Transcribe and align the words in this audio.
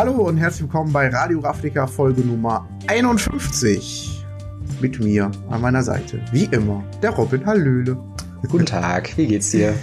Hallo 0.00 0.12
und 0.12 0.38
herzlich 0.38 0.62
willkommen 0.62 0.94
bei 0.94 1.10
Radio 1.10 1.40
Ravnica 1.40 1.86
Folge 1.86 2.22
Nummer 2.22 2.66
51. 2.86 4.24
Mit 4.80 4.98
mir 4.98 5.30
an 5.50 5.60
meiner 5.60 5.82
Seite, 5.82 6.22
wie 6.32 6.44
immer, 6.44 6.82
der 7.02 7.10
Robin 7.10 7.44
Hallöle. 7.44 7.98
Guten 8.48 8.64
Tag, 8.64 9.14
wie 9.18 9.26
geht's 9.26 9.50
dir? 9.50 9.74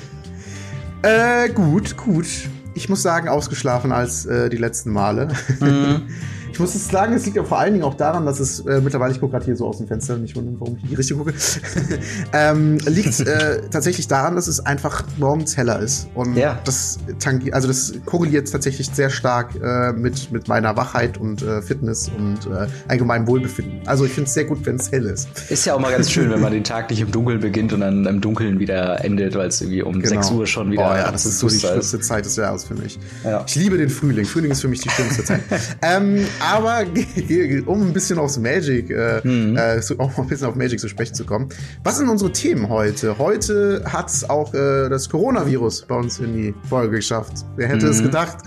Äh, 1.03 1.49
gut, 1.49 1.97
gut. 1.97 2.25
Ich 2.73 2.89
muss 2.89 3.03
sagen, 3.03 3.29
ausgeschlafen 3.29 3.91
als 3.91 4.25
äh, 4.25 4.49
die 4.49 4.57
letzten 4.57 4.91
Male. 4.91 5.27
Mhm. 5.59 6.07
Ich 6.57 6.59
muss 6.59 6.73
jetzt 6.73 6.89
sagen, 6.89 7.13
es 7.13 7.23
liegt 7.23 7.37
ja 7.37 7.43
vor 7.43 7.59
allen 7.59 7.73
Dingen 7.73 7.85
auch 7.85 7.93
daran, 7.93 8.25
dass 8.25 8.39
es 8.39 8.61
äh, 8.61 8.81
mittlerweile, 8.81 9.13
ich 9.13 9.19
gucke 9.19 9.33
gerade 9.33 9.45
hier 9.45 9.55
so 9.55 9.67
aus 9.67 9.77
dem 9.77 9.85
Fenster, 9.85 10.17
nicht 10.17 10.35
wundern, 10.35 10.55
warum 10.57 10.75
ich 10.77 10.85
in 10.85 10.89
die 10.89 10.95
Richtung 10.95 11.19
gucke, 11.19 11.35
ähm, 12.33 12.79
liegt 12.87 13.19
äh, 13.19 13.61
tatsächlich 13.69 14.07
daran, 14.07 14.35
dass 14.35 14.47
es 14.47 14.65
einfach 14.65 15.03
morgens 15.17 15.55
heller 15.55 15.77
ist. 15.79 16.09
Und 16.15 16.35
ja. 16.35 16.59
das 16.65 16.97
also 17.51 17.67
das 17.67 17.93
korreliert 18.05 18.51
tatsächlich 18.51 18.89
sehr 18.89 19.11
stark 19.11 19.51
äh, 19.61 19.93
mit, 19.93 20.31
mit 20.31 20.47
meiner 20.47 20.75
Wachheit 20.75 21.19
und 21.19 21.43
äh, 21.43 21.61
Fitness 21.61 22.09
und 22.17 22.47
äh, 22.47 22.65
allgemeinem 22.87 23.27
Wohlbefinden. 23.27 23.87
Also 23.87 24.05
ich 24.05 24.13
finde 24.13 24.27
es 24.27 24.33
sehr 24.33 24.45
gut, 24.45 24.65
wenn 24.65 24.77
es 24.77 24.91
hell 24.91 25.05
ist. 25.05 25.29
Ist 25.51 25.63
ja 25.63 25.75
auch 25.75 25.79
mal 25.79 25.91
ganz 25.91 26.09
schön, 26.09 26.31
wenn 26.31 26.41
man 26.41 26.53
den 26.53 26.63
Tag 26.63 26.89
nicht 26.89 27.01
im 27.01 27.11
Dunkeln 27.11 27.39
beginnt 27.39 27.71
und 27.71 27.81
dann 27.81 28.03
im 28.03 28.19
Dunkeln 28.19 28.57
wieder 28.57 29.05
endet, 29.05 29.35
weil 29.35 29.49
es 29.49 29.61
irgendwie 29.61 29.83
um 29.83 30.01
genau. 30.01 30.07
6 30.07 30.31
Uhr 30.31 30.47
schon 30.47 30.71
wieder. 30.71 30.89
Oh 30.91 30.95
ja, 30.95 31.11
das 31.11 31.27
ist 31.27 31.37
so 31.37 31.49
die 31.49 31.59
schlimmste 31.59 31.99
Zeit 31.99 32.25
des 32.25 32.35
Jahres 32.35 32.63
für 32.63 32.73
mich. 32.73 32.97
Ja. 33.23 33.45
Ich 33.45 33.53
liebe 33.53 33.77
den 33.77 33.89
Frühling. 33.89 34.25
Frühling 34.25 34.49
ist 34.49 34.61
für 34.61 34.69
mich 34.69 34.81
die 34.81 34.89
schönste 34.89 35.23
Zeit. 35.23 35.41
ähm, 35.83 36.25
aber 36.47 36.85
um 37.65 37.87
ein 37.87 37.93
bisschen 37.93 38.17
aufs 38.19 38.37
Magic, 38.37 38.89
äh, 38.89 39.21
mhm. 39.23 39.57
äh, 39.57 39.79
auch 39.97 40.17
ein 40.17 40.27
bisschen 40.27 40.47
auf 40.47 40.55
Magic 40.55 40.79
zu 40.79 40.87
sprechen 40.87 41.13
zu 41.13 41.25
kommen. 41.25 41.49
Was 41.83 41.97
sind 41.97 42.09
unsere 42.09 42.31
Themen 42.31 42.69
heute? 42.69 43.17
Heute 43.17 43.83
hat 43.85 44.09
es 44.09 44.29
auch 44.29 44.53
äh, 44.53 44.89
das 44.89 45.09
Coronavirus 45.09 45.85
bei 45.85 45.95
uns 45.95 46.19
in 46.19 46.33
die 46.33 46.55
Folge 46.69 46.97
geschafft. 46.97 47.45
Wer 47.55 47.67
hätte 47.67 47.85
mhm. 47.85 47.91
es 47.91 48.01
gedacht? 48.01 48.37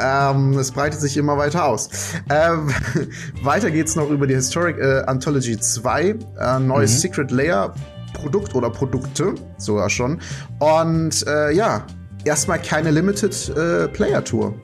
Ähm, 0.00 0.52
es 0.58 0.70
breitet 0.70 1.00
sich 1.00 1.16
immer 1.16 1.36
weiter 1.36 1.64
aus. 1.64 1.88
Ähm, 2.30 2.70
weiter 3.42 3.70
geht's 3.70 3.96
noch 3.96 4.10
über 4.10 4.26
die 4.26 4.34
Historic 4.34 4.78
äh, 4.78 5.02
Anthology 5.06 5.58
2, 5.58 6.02
äh, 6.38 6.58
neues 6.60 6.92
mhm. 6.92 6.98
Secret 6.98 7.30
Layer 7.30 7.74
Produkt 8.14 8.54
oder 8.54 8.70
Produkte, 8.70 9.34
sogar 9.58 9.90
schon. 9.90 10.20
Und 10.60 11.26
äh, 11.26 11.52
ja, 11.52 11.84
erstmal 12.24 12.60
keine 12.60 12.90
Limited 12.90 13.48
äh, 13.56 13.88
Player 13.88 14.22
Tour. 14.24 14.54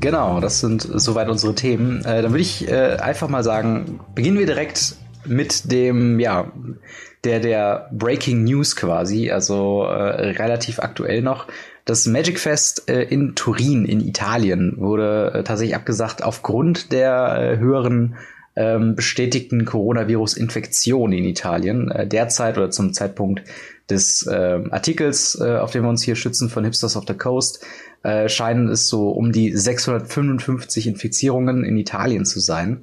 Genau, 0.00 0.40
das 0.40 0.60
sind 0.60 0.82
soweit 0.82 1.28
unsere 1.28 1.54
Themen. 1.54 2.04
Äh, 2.04 2.22
dann 2.22 2.30
würde 2.30 2.42
ich 2.42 2.68
äh, 2.68 2.96
einfach 3.00 3.28
mal 3.28 3.42
sagen, 3.42 4.00
beginnen 4.14 4.38
wir 4.38 4.46
direkt 4.46 4.94
mit 5.24 5.70
dem, 5.72 6.20
ja, 6.20 6.52
der, 7.24 7.40
der 7.40 7.90
Breaking 7.92 8.44
News 8.44 8.76
quasi, 8.76 9.30
also 9.30 9.82
äh, 9.84 10.30
relativ 10.30 10.78
aktuell 10.78 11.20
noch. 11.22 11.48
Das 11.84 12.06
Magic 12.06 12.38
Fest 12.38 12.88
äh, 12.88 13.02
in 13.02 13.34
Turin 13.34 13.84
in 13.84 14.00
Italien 14.00 14.74
wurde 14.76 15.32
äh, 15.34 15.42
tatsächlich 15.42 15.74
abgesagt 15.74 16.22
aufgrund 16.22 16.92
der 16.92 17.36
äh, 17.36 17.58
höheren 17.58 18.16
ähm, 18.54 18.94
bestätigten 18.94 19.64
Coronavirus-Infektion 19.64 21.12
in 21.12 21.24
Italien. 21.24 21.90
Äh, 21.90 22.06
derzeit 22.06 22.56
oder 22.56 22.70
zum 22.70 22.92
Zeitpunkt 22.92 23.42
des 23.90 24.26
äh, 24.26 24.60
Artikels, 24.70 25.40
äh, 25.40 25.56
auf 25.56 25.70
dem 25.70 25.84
wir 25.84 25.88
uns 25.88 26.02
hier 26.02 26.16
schützen 26.16 26.50
von 26.50 26.64
Hipsters 26.64 26.96
of 26.96 27.04
the 27.08 27.14
Coast, 27.14 27.64
äh, 28.02 28.28
scheinen 28.28 28.68
es 28.68 28.88
so 28.88 29.10
um 29.10 29.32
die 29.32 29.56
655 29.56 30.86
Infizierungen 30.86 31.64
in 31.64 31.76
Italien 31.76 32.24
zu 32.24 32.40
sein. 32.40 32.82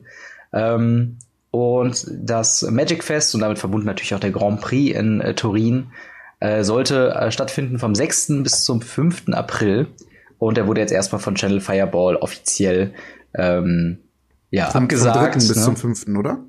Ähm, 0.53 1.17
und 1.51 2.05
das 2.11 2.63
Magic 2.63 3.03
Fest 3.03 3.33
und 3.33 3.41
damit 3.41 3.59
verbunden 3.59 3.87
natürlich 3.87 4.13
auch 4.13 4.19
der 4.19 4.31
Grand 4.31 4.59
Prix 4.59 4.97
in 4.97 5.21
äh, 5.21 5.33
Turin 5.33 5.87
äh, 6.39 6.63
sollte 6.63 7.11
äh, 7.11 7.31
stattfinden 7.31 7.79
vom 7.79 7.95
6. 7.95 8.43
bis 8.43 8.63
zum 8.63 8.81
5. 8.81 9.29
April. 9.29 9.87
Und 10.37 10.57
er 10.57 10.67
wurde 10.67 10.81
jetzt 10.81 10.91
erstmal 10.91 11.21
von 11.21 11.35
Channel 11.35 11.61
Fireball 11.61 12.17
offiziell 12.17 12.93
ähm, 13.33 13.99
ja, 14.51 14.69
vom, 14.69 14.83
abgesagt. 14.83 15.15
Vom 15.15 15.25
3. 15.25 15.33
bis 15.33 15.55
ne? 15.55 15.63
zum 15.63 15.75
5. 15.77 16.07
oder? 16.17 16.39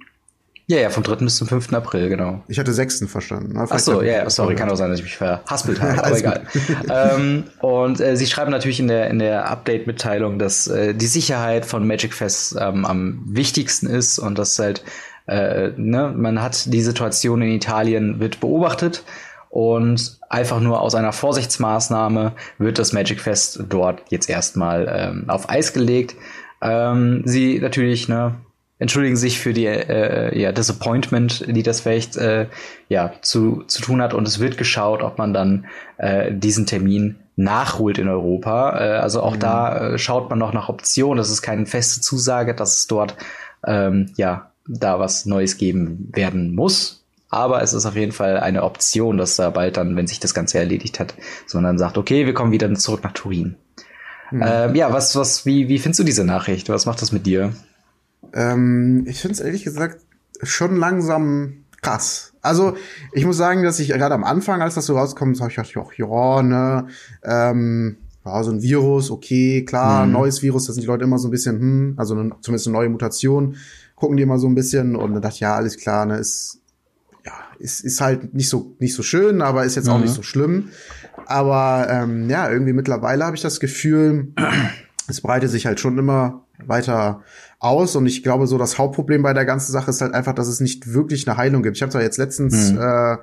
Ja, 0.69 0.79
ja, 0.79 0.91
vom 0.91 1.05
3. 1.05 1.17
bis 1.17 1.37
zum 1.37 1.47
5. 1.47 1.73
April, 1.75 2.09
genau. 2.09 2.43
Ich 2.49 2.59
hatte 2.59 2.73
6. 2.73 3.07
verstanden. 3.07 3.57
Ach 3.57 3.79
so, 3.79 4.03
ja, 4.03 4.15
ja, 4.15 4.31
sorry, 4.31 4.57
kann 4.57 4.69
auch 4.69 4.75
sein, 4.75 4.91
dass 4.91 4.99
ich 4.99 5.05
mich 5.05 5.17
verhaspelt 5.17 5.81
habe, 5.81 6.05
aber 6.05 6.19
egal. 6.19 6.43
ähm, 6.91 7.45
und 7.61 8.01
äh, 8.01 8.17
sie 8.17 8.27
schreiben 8.27 8.51
natürlich 8.51 8.81
in 8.81 8.89
der, 8.89 9.09
in 9.09 9.21
der 9.21 9.49
Update-Mitteilung, 9.49 10.41
dass 10.41 10.67
äh, 10.67 10.93
die 10.93 11.07
Sicherheit 11.07 11.67
von 11.67 11.87
Magic 11.87 12.13
Fest 12.13 12.57
ähm, 12.59 12.85
am 12.85 13.23
wichtigsten 13.27 13.87
ist 13.87 14.19
und 14.19 14.39
dass 14.39 14.59
halt, 14.59 14.83
äh, 15.29 15.71
ne, 15.77 16.13
man 16.17 16.43
hat 16.43 16.73
die 16.73 16.83
Situation 16.83 17.43
in 17.43 17.51
Italien 17.51 18.19
wird 18.19 18.41
beobachtet 18.41 19.05
und 19.51 20.19
einfach 20.29 20.59
nur 20.59 20.81
aus 20.81 20.97
einer 20.97 21.13
Vorsichtsmaßnahme 21.13 22.33
wird 22.59 22.81
das 22.81 22.93
Magic 22.93 23.21
Fest 23.21 23.63
dort 23.69 24.03
jetzt 24.09 24.29
erstmal 24.29 24.89
ähm, 24.91 25.31
auf 25.31 25.49
Eis 25.49 25.73
gelegt. 25.73 26.17
Ähm, 26.61 27.23
sie 27.25 27.61
natürlich, 27.61 28.09
ne, 28.09 28.35
entschuldigen 28.79 29.17
sich 29.17 29.39
für 29.39 29.53
die 29.53 29.67
äh, 29.67 30.39
ja, 30.39 30.53
Disappointment, 30.53 31.45
die 31.49 31.63
das 31.63 31.81
vielleicht 31.81 32.17
äh, 32.17 32.47
ja, 32.89 33.13
zu, 33.23 33.63
zu 33.67 33.83
tun 33.83 34.03
hat. 34.03 34.13
Und 34.13 34.29
es 34.29 34.39
wird 34.39 34.59
geschaut, 34.59 35.03
ob 35.03 35.19
man 35.19 35.33
dann 35.33 35.67
äh, 35.97 36.33
diesen 36.33 36.67
Termin 36.67 37.17
nachholt 37.37 37.99
in 37.99 38.09
Europa. 38.09 38.79
Äh, 38.79 38.99
also 38.99 39.23
auch 39.23 39.37
mhm. 39.37 39.41
da 39.41 39.79
äh, 39.79 39.99
schaut 39.99 40.29
man 40.29 40.39
noch 40.39 40.53
nach 40.53 40.69
Optionen. 40.69 41.17
Das 41.17 41.31
ist 41.31 41.43
keine 41.43 41.67
feste 41.67 42.01
Zusage, 42.01 42.55
dass 42.55 42.77
es 42.77 42.87
dort 42.87 43.17
ähm, 43.67 44.13
ja 44.17 44.51
da 44.69 44.99
was 44.99 45.27
Neues 45.27 45.57
geben 45.57 46.11
werden 46.13 46.55
muss. 46.55 47.05
Aber 47.29 47.63
es 47.63 47.73
ist 47.73 47.87
auf 47.87 47.97
jeden 47.97 48.13
Fall 48.13 48.39
eine 48.39 48.63
Option, 48.63 49.19
dass 49.19 49.37
da 49.37 49.51
bald 49.51 49.77
dann, 49.77 49.97
wenn 49.97 50.07
sich 50.07 50.21
das 50.21 50.35
Ganze 50.35 50.59
erledigt 50.59 51.01
hat, 51.01 51.15
sondern 51.47 51.79
sagt, 51.79 51.99
okay, 51.99 52.27
wir 52.27 52.35
kommen 52.35 52.53
wieder 52.53 52.73
zurück 52.75 53.03
nach 53.03 53.13
Turin. 53.13 53.57
Mhm. 54.31 54.43
Ähm, 54.45 54.75
ja, 54.75 54.93
was, 54.93 55.17
was, 55.17 55.47
wie, 55.47 55.69
wie 55.69 55.79
findest 55.79 56.01
du 56.01 56.05
diese 56.05 56.25
Nachricht? 56.25 56.69
Was 56.69 56.87
macht 56.87 57.03
das 57.03 57.13
mit 57.13 57.27
dir? 57.27 57.53
Ähm, 58.37 59.05
ich 59.07 59.21
finde 59.21 59.33
es 59.33 59.41
ehrlich 59.41 59.65
gesagt 59.65 60.01
schon 60.43 60.77
langsam 60.77 61.65
krass. 61.81 62.35
Also 62.43 62.77
ich 63.13 63.25
muss 63.25 63.39
sagen, 63.39 63.63
dass 63.63 63.81
ich 63.81 63.89
gerade 63.89 64.15
am 64.15 64.25
Anfang, 64.25 64.61
als 64.61 64.75
das 64.75 64.87
so 64.87 64.97
rauskommt, 64.97 65.41
habe 65.41 65.51
ich 65.51 65.57
gedacht, 65.57 65.97
ja, 65.97 66.43
ne, 66.43 66.87
ähm, 67.25 67.97
ja, 68.25 68.43
so 68.43 68.51
ein 68.51 68.63
Virus, 68.63 69.11
okay, 69.11 69.65
klar, 69.65 70.05
mhm. 70.05 70.13
neues 70.13 70.43
Virus, 70.43 70.67
da 70.67 70.73
sind 70.73 70.83
die 70.83 70.87
Leute 70.87 71.05
immer 71.05 71.19
so 71.19 71.29
ein 71.29 71.31
bisschen, 71.31 71.59
hm, 71.59 71.95
also 71.97 72.15
eine, 72.15 72.33
zumindest 72.41 72.67
eine 72.67 72.77
neue 72.77 72.89
Mutation, 72.89 73.57
gucken 73.95 74.17
die 74.17 74.23
immer 74.23 74.39
so 74.39 74.49
ein 74.49 74.55
bisschen 74.55 74.97
und 74.97 75.15
dann 75.15 75.23
dachte 75.23 75.37
ich, 75.37 75.41
ja, 75.41 75.55
alles 75.55 75.79
klar, 75.79 76.07
ne, 76.07 76.19
ist, 76.19 76.61
ja, 77.25 77.33
ist, 77.59 77.81
ist 77.85 78.01
halt 78.01 78.35
nicht 78.35 78.49
so, 78.49 78.75
nicht 78.79 78.95
so 78.95 79.03
schön, 79.03 79.41
aber 79.41 79.65
ist 79.65 79.77
jetzt 79.77 79.87
mhm. 79.87 79.93
auch 79.93 80.01
nicht 80.01 80.15
so 80.15 80.23
schlimm. 80.23 80.69
Aber 81.27 81.89
ähm, 81.89 82.29
ja, 82.29 82.51
irgendwie 82.51 82.73
mittlerweile 82.73 83.25
habe 83.25 83.35
ich 83.35 83.43
das 83.43 83.59
Gefühl, 83.59 84.33
es 85.09 85.21
breitet 85.21 85.51
sich 85.51 85.67
halt 85.67 85.81
schon 85.81 85.99
immer 85.99 86.46
weiter 86.65 87.23
aus. 87.59 87.97
Und 87.97 88.07
ich 88.07 88.23
glaube, 88.23 88.47
so 88.47 88.59
das 88.59 88.79
Hauptproblem 88.79 89.23
bei 89.23 89.33
der 89.33 89.45
ganzen 89.45 89.73
Sache 89.73 89.91
ist 89.91 90.01
halt 90.01 90.15
einfach, 90.15 90.35
dass 90.35 90.49
es 90.49 90.61
nicht 90.61 90.93
wirklich 90.93 91.29
eine 91.29 91.37
Heilung 91.37 91.63
gibt. 91.63 91.77
Ich 91.77 91.83
habe 91.83 91.93
zwar 91.93 92.03
jetzt 92.03 92.19
letztens 92.19 92.73
mhm. 92.73 92.79
äh, 92.79 93.17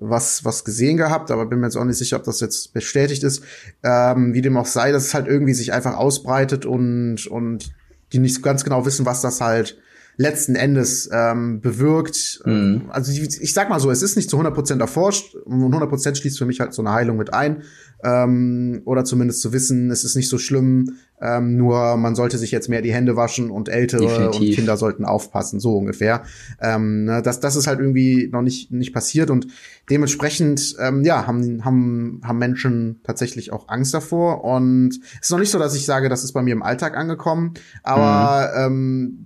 was, 0.00 0.44
was 0.44 0.64
gesehen 0.64 0.96
gehabt, 0.96 1.30
aber 1.30 1.46
bin 1.46 1.60
mir 1.60 1.66
jetzt 1.66 1.76
auch 1.76 1.84
nicht 1.84 1.98
sicher, 1.98 2.16
ob 2.16 2.24
das 2.24 2.40
jetzt 2.40 2.72
bestätigt 2.72 3.24
ist. 3.24 3.42
Ähm, 3.82 4.34
wie 4.34 4.42
dem 4.42 4.56
auch 4.56 4.66
sei, 4.66 4.92
dass 4.92 5.06
es 5.06 5.14
halt 5.14 5.26
irgendwie 5.26 5.54
sich 5.54 5.72
einfach 5.72 5.96
ausbreitet 5.96 6.66
und, 6.66 7.26
und 7.26 7.72
die 8.12 8.18
nicht 8.18 8.42
ganz 8.42 8.64
genau 8.64 8.86
wissen, 8.86 9.06
was 9.06 9.20
das 9.20 9.40
halt 9.40 9.78
letzten 10.16 10.56
Endes 10.56 11.08
ähm, 11.12 11.60
bewirkt. 11.60 12.40
Mhm. 12.44 12.86
Also 12.88 13.12
ich, 13.12 13.40
ich, 13.40 13.54
sag 13.54 13.70
mal 13.70 13.80
so, 13.80 13.90
es 13.90 14.02
ist 14.02 14.16
nicht 14.16 14.28
zu 14.28 14.38
100% 14.38 14.80
erforscht 14.80 15.34
und 15.34 15.72
100% 15.72 16.16
schließt 16.16 16.38
für 16.38 16.44
mich 16.44 16.60
halt 16.60 16.74
so 16.74 16.82
eine 16.82 16.92
Heilung 16.92 17.16
mit 17.16 17.32
ein. 17.32 17.62
Ähm, 18.04 18.82
oder 18.84 19.04
zumindest 19.04 19.40
zu 19.40 19.52
wissen, 19.52 19.90
es 19.90 20.04
ist 20.04 20.14
nicht 20.14 20.28
so 20.28 20.38
schlimm, 20.38 20.98
ähm, 21.20 21.56
nur 21.56 21.96
man 21.96 22.14
sollte 22.14 22.38
sich 22.38 22.52
jetzt 22.52 22.68
mehr 22.68 22.80
die 22.80 22.92
Hände 22.92 23.16
waschen 23.16 23.50
und 23.50 23.68
Ältere 23.68 24.02
Definitiv. 24.02 24.40
und 24.40 24.54
Kinder 24.54 24.76
sollten 24.76 25.04
aufpassen, 25.04 25.58
so 25.58 25.76
ungefähr. 25.76 26.22
Ähm, 26.60 27.04
ne, 27.04 27.22
das, 27.22 27.40
das 27.40 27.56
ist 27.56 27.66
halt 27.66 27.80
irgendwie 27.80 28.28
noch 28.30 28.42
nicht, 28.42 28.70
nicht 28.70 28.92
passiert 28.92 29.30
und 29.30 29.48
dementsprechend, 29.90 30.76
ähm, 30.78 31.02
ja, 31.02 31.26
haben, 31.26 31.64
haben, 31.64 32.20
haben 32.22 32.38
Menschen 32.38 33.00
tatsächlich 33.02 33.52
auch 33.52 33.68
Angst 33.68 33.94
davor 33.94 34.44
und 34.44 34.90
es 34.90 35.22
ist 35.22 35.30
noch 35.30 35.40
nicht 35.40 35.50
so, 35.50 35.58
dass 35.58 35.74
ich 35.74 35.84
sage, 35.84 36.08
das 36.08 36.22
ist 36.22 36.32
bei 36.32 36.42
mir 36.42 36.52
im 36.52 36.62
Alltag 36.62 36.96
angekommen, 36.96 37.54
aber 37.82 38.68
mhm. 38.68 38.74
ähm, 38.76 39.24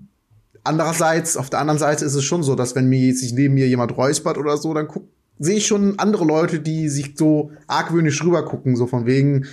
Andererseits, 0.64 1.36
auf 1.36 1.50
der 1.50 1.58
anderen 1.58 1.78
Seite 1.80 2.04
ist 2.04 2.14
es 2.14 2.22
schon 2.22 2.44
so, 2.44 2.54
dass 2.54 2.76
wenn 2.76 2.88
mir 2.88 3.12
sich 3.16 3.32
neben 3.32 3.54
mir 3.54 3.66
jemand 3.66 3.96
räuspert 3.96 4.38
oder 4.38 4.56
so, 4.56 4.72
dann 4.72 4.86
guck, 4.86 5.08
sehe 5.42 5.56
ich 5.56 5.66
schon 5.66 5.98
andere 5.98 6.24
Leute, 6.24 6.60
die 6.60 6.88
sich 6.88 7.14
so 7.16 7.50
argwöhnisch 7.66 8.22
rüber 8.22 8.44
gucken, 8.44 8.76
so 8.76 8.86
von 8.86 9.06
wegen, 9.06 9.46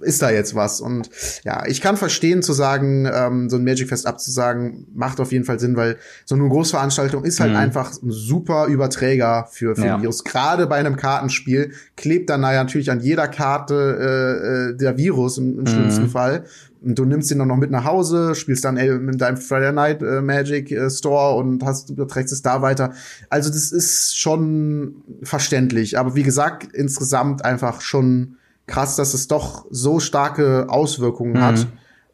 ist 0.00 0.22
da 0.22 0.30
jetzt 0.30 0.54
was? 0.54 0.80
Und 0.80 1.10
ja, 1.44 1.64
ich 1.66 1.80
kann 1.80 1.96
verstehen 1.96 2.42
zu 2.42 2.52
sagen, 2.52 3.08
ähm, 3.12 3.50
so 3.50 3.56
ein 3.56 3.64
Magic 3.64 3.88
Fest 3.88 4.06
abzusagen, 4.06 4.86
macht 4.94 5.20
auf 5.20 5.32
jeden 5.32 5.44
Fall 5.44 5.58
Sinn, 5.58 5.76
weil 5.76 5.96
so 6.24 6.34
eine 6.34 6.48
Großveranstaltung 6.48 7.24
ist 7.24 7.40
halt 7.40 7.52
mhm. 7.52 7.58
einfach 7.58 7.92
ein 8.02 8.10
super 8.10 8.66
Überträger 8.66 9.48
für, 9.50 9.74
für 9.76 9.86
ja. 9.86 10.00
Virus. 10.00 10.24
Gerade 10.24 10.66
bei 10.66 10.76
einem 10.76 10.96
Kartenspiel 10.96 11.72
klebt 11.96 12.30
dann 12.30 12.42
natürlich 12.42 12.90
an 12.90 13.00
jeder 13.00 13.28
Karte 13.28 13.74
äh, 13.74 14.72
äh 14.72 14.76
der 14.76 14.96
Virus 14.96 15.38
im, 15.38 15.58
im 15.58 15.60
mhm. 15.60 15.66
schlimmsten 15.66 16.08
Fall. 16.08 16.44
Und 16.84 16.98
du 16.98 17.06
nimmst 17.06 17.30
ihn 17.30 17.38
dann 17.38 17.48
noch 17.48 17.56
mit 17.56 17.70
nach 17.70 17.84
Hause, 17.84 18.34
spielst 18.34 18.64
dann 18.64 18.76
in 18.76 19.16
deinem 19.16 19.38
Friday 19.38 19.72
Night 19.72 20.02
äh, 20.02 20.20
Magic 20.20 20.70
äh, 20.70 20.90
Store 20.90 21.36
und 21.36 21.64
hast 21.64 21.88
überträgst 21.88 22.32
es 22.32 22.42
da 22.42 22.60
weiter. 22.60 22.92
Also 23.30 23.48
das 23.48 23.72
ist 23.72 24.18
schon 24.18 24.96
verständlich, 25.22 25.98
aber 25.98 26.14
wie 26.14 26.22
gesagt, 26.22 26.74
insgesamt 26.74 27.44
einfach 27.44 27.80
schon 27.80 28.36
krass, 28.66 28.96
dass 28.96 29.14
es 29.14 29.28
doch 29.28 29.66
so 29.70 30.00
starke 30.00 30.66
Auswirkungen 30.68 31.34
mhm. 31.34 31.42
hat. 31.42 31.66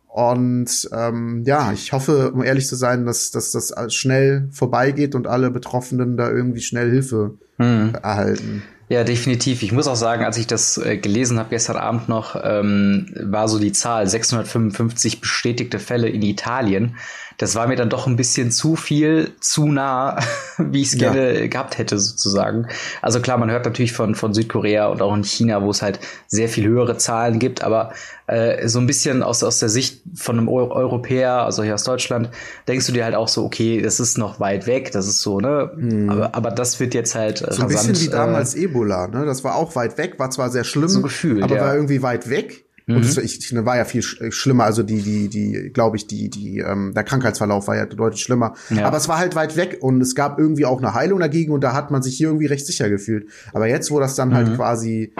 Und 0.09 0.89
ähm, 0.93 1.45
ja, 1.47 1.73
ich 1.73 1.93
hoffe, 1.93 2.33
um 2.33 2.43
ehrlich 2.43 2.67
zu 2.67 2.75
sein, 2.75 3.07
dass, 3.07 3.31
dass 3.31 3.53
das 3.53 3.73
schnell 3.95 4.49
vorbeigeht 4.51 5.15
und 5.15 5.29
alle 5.29 5.51
Betroffenen 5.53 6.17
da 6.17 6.29
irgendwie 6.29 6.63
schnell 6.63 6.91
Hilfe 6.91 7.35
hm. 7.59 7.93
erhalten. 8.03 8.65
Ja, 8.89 9.05
definitiv. 9.05 9.63
Ich 9.63 9.71
muss 9.71 9.87
auch 9.87 9.95
sagen, 9.95 10.25
als 10.25 10.37
ich 10.37 10.49
das 10.49 10.77
äh, 10.77 10.97
gelesen 10.97 11.39
habe 11.39 11.51
gestern 11.51 11.77
Abend 11.77 12.09
noch, 12.09 12.35
ähm, 12.43 13.07
war 13.23 13.47
so 13.47 13.61
die 13.61 13.71
Zahl 13.71 14.09
655 14.09 15.21
bestätigte 15.21 15.79
Fälle 15.79 16.09
in 16.09 16.23
Italien 16.23 16.97
das 17.39 17.55
war 17.55 17.67
mir 17.67 17.77
dann 17.77 17.91
doch 17.91 18.07
ein 18.07 18.17
bisschen 18.17 18.51
zu 18.51 18.77
viel, 18.77 19.33
zu 19.41 19.67
nah, 19.67 20.19
wie 20.59 20.83
ich 20.83 20.93
es 20.93 21.01
ja. 21.01 21.13
gerne 21.13 21.49
gehabt 21.49 21.79
hätte, 21.79 21.99
sozusagen. 21.99 22.67
Also 23.03 23.21
klar, 23.21 23.39
man 23.39 23.51
hört 23.51 23.65
natürlich 23.65 23.93
von, 23.93 24.15
von 24.15 24.35
Südkorea 24.35 24.89
und 24.89 25.03
auch 25.03 25.15
in 25.15 25.25
China, 25.25 25.63
wo 25.63 25.71
es 25.71 25.83
halt 25.83 26.01
sehr 26.27 26.49
viel 26.49 26.67
höhere 26.67 26.97
Zahlen 26.97 27.39
gibt, 27.39 27.63
aber 27.63 27.93
äh, 28.27 28.69
so 28.69 28.79
ein 28.79 28.87
bisschen 28.87 29.23
aus, 29.23 29.43
aus 29.43 29.59
der 29.59 29.69
Sicht 29.69 30.03
von 30.15 30.39
einem 30.39 30.49
Eu 30.49 30.71
Europäer, 30.71 31.45
also 31.45 31.63
hier 31.63 31.75
aus 31.75 31.85
Deutschland, 31.85 32.31
denkst 32.69 32.87
du 32.87 32.93
dir 32.93 33.05
halt 33.05 33.15
auch 33.15 33.29
so, 33.29 33.45
okay, 33.45 33.83
das 33.83 33.99
ist 33.99 34.19
noch 34.19 34.39
weit 34.39 34.67
weg, 34.67 34.93
das 34.93 35.09
ist 35.09 35.21
so, 35.21 35.41
ne? 35.41 35.71
Hm. 35.75 36.11
Aber, 36.11 36.35
aber 36.35 36.51
das 36.51 36.79
wird 36.79 36.95
jetzt 36.95 37.15
halt 37.15 37.39
so 37.39 37.47
ein 37.47 37.51
rasant, 37.51 37.69
bisschen 37.69 38.01
wie 38.01 38.09
damals 38.09 38.55
äh, 38.55 38.65
Ebola, 38.65 39.09
ne? 39.09 39.27
Das 39.27 39.43
war 39.43 39.57
auch 39.57 39.75
weit 39.75 39.99
weg, 39.99 40.19
war 40.19 40.31
zwar 40.31 40.51
sehr 40.51 40.65
schlimm, 40.65 40.89
so 40.89 41.03
Gefühl, 41.03 41.43
aber 41.43 41.57
ja. 41.57 41.63
war 41.63 41.75
irgendwie 41.75 42.03
weit 42.03 42.31
weg. 42.31 42.67
Mhm. 42.91 42.97
Und 42.97 43.05
das, 43.05 43.17
ich, 43.17 43.55
war 43.65 43.77
ja 43.77 43.85
viel 43.85 44.05
äh, 44.21 44.31
schlimmer, 44.31 44.65
also 44.65 44.83
die, 44.83 45.03
die, 45.03 45.29
die, 45.29 45.71
glaube 45.73 45.97
ich, 45.97 46.07
die, 46.07 46.29
die, 46.29 46.59
ähm, 46.59 46.93
der 46.95 47.05
Krankheitsverlauf 47.05 47.69
war 47.69 47.77
ja 47.77 47.87
deutlich 47.87 48.23
schlimmer. 48.23 48.55
Ja. 48.71 48.87
Aber 48.87 48.97
es 48.97 49.09
war 49.09 49.19
halt 49.19 49.35
weit 49.35 49.57
weg 49.57 49.79
und 49.81 50.01
es 50.01 50.15
gab 50.15 50.39
irgendwie 50.39 50.67
auch 50.67 50.79
eine 50.79 50.95
Heilung 50.95 51.21
dagegen 51.21 51.53
und 51.53 51.63
da 51.63 51.73
hat 51.73 51.91
man 51.91 52.03
sich 52.03 52.17
hier 52.17 52.29
irgendwie 52.29 52.47
recht 52.47 52.67
sicher 52.67 52.89
gefühlt. 52.89 53.29
Aber 53.53 53.67
jetzt, 53.67 53.91
wo 53.91 54.01
das 54.01 54.15
dann 54.15 54.35
halt 54.35 54.47
mhm. 54.47 54.51
halt 54.51 54.59
quasi 54.59 55.13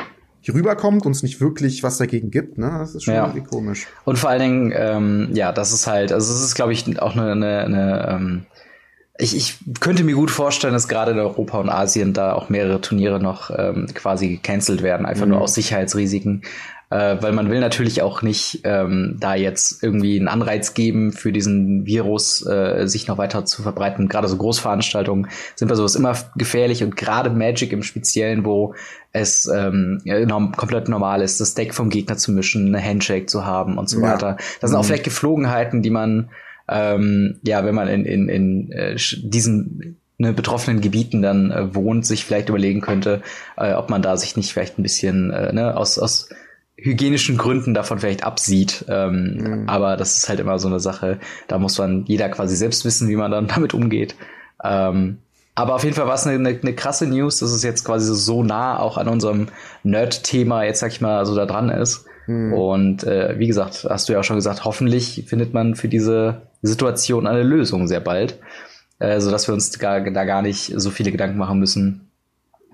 hier 0.43 0.55
rüberkommt 0.55 1.05
und 1.05 1.13
es 1.13 1.23
nicht 1.23 1.41
wirklich 1.41 1.83
was 1.83 1.99
dagegen 1.99 2.31
gibt, 2.31 2.57
ne? 2.57 2.77
Das 2.79 2.95
ist 2.95 3.05
schon 3.05 3.15
ja. 3.15 3.27
irgendwie 3.27 3.47
komisch. 3.47 3.87
Und 4.05 4.19
vor 4.19 4.31
allen 4.31 4.41
Dingen, 4.41 4.73
ähm, 4.75 5.29
ja, 5.35 5.53
das 5.53 5.73
ist 5.73 5.87
halt, 5.87 6.13
also 6.13 6.33
es 6.33 6.43
ist, 6.43 6.55
glaube 6.55 6.73
ich, 6.73 7.01
auch 7.01 7.15
eine, 7.15 7.33
eine, 7.33 7.59
eine 7.65 8.09
ähm, 8.09 8.47
ich, 9.21 9.37
ich 9.37 9.59
könnte 9.81 10.03
mir 10.03 10.15
gut 10.15 10.31
vorstellen, 10.31 10.73
dass 10.73 10.89
gerade 10.89 11.13
in 11.13 11.19
Europa 11.19 11.59
und 11.59 11.69
Asien 11.69 12.15
da 12.15 12.33
auch 12.33 12.49
mehrere 12.49 12.81
Turniere 12.81 13.21
noch 13.21 13.51
ähm, 13.57 13.87
quasi 13.95 14.29
gecancelt 14.29 14.83
werden, 14.83 15.07
einfach 15.07 15.27
mhm. 15.27 15.33
nur 15.33 15.41
aus 15.43 15.55
Sicherheitsrisiken 15.55 16.43
äh, 16.91 17.17
weil 17.21 17.33
man 17.33 17.51
will 17.51 17.61
natürlich 17.61 18.03
auch 18.03 18.23
nicht 18.23 18.61
ähm, 18.65 19.17
da 19.21 19.35
jetzt 19.35 19.83
irgendwie 19.83 20.19
einen 20.19 20.29
Anreiz 20.29 20.75
geben 20.75 21.13
für 21.13 21.33
diesen 21.33 21.87
Virus, 21.87 22.45
äh, 22.45 22.87
sich 22.87 23.07
noch 23.07 23.17
weiter 23.17 23.45
zu 23.45 23.63
verbreiten. 23.63 24.09
Gerade 24.09 24.29
so 24.29 24.37
Großveranstaltungen 24.37 25.29
sind 25.55 25.69
bei 25.69 25.77
sowas 25.77 25.95
immer 25.95 26.17
gefährlich 26.37 26.83
und 26.83 26.97
gerade 26.97 27.31
Magic 27.31 27.73
im 27.73 27.83
Speziellen, 27.83 28.45
wo 28.45 28.75
es 29.13 29.47
ähm, 29.47 30.01
norm 30.05 30.53
komplett 30.57 30.89
normal 30.89 31.23
ist, 31.23 31.41
das 31.41 31.55
Deck 31.55 31.75
vom 31.75 31.91
Gegner 31.91 32.17
zu 32.17 32.33
mischen, 32.33 32.75
eine 32.75 32.85
Handshake 32.85 33.27
zu 33.27 33.45
haben 33.45 33.79
und 33.79 33.89
so 33.89 34.01
ja. 34.01 34.13
weiter. 34.13 34.37
Das 34.61 34.71
sind 34.71 34.77
mhm. 34.77 34.81
auch 34.81 34.85
vielleicht 34.85 35.05
Geflogenheiten, 35.05 35.83
die 35.83 35.91
man 35.91 36.31
ähm, 36.71 37.41
ja, 37.43 37.65
wenn 37.65 37.75
man 37.75 37.89
in, 37.89 38.05
in, 38.05 38.29
in 38.29 38.73
äh, 38.73 38.95
diesen 38.97 39.97
ne, 40.19 40.33
betroffenen 40.33 40.81
Gebieten 40.81 41.21
dann 41.21 41.51
äh, 41.51 41.75
wohnt, 41.75 42.07
sich 42.07 42.25
vielleicht 42.25 42.49
überlegen 42.49 42.81
könnte, 42.81 43.23
äh, 43.57 43.73
ob 43.73 43.91
man 43.91 44.03
da 44.03 44.17
sich 44.17 44.37
nicht 44.37 44.53
vielleicht 44.53 44.79
ein 44.79 44.85
bisschen 44.85 45.33
äh, 45.33 45.53
ne, 45.53 45.77
aus, 45.77 45.99
aus 45.99 46.29
hygienischen 46.83 47.37
Gründen 47.37 47.75
davon 47.75 47.99
vielleicht 47.99 48.25
absieht. 48.25 48.85
Ähm, 48.89 49.37
mhm. 49.37 49.69
Aber 49.69 49.97
das 49.97 50.17
ist 50.17 50.29
halt 50.29 50.41
immer 50.41 50.59
so 50.59 50.69
eine 50.69 50.81
Sache. 50.81 51.19
Da 51.49 51.59
muss 51.59 51.79
man 51.79 52.05
jeder 52.07 52.29
quasi 52.29 52.57
selbst 52.57 52.85
wissen, 52.85 53.09
wie 53.09 53.17
man 53.17 53.31
dann 53.31 53.47
damit 53.55 53.75
umgeht. 53.75 54.15
Ähm, 54.63 55.19
aber 55.55 55.75
auf 55.75 55.85
jeden 55.85 55.97
Fall 55.97 56.07
war 56.07 56.15
es 56.15 56.27
eine, 56.27 56.37
eine, 56.37 56.59
eine, 56.61 56.75
krasse 56.75 57.07
News, 57.07 57.39
dass 57.41 57.51
es 57.51 57.63
jetzt 57.63 57.85
quasi 57.85 58.15
so 58.15 58.43
nah 58.43 58.79
auch 58.79 58.97
an 58.97 59.09
unserem 59.09 59.49
Nerd-Thema 59.83 60.65
jetzt 60.65 60.81
sag 60.81 60.93
ich 60.93 61.01
mal 61.01 61.27
so 61.27 61.35
da 61.35 61.45
dran 61.45 61.69
ist. 61.71 62.07
Mhm. 62.27 62.53
Und 62.53 63.05
äh, 63.05 63.39
wie 63.39 63.47
gesagt, 63.47 63.87
hast 63.89 64.09
du 64.09 64.13
ja 64.13 64.21
auch 64.21 64.25
schon 64.25 64.37
gesagt, 64.37 64.65
hoffentlich 64.65 65.25
findet 65.27 65.53
man 65.53 65.75
für 65.75 65.89
diese 65.89 66.43
Situation 66.63 67.27
eine 67.27 67.43
Lösung 67.43 67.89
sehr 67.89 68.01
bald, 68.01 68.39
äh, 69.01 69.21
so 69.21 69.31
dass 69.31 69.49
wir 69.49 69.55
uns 69.55 69.79
gar, 69.79 70.01
da 70.01 70.25
gar 70.25 70.43
nicht 70.43 70.73
so 70.77 70.91
viele 70.91 71.11
Gedanken 71.11 71.39
machen 71.39 71.59
müssen, 71.59 72.09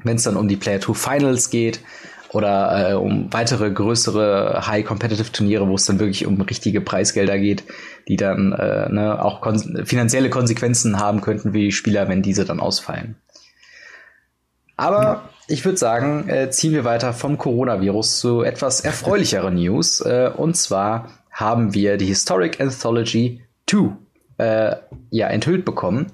wenn 0.05 0.17
es 0.17 0.25
dann 0.25 0.37
um 0.37 0.47
die 0.47 0.57
Player 0.57 0.81
2 0.81 0.95
Finals 0.95 1.51
geht 1.51 1.81
oder 2.33 2.91
äh, 2.91 2.95
um 2.95 3.33
weitere 3.33 3.71
größere 3.71 4.67
High-Competitive-Turniere, 4.67 5.69
wo 5.69 5.75
es 5.75 5.87
dann 5.87 5.99
wirklich 5.99 6.27
um 6.27 6.41
richtige 6.41 6.81
Preisgelder 6.81 7.39
geht, 7.39 7.65
die 8.09 8.17
dann 8.17 8.53
äh, 8.53 8.89
ne, 8.89 9.23
auch 9.25 9.41
kon 9.41 9.85
finanzielle 9.85 10.31
Konsequenzen 10.31 10.99
haben 10.99 11.21
könnten 11.21 11.53
für 11.53 11.59
die 11.59 11.73
Spieler, 11.73 12.09
wenn 12.09 12.23
diese 12.23 12.45
dann 12.45 12.61
ausfallen. 12.61 13.17
Aber 14.77 15.03
ja. 15.03 15.29
ich 15.49 15.65
würde 15.65 15.79
sagen, 15.79 16.29
äh, 16.29 16.51
ziehen 16.51 16.73
wir 16.73 16.85
weiter 16.85 17.13
vom 17.13 17.39
Coronavirus 17.39 18.19
zu 18.19 18.43
etwas 18.43 18.81
erfreulicheren 18.81 19.55
News. 19.63 20.01
Äh, 20.01 20.31
und 20.37 20.57
zwar 20.57 21.11
haben 21.31 21.75
wir 21.75 21.97
die 21.97 22.07
Historic 22.07 22.61
Anthology 22.61 23.43
2 23.69 23.97
äh, 24.39 24.77
ja, 25.11 25.29
enthüllt 25.29 25.65
bekommen. 25.65 26.13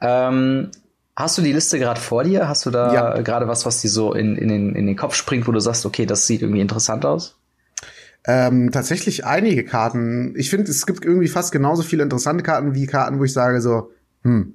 Ähm, 0.00 0.70
Hast 1.16 1.38
du 1.38 1.42
die 1.42 1.52
Liste 1.52 1.78
gerade 1.78 1.98
vor 1.98 2.24
dir? 2.24 2.46
Hast 2.46 2.66
du 2.66 2.70
da 2.70 2.92
ja. 2.92 3.22
gerade 3.22 3.48
was, 3.48 3.64
was 3.64 3.80
dir 3.80 3.88
so 3.88 4.12
in, 4.12 4.36
in, 4.36 4.48
den, 4.48 4.76
in 4.76 4.86
den 4.86 4.96
Kopf 4.96 5.14
springt, 5.14 5.48
wo 5.48 5.52
du 5.52 5.60
sagst, 5.60 5.86
okay, 5.86 6.04
das 6.04 6.26
sieht 6.26 6.42
irgendwie 6.42 6.60
interessant 6.60 7.06
aus? 7.06 7.38
Ähm, 8.26 8.70
tatsächlich 8.70 9.24
einige 9.24 9.64
Karten. 9.64 10.34
Ich 10.36 10.50
finde, 10.50 10.70
es 10.70 10.84
gibt 10.84 11.06
irgendwie 11.06 11.28
fast 11.28 11.52
genauso 11.52 11.82
viele 11.82 12.02
interessante 12.02 12.42
Karten 12.42 12.74
wie 12.74 12.86
Karten, 12.86 13.18
wo 13.18 13.24
ich 13.24 13.32
sage 13.32 13.62
so, 13.62 13.92
hm, 14.24 14.54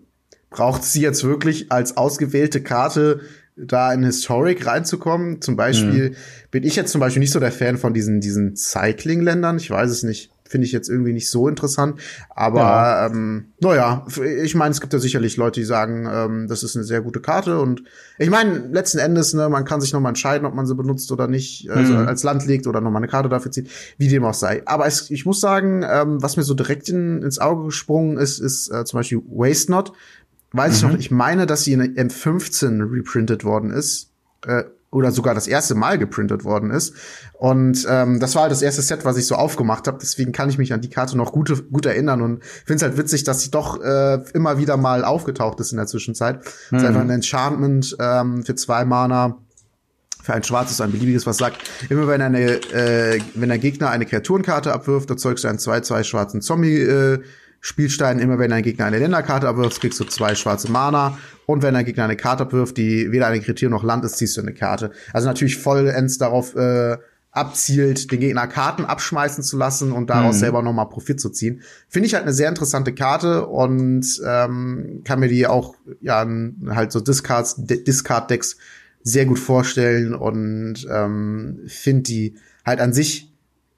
braucht 0.52 0.84
sie 0.84 1.02
jetzt 1.02 1.24
wirklich 1.24 1.72
als 1.72 1.98
ausgewählte 1.98 2.62
Karte 2.62 3.22
da 3.56 3.92
in 3.92 4.04
Historic 4.04 4.68
reinzukommen? 4.68 5.42
Zum 5.42 5.56
Beispiel 5.56 6.10
hm. 6.10 6.16
bin 6.52 6.64
ich 6.64 6.76
jetzt 6.76 6.92
zum 6.92 7.02
Beispiel 7.02 7.22
nicht 7.22 7.34
so 7.34 7.40
der 7.40 7.52
Fan 7.52 7.80
von 7.80 7.96
diesen, 7.96 8.22
diesen 8.22 8.56
Cycling-Ländern. 8.56 9.58
Ich 9.58 9.72
weiß 9.72 9.90
es 9.90 10.04
nicht 10.04 10.32
finde 10.52 10.68
ich 10.68 10.74
jetzt 10.74 10.90
irgendwie 10.90 11.14
nicht 11.14 11.30
so 11.30 11.48
interessant. 11.48 12.00
Aber 12.30 12.60
ja. 12.60 13.06
ähm, 13.08 13.54
naja, 13.62 14.06
ich 14.44 14.54
meine, 14.54 14.72
es 14.72 14.82
gibt 14.82 14.94
ja 14.94 15.00
sicherlich 15.00 15.38
Leute, 15.38 15.62
die 15.62 15.66
sagen, 15.66 16.08
ähm, 16.12 16.48
das 16.48 16.62
ist 16.62 16.76
eine 16.76 16.84
sehr 16.84 17.02
gute 17.02 17.22
Karte. 17.22 17.60
Und 17.60 17.84
ich 18.20 18.30
meine, 18.30 18.68
letzten 18.72 19.00
Endes, 19.00 19.34
ne, 19.34 19.50
man 19.50 19.66
kann 19.66 19.82
sich 19.82 19.94
noch 19.94 20.02
mal 20.02 20.10
entscheiden, 20.10 20.46
ob 20.46 20.54
man 20.54 20.68
sie 20.68 20.76
benutzt 20.76 21.12
oder 21.12 21.28
nicht, 21.28 21.70
also 21.72 21.94
mhm. 21.94 22.08
als 22.08 22.24
Land 22.24 22.46
legt 22.46 22.68
oder 22.68 22.82
noch 22.82 22.92
mal 22.92 22.98
eine 22.98 23.08
Karte 23.08 23.30
dafür 23.30 23.52
zieht, 23.52 23.70
wie 23.98 24.10
dem 24.10 24.26
auch 24.26 24.34
sei. 24.34 24.62
Aber 24.66 24.86
es, 24.86 25.10
ich 25.10 25.26
muss 25.26 25.40
sagen, 25.40 25.84
ähm, 25.90 26.22
was 26.22 26.38
mir 26.38 26.44
so 26.44 26.54
direkt 26.54 26.90
in, 26.90 27.22
ins 27.24 27.40
Auge 27.40 27.66
gesprungen 27.66 28.18
ist, 28.18 28.40
ist 28.40 28.70
äh, 28.70 28.84
zum 28.84 29.00
Beispiel 29.00 29.22
Waste 29.30 29.72
Not. 29.72 29.94
Weiß 30.52 30.72
mhm. 30.72 30.76
ich 30.76 30.94
noch, 30.94 31.00
ich 31.00 31.12
meine, 31.12 31.46
dass 31.46 31.64
sie 31.64 31.74
in 31.74 31.82
M15 31.82 32.92
reprintet 32.92 33.46
worden 33.46 33.72
ist. 33.72 34.12
Äh, 34.46 34.64
oder 34.92 35.12
sogar 35.12 35.34
das 35.34 35.48
erste 35.48 35.74
Mal 35.74 35.98
geprintet 35.98 36.44
worden 36.44 36.70
ist. 36.70 36.94
Und 37.34 37.88
ähm, 37.90 38.20
das 38.20 38.36
war 38.36 38.44
halt 38.44 38.52
das 38.52 38.62
erste 38.62 38.82
Set, 38.82 39.06
was 39.06 39.18
ich 39.18 39.26
so 39.26 39.36
aufgemacht 39.36 39.88
habe. 39.88 39.98
Deswegen 40.02 40.34
kann 40.34 40.50
ich 40.50 40.58
mich 40.58 40.74
an 40.74 40.82
die 40.82 40.90
Karte 40.90 41.18
noch 41.18 41.32
gut, 41.32 41.72
gut 41.72 41.86
erinnern 41.86 42.22
und 42.22 42.44
finde 42.44 42.76
es 42.76 42.82
halt 42.84 42.98
witzig, 42.98 43.24
dass 43.24 43.42
sie 43.42 43.52
doch 43.52 43.82
äh, 43.82 44.20
immer 44.34 44.58
wieder 44.58 44.76
mal 44.78 45.06
aufgetaucht 45.06 45.60
ist 45.62 45.72
in 45.72 45.78
der 45.78 45.88
Zwischenzeit. 45.88 46.40
Mhm. 46.40 46.42
Das 46.72 46.82
ist 46.82 46.88
einfach 46.88 47.02
ein 47.02 47.10
Enchantment 47.10 47.96
ähm, 48.00 48.44
für 48.44 48.56
zwei 48.56 48.86
Mana 48.86 49.38
für 50.22 50.34
ein 50.36 50.44
schwarzes, 50.44 50.80
ein 50.82 50.92
beliebiges, 50.92 51.26
was 51.26 51.38
sagt, 51.38 51.58
immer 51.90 52.08
wenn 52.08 52.22
eine, 52.22 52.62
äh, 52.72 53.20
wenn 53.34 53.50
der 53.50 53.58
Gegner 53.58 53.90
eine 53.90 54.06
Kreaturenkarte 54.06 54.72
abwirft, 54.72 55.10
erzeugst 55.10 55.44
du 55.44 55.48
einen 55.48 55.58
2-2 55.58 56.04
schwarzen 56.04 56.42
Zombie 56.42 56.78
äh, 56.78 57.22
Spielstein, 57.62 58.20
immer 58.20 58.40
wenn 58.40 58.52
ein 58.52 58.64
Gegner 58.64 58.86
eine 58.86 58.98
Länderkarte 58.98 59.48
abwirft, 59.48 59.80
kriegst 59.80 60.00
du 60.00 60.04
zwei 60.06 60.34
schwarze 60.36 60.72
Mana. 60.72 61.18
Und 61.46 61.62
wenn 61.62 61.76
ein 61.76 61.86
Gegner 61.86 62.06
eine 62.06 62.18
Karte 62.18 62.44
abwirft, 62.44 62.76
die 62.76 63.12
weder 63.12 63.28
eine 63.28 63.40
Kreatur 63.40 63.70
noch 63.70 63.84
Land 63.84 64.04
ist, 64.04 64.18
ziehst 64.18 64.36
du 64.36 64.42
eine 64.42 64.54
Karte. 64.54 64.92
Also 65.14 65.28
natürlich 65.28 65.58
vollends 65.58 66.18
darauf 66.18 66.56
äh, 66.56 66.98
abzielt, 67.32 68.12
den 68.12 68.20
Gegner 68.20 68.48
Karten 68.48 68.84
abschmeißen 68.84 69.44
zu 69.44 69.58
lassen 69.58 69.92
und 69.92 70.10
daraus 70.10 70.36
mhm. 70.36 70.40
selber 70.40 70.62
nochmal 70.62 70.90
Profit 70.90 71.22
zu 71.22 71.30
ziehen. 71.30 71.62
Finde 71.88 72.08
ich 72.08 72.14
halt 72.14 72.24
eine 72.24 72.34
sehr 72.34 72.50
interessante 72.50 72.94
Karte 72.94 73.48
und 73.48 74.06
ähm, 74.26 75.02
kann 75.06 75.20
mir 75.20 75.30
die 75.30 75.48
auch 75.48 75.76
ja 76.02 76.28
halt 76.70 76.92
so 76.92 77.00
Discards, 77.00 77.56
Discard-Decks 77.58 78.58
sehr 79.04 79.26
gut 79.26 79.40
vorstellen 79.40 80.14
und 80.14 80.86
ähm, 80.92 81.62
finde 81.68 82.04
die 82.04 82.36
halt 82.66 82.82
an 82.82 82.92
sich 82.92 83.32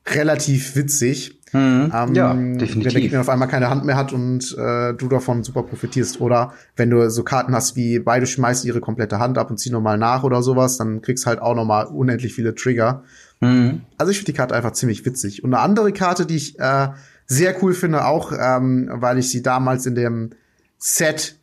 relativ 0.08 0.75
witzig. 0.75 1.40
Mhm. 1.53 1.91
Ähm, 1.93 2.15
ja, 2.15 2.33
definitiv. 2.33 2.75
Wenn 2.75 2.81
der 2.81 3.01
Gegner 3.01 3.22
auf 3.22 3.29
einmal 3.29 3.48
keine 3.48 3.69
Hand 3.69 3.86
mehr 3.86 3.95
hat 3.95 4.12
und 4.12 4.57
äh, 4.57 4.93
du 4.93 5.07
davon 5.07 5.43
super 5.43 5.63
profitierst. 5.63 6.19
Oder 6.19 6.53
wenn 6.75 6.89
du 6.89 7.10
so 7.10 7.24
Karten 7.24 7.55
hast 7.55 7.75
wie 7.75 8.00
beide 8.00 8.25
schmeißen 8.25 8.67
ihre 8.67 8.81
komplette 8.81 9.19
Hand 9.19 9.38
ab 9.38 9.50
und 9.51 9.57
ziehen 9.57 9.74
nochmal 9.74 9.98
nach 9.98 10.24
oder 10.24 10.41
sowas, 10.41 10.77
dann 10.77 11.01
kriegst 11.01 11.25
halt 11.25 11.39
auch 11.39 11.55
nochmal 11.55 11.86
unendlich 11.86 12.33
viele 12.33 12.55
Trigger. 12.55 13.03
Mhm. 13.39 13.81
Also 13.98 14.12
ich 14.12 14.17
finde 14.17 14.31
die 14.31 14.38
Karte 14.38 14.55
einfach 14.55 14.72
ziemlich 14.72 15.05
witzig. 15.05 15.43
Und 15.43 15.53
eine 15.53 15.63
andere 15.63 15.93
Karte, 15.93 16.25
die 16.25 16.36
ich 16.36 16.60
äh, 16.60 16.89
sehr 17.27 17.63
cool 17.63 17.74
finde, 17.74 18.05
auch 18.05 18.31
ähm, 18.38 18.89
weil 18.91 19.19
ich 19.19 19.29
sie 19.29 19.43
damals 19.43 19.86
in 19.86 19.95
dem 19.95 20.31
Set, 20.77 21.38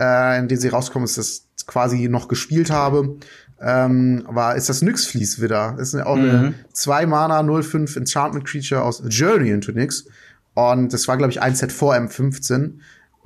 äh, 0.00 0.38
in 0.38 0.48
dem 0.48 0.58
sie 0.58 0.68
rauskommen, 0.68 1.04
ist 1.04 1.18
das 1.18 1.45
quasi 1.66 2.08
noch 2.08 2.28
gespielt 2.28 2.70
habe, 2.70 3.16
ähm, 3.60 4.24
war, 4.28 4.54
ist 4.56 4.68
das 4.68 4.82
Nyx 4.82 5.14
wieder. 5.40 5.76
Ist 5.78 5.94
auch 5.94 6.16
mhm. 6.16 6.22
eine 6.22 6.54
2 6.72 7.06
Mana 7.06 7.42
05 7.62 7.96
Enchantment 7.96 8.46
Creature 8.46 8.82
aus 8.82 9.02
Journey 9.08 9.50
into 9.50 9.72
Nyx. 9.72 10.06
Und 10.54 10.92
das 10.92 11.06
war, 11.08 11.16
glaube 11.16 11.32
ich, 11.32 11.42
ein 11.42 11.54
Set 11.54 11.72
vor 11.72 11.94
M15. 11.94 12.74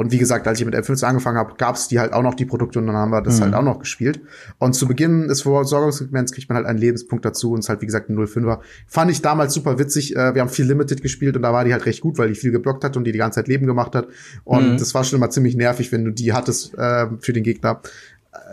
Und 0.01 0.13
wie 0.13 0.19
gesagt, 0.19 0.49
als 0.49 0.59
ich 0.59 0.65
mit 0.65 0.75
M15 0.75 1.05
angefangen 1.05 1.37
habe, 1.37 1.57
gab 1.59 1.75
es 1.75 1.87
die 1.87 2.01
halt 2.01 2.15
auch 2.15 2.23
noch, 2.23 2.33
die 2.33 2.47
Produkte, 2.47 2.79
und 2.79 2.87
dann 2.87 2.97
haben 2.97 3.11
wir 3.11 3.21
das 3.21 3.39
mhm. 3.39 3.45
halt 3.45 3.55
auch 3.55 3.63
noch 3.63 3.81
gespielt. 3.81 4.23
Und 4.57 4.73
zu 4.73 4.89
Beginn 4.89 5.29
des 5.29 5.43
Versorgungssegments 5.43 6.33
kriegt 6.33 6.49
man 6.49 6.57
halt 6.57 6.67
einen 6.67 6.79
Lebenspunkt 6.79 7.23
dazu 7.23 7.53
und 7.53 7.59
es 7.59 7.67
ist 7.67 7.69
halt, 7.69 7.83
wie 7.83 7.87
gesagt, 7.87 8.09
ein 8.09 8.17
05er. 8.17 8.61
Fand 8.87 9.11
ich 9.11 9.21
damals 9.21 9.53
super 9.53 9.79
witzig. 9.79 10.17
Äh, 10.17 10.35
wir 10.35 10.41
haben 10.41 10.49
viel 10.49 10.65
Limited 10.65 11.03
gespielt 11.03 11.37
und 11.37 11.43
da 11.43 11.53
war 11.53 11.67
die 11.67 11.75
halt 11.75 11.85
recht 11.85 12.01
gut, 12.01 12.17
weil 12.17 12.29
die 12.29 12.35
viel 12.35 12.51
geblockt 12.51 12.83
hat 12.83 12.97
und 12.97 13.05
die 13.05 13.13
die 13.13 13.19
ganze 13.19 13.41
Zeit 13.41 13.49
Leben 13.49 13.67
gemacht 13.67 13.95
hat. 13.95 14.09
Und 14.45 14.73
mhm. 14.73 14.77
das 14.79 14.95
war 14.95 15.05
schon 15.05 15.19
immer 15.19 15.29
ziemlich 15.29 15.55
nervig, 15.55 15.93
wenn 15.93 16.07
du 16.07 16.13
die 16.13 16.33
hattest 16.33 16.73
äh, 16.79 17.07
für 17.21 17.35
den 17.35 17.45
Gegner 17.45 17.83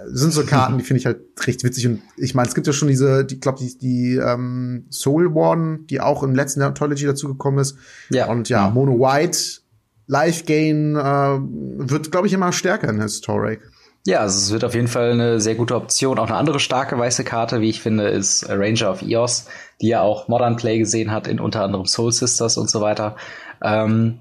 sind 0.08 0.34
so 0.34 0.44
Karten, 0.44 0.78
die 0.78 0.84
finde 0.84 1.00
ich 1.00 1.06
halt 1.06 1.20
recht 1.46 1.64
witzig. 1.64 1.88
Und 1.88 2.02
ich 2.18 2.34
meine, 2.34 2.48
es 2.48 2.56
gibt 2.56 2.68
ja 2.68 2.74
schon 2.74 2.88
diese, 2.88 3.26
die 3.26 3.40
glaube 3.40 3.60
die, 3.60 3.78
die 3.78 4.16
ähm, 4.16 4.86
Soul 4.90 5.36
Warden, 5.36 5.86
die 5.88 6.02
auch 6.02 6.24
im 6.24 6.34
letzten 6.34 6.62
Anthology 6.62 7.06
dazugekommen 7.06 7.60
ist. 7.60 7.78
Ja. 8.10 8.28
Und 8.28 8.50
ja, 8.50 8.70
Mono 8.70 9.00
White 9.00 9.62
Life 10.08 10.46
Gain 10.46 10.96
äh, 10.96 11.00
wird, 11.00 12.12
glaube 12.12 12.28
ich, 12.28 12.34
immer 12.34 12.54
stärker 12.54 12.90
in 12.90 13.02
Historic. 13.02 13.60
Ja, 14.06 14.22
also 14.22 14.38
es 14.38 14.52
wird 14.52 14.64
auf 14.64 14.74
jeden 14.74 14.88
Fall 14.88 15.12
eine 15.12 15.42
sehr 15.42 15.56
gute 15.56 15.76
Option. 15.76 16.18
Auch 16.18 16.28
eine 16.28 16.38
andere 16.38 16.62
starke 16.62 16.98
weiße 16.98 17.26
Karte, 17.26 17.60
wie 17.60 17.70
ich 17.70 17.82
finde, 17.82 18.08
ist 18.08 18.48
Ranger 18.48 18.90
of 18.90 19.02
Eos, 19.02 19.48
die 19.82 19.90
ja 19.90 20.02
auch 20.02 20.30
Modern 20.30 20.56
Play 20.56 20.80
gesehen 20.80 21.12
hat 21.12 21.28
in 21.28 21.42
unter 21.42 21.64
anderem 21.64 21.86
Soul 21.86 22.14
Sisters 22.14 22.56
und 22.56 22.70
so 22.70 22.80
weiter. 22.80 23.18
Ähm, 23.62 24.20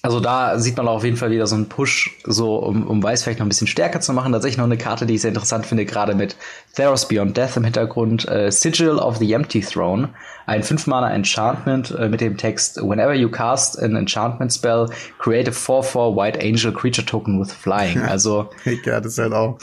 also 0.00 0.20
da 0.20 0.58
sieht 0.60 0.76
man 0.76 0.86
auf 0.86 1.02
jeden 1.02 1.16
Fall 1.16 1.30
wieder 1.30 1.48
so 1.48 1.56
einen 1.56 1.68
Push, 1.68 2.18
so 2.24 2.56
um, 2.56 2.86
um 2.86 3.02
Weiß 3.02 3.24
vielleicht 3.24 3.40
noch 3.40 3.46
ein 3.46 3.48
bisschen 3.48 3.66
stärker 3.66 4.00
zu 4.00 4.12
machen. 4.12 4.32
Tatsächlich 4.32 4.58
noch 4.58 4.64
eine 4.64 4.78
Karte, 4.78 5.06
die 5.06 5.14
ich 5.14 5.22
sehr 5.22 5.30
interessant 5.30 5.66
finde, 5.66 5.84
gerade 5.86 6.14
mit 6.14 6.36
Theros 6.76 7.08
Beyond 7.08 7.36
Death 7.36 7.56
im 7.56 7.64
Hintergrund. 7.64 8.28
Äh, 8.28 8.52
Sigil 8.52 8.98
of 8.98 9.16
the 9.16 9.32
Empty 9.32 9.60
Throne, 9.60 10.10
ein 10.46 10.62
5-Mana 10.62 11.12
Enchantment 11.12 11.90
äh, 11.98 12.08
mit 12.08 12.20
dem 12.20 12.36
Text 12.36 12.76
Whenever 12.76 13.14
you 13.14 13.28
cast 13.28 13.82
an 13.82 13.96
Enchantment 13.96 14.52
Spell, 14.52 14.88
create 15.18 15.48
a 15.48 15.52
4-4 15.52 16.14
White 16.16 16.40
Angel 16.40 16.72
Creature 16.72 17.06
Token 17.06 17.40
with 17.40 17.52
Flying. 17.52 18.00
Also 18.08 18.48
ja, 18.84 19.00
das 19.00 19.12
ist 19.12 19.18
halt 19.18 19.32
auch. 19.32 19.58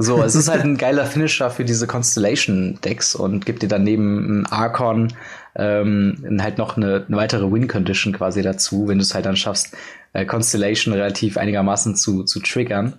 So, 0.00 0.22
es 0.22 0.36
ist 0.36 0.48
halt 0.48 0.62
ein 0.62 0.76
geiler 0.76 1.06
Finisher 1.06 1.50
für 1.50 1.64
diese 1.64 1.88
Constellation-Decks 1.88 3.16
und 3.16 3.44
gibt 3.44 3.62
dir 3.62 3.68
daneben 3.68 4.42
ein 4.42 4.46
Archon 4.46 5.12
ähm, 5.56 6.38
halt 6.40 6.56
noch 6.56 6.76
eine, 6.76 7.04
eine 7.08 7.16
weitere 7.16 7.50
Win-Condition 7.50 8.12
quasi 8.12 8.42
dazu, 8.42 8.86
wenn 8.86 8.98
du 8.98 9.02
es 9.02 9.12
halt 9.12 9.26
dann 9.26 9.34
schaffst, 9.34 9.76
äh, 10.12 10.24
Constellation 10.24 10.94
relativ 10.94 11.36
einigermaßen 11.36 11.96
zu, 11.96 12.22
zu 12.22 12.38
triggern. 12.38 12.94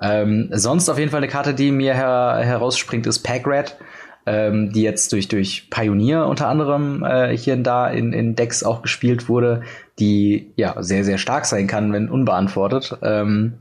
Ähm, 0.00 0.48
sonst 0.50 0.88
auf 0.88 0.98
jeden 0.98 1.12
Fall 1.12 1.18
eine 1.18 1.28
Karte, 1.28 1.54
die 1.54 1.70
mir 1.70 1.94
her 1.94 2.40
herausspringt, 2.42 3.06
ist 3.06 3.20
Pagrat, 3.20 3.78
ähm, 4.26 4.72
die 4.72 4.82
jetzt 4.82 5.12
durch, 5.12 5.28
durch 5.28 5.70
Pioneer 5.70 6.26
unter 6.26 6.48
anderem 6.48 7.04
äh, 7.04 7.36
hier 7.36 7.54
und 7.54 7.62
da 7.62 7.88
in, 7.88 8.12
in 8.12 8.34
Decks 8.34 8.64
auch 8.64 8.82
gespielt 8.82 9.28
wurde, 9.28 9.62
die 10.00 10.52
ja 10.56 10.82
sehr, 10.82 11.04
sehr 11.04 11.18
stark 11.18 11.44
sein 11.44 11.68
kann, 11.68 11.92
wenn 11.92 12.10
unbeantwortet. 12.10 12.98
Ähm, 13.00 13.58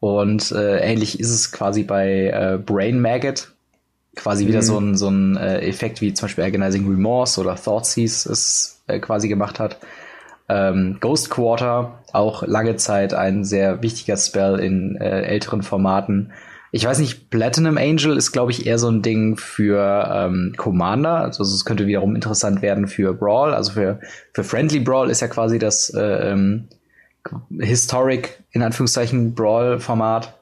und 0.00 0.52
äh, 0.52 0.78
ähnlich 0.78 1.20
ist 1.20 1.30
es 1.30 1.52
quasi 1.52 1.82
bei 1.82 2.28
äh, 2.28 2.58
Brain 2.58 3.00
Maggot, 3.00 3.52
quasi 4.14 4.44
mhm. 4.44 4.48
wieder 4.48 4.62
so 4.62 4.78
ein, 4.78 4.96
so 4.96 5.08
ein 5.08 5.36
äh, 5.36 5.60
Effekt 5.60 6.00
wie 6.00 6.14
zum 6.14 6.26
Beispiel 6.26 6.44
Agonizing 6.44 6.88
Remorse 6.88 7.40
oder 7.40 7.56
Thoughtseize 7.56 8.30
es 8.30 8.82
äh, 8.86 8.98
quasi 8.98 9.28
gemacht 9.28 9.60
hat. 9.60 9.78
Ähm, 10.48 10.98
Ghost 11.00 11.30
Quarter, 11.30 12.02
auch 12.12 12.46
lange 12.46 12.76
Zeit 12.76 13.14
ein 13.14 13.44
sehr 13.44 13.82
wichtiger 13.82 14.16
Spell 14.16 14.60
in 14.60 14.96
äh, 14.96 15.22
älteren 15.22 15.62
Formaten. 15.62 16.32
Ich 16.72 16.84
weiß 16.84 16.98
nicht, 16.98 17.30
Platinum 17.30 17.78
Angel 17.78 18.16
ist, 18.16 18.32
glaube 18.32 18.52
ich, 18.52 18.66
eher 18.66 18.78
so 18.78 18.88
ein 18.88 19.00
Ding 19.00 19.36
für 19.36 20.08
ähm, 20.12 20.52
Commander. 20.56 21.20
Also 21.22 21.42
es 21.42 21.64
könnte 21.64 21.86
wiederum 21.86 22.14
interessant 22.14 22.60
werden 22.60 22.86
für 22.86 23.14
Brawl. 23.14 23.54
Also 23.54 23.72
für, 23.72 24.00
für 24.34 24.44
Friendly 24.44 24.80
Brawl 24.80 25.10
ist 25.10 25.20
ja 25.20 25.28
quasi 25.28 25.58
das 25.58 25.90
äh, 25.90 26.32
ähm, 26.32 26.68
Historic, 27.58 28.42
in 28.50 28.62
Anführungszeichen, 28.62 29.34
Brawl-Format. 29.34 30.38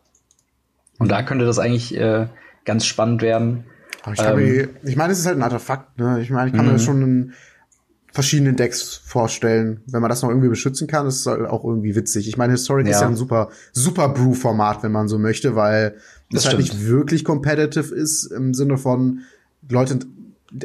Und 0.98 1.10
da 1.10 1.22
könnte 1.22 1.44
das 1.44 1.58
eigentlich 1.58 1.96
äh, 1.96 2.26
ganz 2.64 2.86
spannend 2.86 3.22
werden. 3.22 3.64
Ich, 4.12 4.20
ähm, 4.20 4.68
ich 4.82 4.96
meine, 4.96 5.12
es 5.12 5.18
ist 5.18 5.26
halt 5.26 5.38
ein 5.38 5.42
Artefakt. 5.42 5.98
Ne? 5.98 6.20
Ich 6.20 6.30
meine, 6.30 6.50
ich 6.50 6.56
kann 6.56 6.66
mir 6.66 6.72
das 6.72 6.82
mhm. 6.82 6.86
schon 6.86 7.02
in 7.02 7.32
verschiedenen 8.12 8.54
Decks 8.54 8.94
vorstellen. 9.04 9.82
Wenn 9.86 10.00
man 10.00 10.08
das 10.08 10.22
noch 10.22 10.28
irgendwie 10.28 10.48
beschützen 10.48 10.86
kann, 10.86 11.06
ist 11.06 11.20
es 11.20 11.26
halt 11.26 11.48
auch 11.48 11.64
irgendwie 11.64 11.96
witzig. 11.96 12.28
Ich 12.28 12.36
meine, 12.36 12.52
Historic 12.52 12.86
ja. 12.86 12.92
ist 12.92 13.00
ja 13.00 13.08
ein 13.08 13.16
super, 13.16 13.48
super 13.72 14.08
Brew-Format, 14.08 14.82
wenn 14.84 14.92
man 14.92 15.08
so 15.08 15.18
möchte, 15.18 15.56
weil 15.56 15.96
das, 16.30 16.46
halt 16.46 16.58
nicht 16.58 16.86
wirklich 16.86 17.24
competitive 17.24 17.94
ist 17.94 18.26
im 18.26 18.54
Sinne 18.54 18.78
von 18.78 19.22
Leute, 19.68 19.98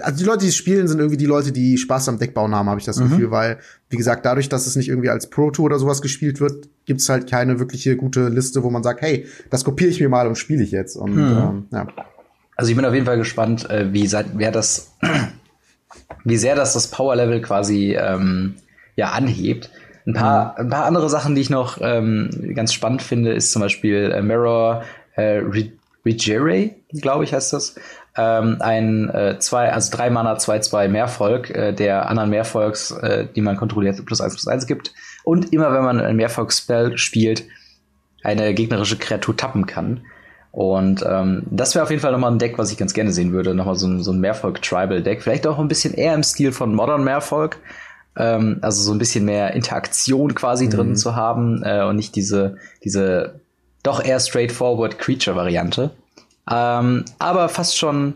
also 0.02 0.20
die 0.20 0.26
Leute, 0.26 0.46
die 0.46 0.52
spielen, 0.52 0.88
sind 0.88 1.00
irgendwie 1.00 1.18
die 1.18 1.26
Leute, 1.26 1.52
die 1.52 1.78
Spaß 1.78 2.10
am 2.10 2.20
Deckbauen 2.20 2.54
haben, 2.54 2.70
habe 2.70 2.80
ich 2.80 2.86
das 2.86 3.00
mhm. 3.00 3.10
Gefühl, 3.10 3.32
weil, 3.32 3.58
wie 3.90 3.98
gesagt, 3.98 4.26
dadurch, 4.26 4.50
dass 4.50 4.68
es 4.68 4.76
nicht 4.76 4.90
irgendwie 4.90 5.10
als 5.10 5.30
Pro 5.30 5.52
Tour 5.52 5.66
oder 5.66 5.80
sowas 5.80 6.02
gespielt 6.02 6.40
wird, 6.40 6.70
gibt's 6.86 7.10
halt 7.10 7.30
keine 7.30 7.60
wirkliche 7.60 7.96
gute 7.96 8.30
Liste, 8.30 8.64
wo 8.64 8.70
man 8.70 8.84
sagt, 8.84 9.02
hey, 9.02 9.26
das 9.50 9.64
kopiere 9.64 9.90
ich 9.90 10.00
mir 10.00 10.10
mal 10.10 10.28
und 10.28 10.38
spiele 10.38 10.64
ich 10.64 10.72
jetzt. 10.72 10.96
Und 10.96 11.16
mhm. 11.16 11.38
ähm, 11.38 11.66
ja. 11.72 11.88
Also 12.56 12.72
ich 12.72 12.76
bin 12.76 12.86
auf 12.86 12.94
jeden 12.94 13.06
Fall 13.06 13.18
gespannt, 13.18 13.70
äh, 13.70 13.92
wie 13.94 14.06
seit, 14.06 14.38
wer 14.38 14.52
das, 14.52 14.94
wie 16.24 16.38
sehr 16.38 16.56
das 16.56 16.74
das 16.74 16.88
Power 16.88 17.16
Level 17.16 17.42
quasi 17.42 17.96
ähm, 18.00 18.56
ja 18.96 19.12
anhebt. 19.12 19.72
Ein 20.06 20.14
paar, 20.14 20.54
mhm. 20.54 20.66
ein 20.66 20.70
paar 20.70 20.86
andere 20.86 21.10
Sachen, 21.10 21.36
die 21.36 21.42
ich 21.42 21.50
noch 21.50 21.80
ähm, 21.82 22.30
ganz 22.54 22.74
spannend 22.74 23.02
finde, 23.02 23.34
ist 23.34 23.52
zum 23.52 23.62
Beispiel 23.62 24.12
äh, 24.12 24.22
Mirror 24.22 24.84
äh, 25.16 25.42
Regere, 26.06 26.72
glaube 26.92 27.24
ich, 27.24 27.34
heißt 27.34 27.54
das. 27.54 27.76
Ähm, 28.18 28.58
ein 28.60 29.10
äh, 29.10 29.40
zwei, 29.40 29.72
also 29.72 29.96
drei 29.96 30.10
Mana, 30.10 30.38
zwei, 30.38 30.60
zwei 30.60 30.88
Mehrvolk, 30.88 31.50
äh, 31.52 31.74
der 31.74 32.10
anderen 32.10 32.30
Mehrvolks, 32.30 32.92
äh, 32.92 33.28
die 33.34 33.42
man 33.42 33.56
kontrolliert, 33.56 34.04
plus 34.06 34.22
eins 34.22 34.34
plus 34.34 34.48
eins 34.48 34.68
gibt. 34.68 34.94
Und 35.24 35.54
immer 35.54 35.74
wenn 35.74 35.84
man 35.84 36.00
ein 36.00 36.16
Mehrvolk-Spell 36.16 36.98
spielt, 36.98 37.46
eine 38.24 38.54
gegnerische 38.54 38.98
Kreatur 38.98 39.38
tappen 39.38 39.66
kann. 39.66 40.02
Und 40.52 41.06
ähm, 41.08 41.44
das 41.52 41.76
wäre 41.76 41.84
auf 41.84 41.92
jeden 41.92 42.02
Fall 42.02 42.12
nochmal 42.12 42.32
ein 42.32 42.40
Deck, 42.40 42.58
was 42.58 42.72
ich 42.72 42.78
ganz 42.78 42.94
gerne 42.94 43.12
sehen 43.12 43.32
würde. 43.32 43.54
Nochmal 43.54 43.76
so 43.76 43.88
ein, 43.88 44.02
so 44.02 44.12
ein 44.12 44.20
Mehrvolk-Tribal-Deck. 44.20 45.22
Vielleicht 45.22 45.46
auch 45.46 45.60
ein 45.60 45.68
bisschen 45.68 45.94
eher 45.94 46.16
im 46.16 46.24
Stil 46.24 46.52
von 46.52 46.74
Modern 46.74 47.04
Mehrvolk. 47.04 47.58
Ähm, 48.18 48.58
also 48.62 48.82
so 48.82 48.92
ein 48.92 48.98
bisschen 48.98 49.26
mehr 49.26 49.54
Interaktion 49.54 50.34
quasi 50.34 50.66
mhm. 50.66 50.72
drin 50.72 50.96
zu 50.96 51.16
haben 51.16 51.62
äh, 51.64 51.84
und 51.84 51.96
nicht 51.96 52.16
diese, 52.16 52.58
diese 52.84 53.40
doch 53.84 54.04
eher 54.04 54.20
straightforward 54.20 54.98
Creature-Variante. 54.98 55.92
Ähm, 56.50 57.06
aber 57.20 57.50
fast 57.50 57.78
schon, 57.78 58.16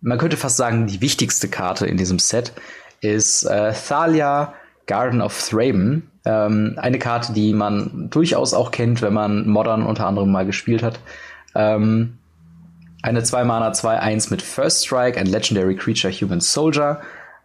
man 0.00 0.18
könnte 0.18 0.36
fast 0.36 0.56
sagen, 0.56 0.86
die 0.86 1.00
wichtigste 1.00 1.48
Karte 1.48 1.86
in 1.86 1.96
diesem 1.96 2.18
Set 2.18 2.52
ist 3.00 3.44
äh, 3.44 3.72
Thalia 3.72 4.54
Garden 4.86 5.20
of 5.20 5.38
Thraben. 5.48 6.10
Ähm, 6.24 6.74
eine 6.76 6.98
Karte, 6.98 7.32
die 7.32 7.52
man 7.52 8.08
durchaus 8.10 8.54
auch 8.54 8.70
kennt, 8.70 9.02
wenn 9.02 9.12
man 9.12 9.46
Modern 9.46 9.84
unter 9.84 10.06
anderem 10.06 10.32
mal 10.32 10.46
gespielt 10.46 10.82
hat. 10.82 11.00
Ähm, 11.54 12.18
eine 13.02 13.22
2 13.22 13.44
Mana 13.44 13.70
2-1 13.70 14.30
mit 14.30 14.42
First 14.42 14.86
Strike, 14.86 15.18
ein 15.18 15.26
Legendary 15.26 15.76
Creature 15.76 16.12
Human 16.12 16.40
Soldier 16.40 17.00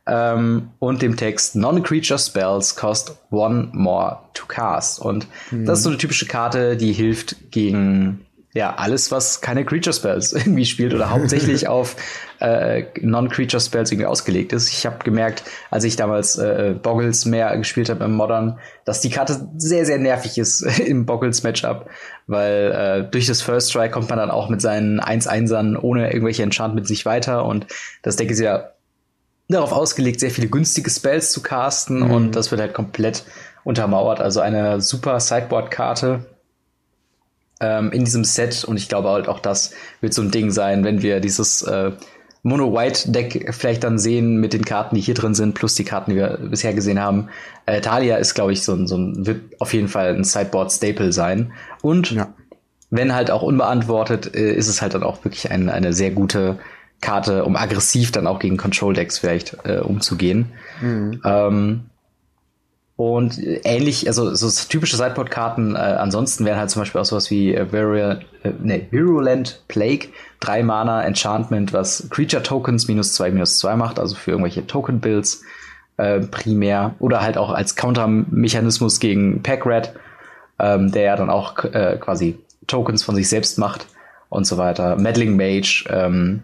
ähm, 0.08 0.72
und 0.80 1.02
dem 1.02 1.16
Text 1.16 1.56
Non-Creature 1.56 2.18
Spells 2.18 2.76
cost 2.76 3.18
one 3.30 3.70
more 3.74 4.20
to 4.34 4.46
cast. 4.48 5.00
Und 5.00 5.28
mhm. 5.52 5.66
das 5.66 5.80
ist 5.80 5.84
so 5.84 5.90
eine 5.90 5.98
typische 5.98 6.26
Karte, 6.26 6.78
die 6.78 6.94
hilft 6.94 7.52
gegen 7.52 8.26
ja, 8.53 8.75
alles, 8.75 9.12
was 9.12 9.39
keine 9.39 9.63
Creature 9.63 9.93
Spells 9.93 10.34
irgendwie 10.34 10.65
spielt 10.65 10.93
oder 10.93 11.10
hauptsächlich 11.10 11.67
auf 11.67 11.96
äh, 12.39 12.84
Non-Creature 13.00 13.62
Spells 13.62 13.91
irgendwie 13.91 14.08
ausgelegt 14.08 14.51
ist. 14.51 14.70
Ich 14.70 14.86
habe 14.86 15.03
gemerkt, 15.03 15.43
als 15.70 15.84
ich 15.86 15.96
damals 15.96 16.38
äh, 16.38 16.75
Boggles 16.81 17.25
mehr 17.25 17.55
gespielt 17.58 17.89
habe 17.89 18.03
im 18.03 18.13
Modern, 18.13 18.60
dass 18.84 19.00
die 19.00 19.10
Karte 19.10 19.48
sehr, 19.58 19.86
sehr 19.86 20.00
nervig 20.00 20.38
ist 20.38 20.62
im 20.79 21.05
Boggles-Matchup, 21.05 21.89
weil 22.27 22.72
äh, 22.72 23.10
durch 23.10 23.27
das 23.27 23.41
First 23.41 23.70
Strike 23.70 23.91
kommt 23.91 24.10
man 24.10 24.20
dann 24.20 24.31
auch 24.31 24.50
mit 24.50 24.62
seinen 24.62 25.00
1-1ern 25.00 25.77
ohne 25.79 26.12
irgendwelche 26.12 26.43
Enchantment 26.43 26.88
sich 26.88 27.05
weiter 27.05 27.46
und 27.46 27.67
das 28.01 28.17
Deck 28.17 28.31
ist 28.31 28.39
ja 28.39 28.72
darauf 29.48 29.72
ausgelegt, 29.72 30.20
sehr 30.20 30.31
viele 30.31 30.48
günstige 30.48 30.89
Spells 30.89 31.31
zu 31.31 31.41
casten 31.41 32.00
mhm. 32.00 32.12
und 32.12 32.36
das 32.36 32.51
wird 32.51 32.62
halt 32.62 32.74
komplett 32.74 33.24
untermauert. 33.63 34.20
Also 34.20 34.39
eine 34.39 34.81
super 34.81 35.20
Sideboard-Karte, 35.20 36.25
ähm, 37.62 37.91
in 37.91 38.03
diesem 38.03 38.24
Set. 38.24 38.63
Und 38.63 38.77
ich 38.77 38.89
glaube 38.89 39.10
halt 39.10 39.27
auch 39.27 39.39
das 39.39 39.72
wird 40.01 40.13
so 40.13 40.22
ein 40.22 40.32
Ding 40.32 40.51
sein, 40.51 40.84
wenn 40.84 41.01
wir 41.01 41.20
dieses 41.20 41.62
äh, 41.62 41.91
Mono-White-Deck 42.44 43.53
vielleicht 43.53 43.84
dann 43.84 44.00
sehen 44.00 44.38
mit 44.38 44.53
den 44.53 44.65
Karten, 44.65 44.96
die 44.96 45.01
hier 45.01 45.13
drin 45.13 45.36
sind, 45.36 45.53
plus 45.53 45.75
die 45.75 45.84
Karten, 45.84 46.12
die 46.12 46.18
wir 46.18 46.39
bisher 46.41 46.74
gesehen 46.74 47.00
haben. 47.00 47.30
Äh, 47.68 47.82
Talia 47.82 48.18
ist, 48.18 48.34
glaube 48.34 48.51
ich, 48.51 48.63
so 48.63 48.74
ein, 48.74 48.88
so 48.88 48.98
ein, 48.98 49.27
wird 49.27 49.41
auf 49.60 49.74
jeden 49.74 49.88
Fall 49.88 50.15
ein 50.15 50.24
Sideboard-Staple 50.24 51.13
sein. 51.13 51.53
Und 51.82 52.12
ja. 52.12 52.34
wenn 52.89 53.13
halt 53.13 53.30
auch 53.30 53.44
unbeantwortet, 53.44 54.36
äh, 54.36 54.53
ist 54.53 54.68
es 54.68 54.82
halt 54.82 54.96
dann 54.96 55.03
auch 55.03 55.24
wirklich 55.24 55.51
ein, 55.51 55.70
eine 55.70 55.94
sehr 55.94 56.12
gute 56.12 56.58
Karte, 57.00 57.46
um 57.46 57.56
aggressiv 57.56 58.12
dann 58.12 58.27
auch 58.27 58.39
gegen 58.39 58.58
Control-Decks 58.58 59.20
vielleicht 59.20 59.58
äh, 59.63 59.80
umzugehen. 59.80 60.51
Mhm. 60.82 61.22
Ähm, 61.24 61.84
und 63.01 63.39
ähnlich, 63.63 64.08
also 64.08 64.36
so 64.36 64.48
typische 64.70 64.96
Sideboard-Karten, 64.96 65.75
äh, 65.75 65.79
ansonsten 65.79 66.46
wären 66.46 66.60
halt 66.60 66.70
zum 66.70 66.84
Beispiel 66.84 67.01
auch 67.01 67.05
sowas 67.05 67.31
wie 67.31 67.55
äh, 67.55 67.72
Virulent, 67.72 68.24
äh, 68.43 68.51
nee, 68.62 68.88
Virulent 68.91 69.63
Plague, 69.67 70.10
drei 70.39 70.62
Mana 70.62 71.01
Enchantment, 71.03 71.74
was 71.74 72.08
Creature 72.12 72.43
Tokens 72.43 72.88
minus 72.88 73.13
zwei 73.13 73.31
minus 73.31 73.58
zwei 73.58 73.75
macht, 73.75 74.00
also 74.00 74.13
für 74.15 74.29
irgendwelche 74.29 74.67
Token-Builds 74.67 75.41
äh, 75.98 76.20
primär. 76.20 76.93
Oder 77.00 77.22
halt 77.22 77.39
auch 77.39 77.50
als 77.50 77.75
Counter-Mechanismus 77.75 79.00
gegen 79.00 79.41
Pack 79.41 79.65
Red. 79.65 79.93
ähm, 80.60 80.91
der 80.91 81.03
ja 81.03 81.15
dann 81.15 81.31
auch 81.31 81.63
äh, 81.63 81.98
quasi 82.00 82.38
Tokens 82.67 83.03
von 83.03 83.15
sich 83.15 83.27
selbst 83.27 83.58
macht 83.58 83.88
und 84.29 84.46
so 84.46 84.58
weiter. 84.58 84.96
Meddling 84.96 85.36
Mage, 85.36 85.86
ähm, 85.89 86.43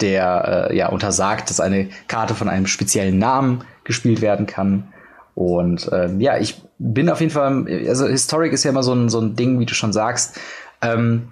der 0.00 0.68
äh, 0.70 0.76
ja 0.76 0.88
untersagt, 0.88 1.50
dass 1.50 1.58
eine 1.58 1.88
Karte 2.06 2.34
von 2.34 2.48
einem 2.48 2.66
speziellen 2.66 3.18
Namen 3.18 3.64
gespielt 3.82 4.20
werden 4.20 4.46
kann. 4.46 4.92
Und 5.40 5.88
ähm, 5.90 6.20
ja, 6.20 6.36
ich 6.36 6.60
bin 6.78 7.08
auf 7.08 7.20
jeden 7.20 7.32
Fall, 7.32 7.64
also 7.88 8.06
Historic 8.06 8.52
ist 8.52 8.62
ja 8.64 8.72
immer 8.72 8.82
so 8.82 8.92
ein, 8.92 9.08
so 9.08 9.22
ein 9.22 9.36
Ding, 9.36 9.58
wie 9.58 9.64
du 9.64 9.72
schon 9.72 9.90
sagst. 9.90 10.38
Ähm, 10.82 11.28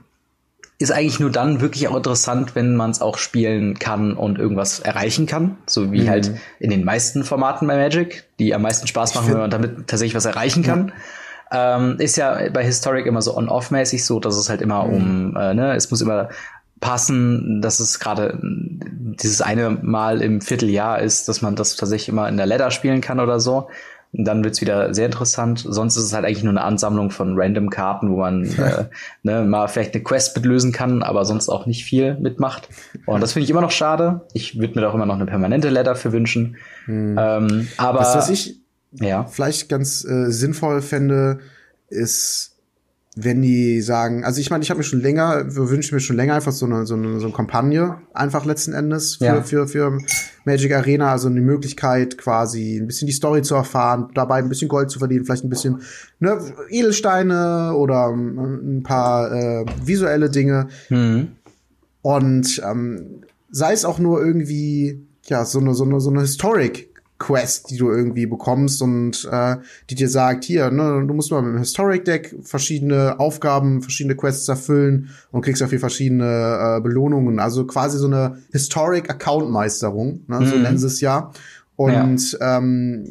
ist 0.79 0.93
eigentlich 0.93 1.21
nur 1.21 1.31
dann 1.31 1.61
wirklich 1.61 1.89
auch 1.89 1.97
interessant, 1.97 2.55
wenn 2.55 2.75
man 2.75 2.91
es 2.91 3.03
auch 3.03 3.19
spielen 3.19 3.79
kann 3.79 4.15
und 4.15 4.39
irgendwas 4.39 4.81
erreichen 4.81 5.27
kann. 5.27 5.59
So 5.67 5.93
wie 5.93 6.05
mhm. 6.05 6.09
halt 6.09 6.31
in 6.59 6.71
den 6.71 6.85
meisten 6.85 7.23
Formaten 7.23 7.69
bei 7.69 7.77
Magic, 7.77 8.25
die 8.39 8.55
am 8.55 8.63
meisten 8.63 8.87
Spaß 8.87 9.15
machen, 9.15 9.31
wenn 9.31 9.41
man 9.41 9.51
damit 9.51 9.89
tatsächlich 9.89 10.15
was 10.15 10.25
erreichen 10.25 10.63
kann. 10.63 10.91
Ja. 11.53 11.77
Ähm, 11.77 11.97
ist 11.99 12.17
ja 12.17 12.49
bei 12.51 12.65
Historic 12.65 13.05
immer 13.05 13.21
so 13.21 13.37
on-off-mäßig 13.37 14.07
so, 14.07 14.21
dass 14.21 14.37
es 14.37 14.49
halt 14.49 14.63
immer 14.63 14.85
mhm. 14.85 14.95
um, 14.95 15.37
äh, 15.37 15.53
ne, 15.53 15.75
es 15.75 15.91
muss 15.91 16.01
immer 16.01 16.31
passen, 16.81 17.61
dass 17.61 17.79
es 17.79 18.01
gerade 18.01 18.39
dieses 18.43 19.43
eine 19.43 19.69
Mal 19.71 20.23
im 20.23 20.41
Vierteljahr 20.41 21.01
ist, 21.01 21.29
dass 21.29 21.43
man 21.43 21.57
das 21.57 21.77
tatsächlich 21.77 22.09
immer 22.09 22.27
in 22.27 22.39
der 22.39 22.47
Ladder 22.47 22.71
spielen 22.71 23.03
kann 23.03 23.21
oder 23.21 23.39
so. 23.39 23.69
Und 24.13 24.25
dann 24.25 24.43
wird's 24.43 24.61
wieder 24.61 24.95
sehr 24.95 25.07
interessant. 25.07 25.65
Sonst 25.69 25.97
ist 25.97 26.05
es 26.05 26.13
halt 26.15 26.25
eigentlich 26.25 26.43
nur 26.43 26.53
eine 26.53 26.63
Ansammlung 26.63 27.11
von 27.11 27.39
random 27.39 27.69
Karten, 27.69 28.11
wo 28.11 28.19
man 28.19 28.45
äh, 28.59 28.85
ne, 29.23 29.45
mal 29.45 29.69
vielleicht 29.69 29.95
eine 29.95 30.03
Quest 30.03 30.35
mitlösen 30.37 30.73
kann, 30.73 31.03
aber 31.03 31.25
sonst 31.25 31.49
auch 31.49 31.67
nicht 31.67 31.85
viel 31.85 32.15
mitmacht. 32.19 32.69
Und 33.07 33.21
das 33.21 33.33
finde 33.33 33.45
ich 33.45 33.51
immer 33.51 33.61
noch 33.61 33.71
schade. 33.71 34.23
Ich 34.33 34.59
würde 34.59 34.75
mir 34.75 34.81
doch 34.81 34.95
immer 34.95 35.07
noch 35.07 35.17
eine 35.17 35.27
permanente 35.27 35.69
Ladder 35.69 35.95
für 35.95 36.13
wünschen. 36.13 36.57
Hm. 36.87 37.17
Ähm, 37.19 37.69
aber 37.77 38.01
was, 38.01 38.17
was 38.17 38.31
ich 38.31 38.61
ja. 38.93 39.25
vielleicht 39.25 39.69
ganz 39.69 40.05
äh, 40.05 40.31
sinnvoll 40.31 40.81
fände, 40.81 41.41
ist 41.89 42.58
wenn 43.21 43.43
die 43.43 43.81
sagen, 43.81 44.25
also 44.25 44.41
ich 44.41 44.49
meine, 44.51 44.63
ich 44.63 44.71
habe 44.71 44.79
mir 44.79 44.85
schon 44.85 45.01
länger, 45.01 45.45
wir 45.49 45.71
wünschen 45.71 45.95
mir 45.97 46.01
schon 46.01 46.15
länger 46.15 46.35
einfach 46.35 46.53
so 46.53 46.67
eine, 46.67 46.87
so 46.87 46.95
eine, 46.95 47.19
so 47.19 47.27
eine 47.27 47.35
Kampagne, 47.35 47.97
einfach 48.15 48.45
letzten 48.45 48.73
Endes 48.73 49.17
für, 49.17 49.25
ja. 49.25 49.43
für, 49.43 49.67
für 49.67 49.99
Magic 50.45 50.73
Arena, 50.73 51.11
also 51.11 51.29
eine 51.29 51.41
Möglichkeit 51.41 52.17
quasi 52.17 52.77
ein 52.77 52.87
bisschen 52.87 53.07
die 53.07 53.13
Story 53.13 53.43
zu 53.43 53.57
erfahren, 53.57 54.11
dabei 54.15 54.37
ein 54.37 54.49
bisschen 54.49 54.69
Gold 54.69 54.91
zu 54.91 55.01
verdienen, 55.01 55.25
vielleicht 55.25 55.45
ein 55.45 55.51
bisschen 55.51 55.83
ne, 56.21 56.39
Edelsteine 56.71 57.75
oder 57.75 58.11
ein 58.11 58.85
paar 58.85 59.33
äh, 59.33 59.67
visuelle 59.85 60.31
Dinge. 60.31 60.69
Mhm. 60.89 61.33
Und 62.03 62.63
ähm, 62.65 63.25
sei 63.51 63.73
es 63.73 63.85
auch 63.85 63.99
nur 63.99 64.25
irgendwie 64.25 65.05
ja 65.27 65.45
so 65.45 65.59
eine 65.59 65.75
so 65.75 65.85
eine 65.85 66.01
so 66.01 66.11
eine 66.11 66.21
Historic 66.21 66.89
Quest, 67.19 67.71
die 67.71 67.77
du 67.77 67.91
irgendwie 67.91 68.27
bekommst 68.27 68.81
und 68.81 69.29
äh, 69.31 69.57
die 69.91 69.97
dir 69.97 70.09
sagt, 70.09 70.45
hier, 70.45 70.71
ne, 70.71 71.05
du 71.07 71.15
musst 71.15 71.31
mal 71.33 71.43
mit 71.43 71.55
dem 71.55 71.59
Historic 71.59 72.05
Deck 72.05 72.35
verschiedene 72.43 73.19
Aufgaben, 73.19 73.83
verschiedene 73.83 74.15
Quests 74.15 74.49
erfüllen 74.49 75.11
und 75.33 75.43
kriegst 75.43 75.61
dafür 75.61 75.81
verschiedene 75.81 76.77
äh, 76.79 76.81
Belohnungen. 76.81 77.41
Also 77.41 77.67
quasi 77.67 77.99
so 77.99 78.07
eine 78.07 78.39
Historic 78.53 79.11
Account 79.11 79.51
Meisterung, 79.51 80.21
ne, 80.29 80.41
mhm. 80.41 80.47
so 80.47 80.57
nennen 80.57 80.79
sie 80.79 80.87
es 80.87 81.01
ja. 81.01 81.33
Und 81.75 82.33
ja. 82.33 82.59
ähm, 82.59 83.05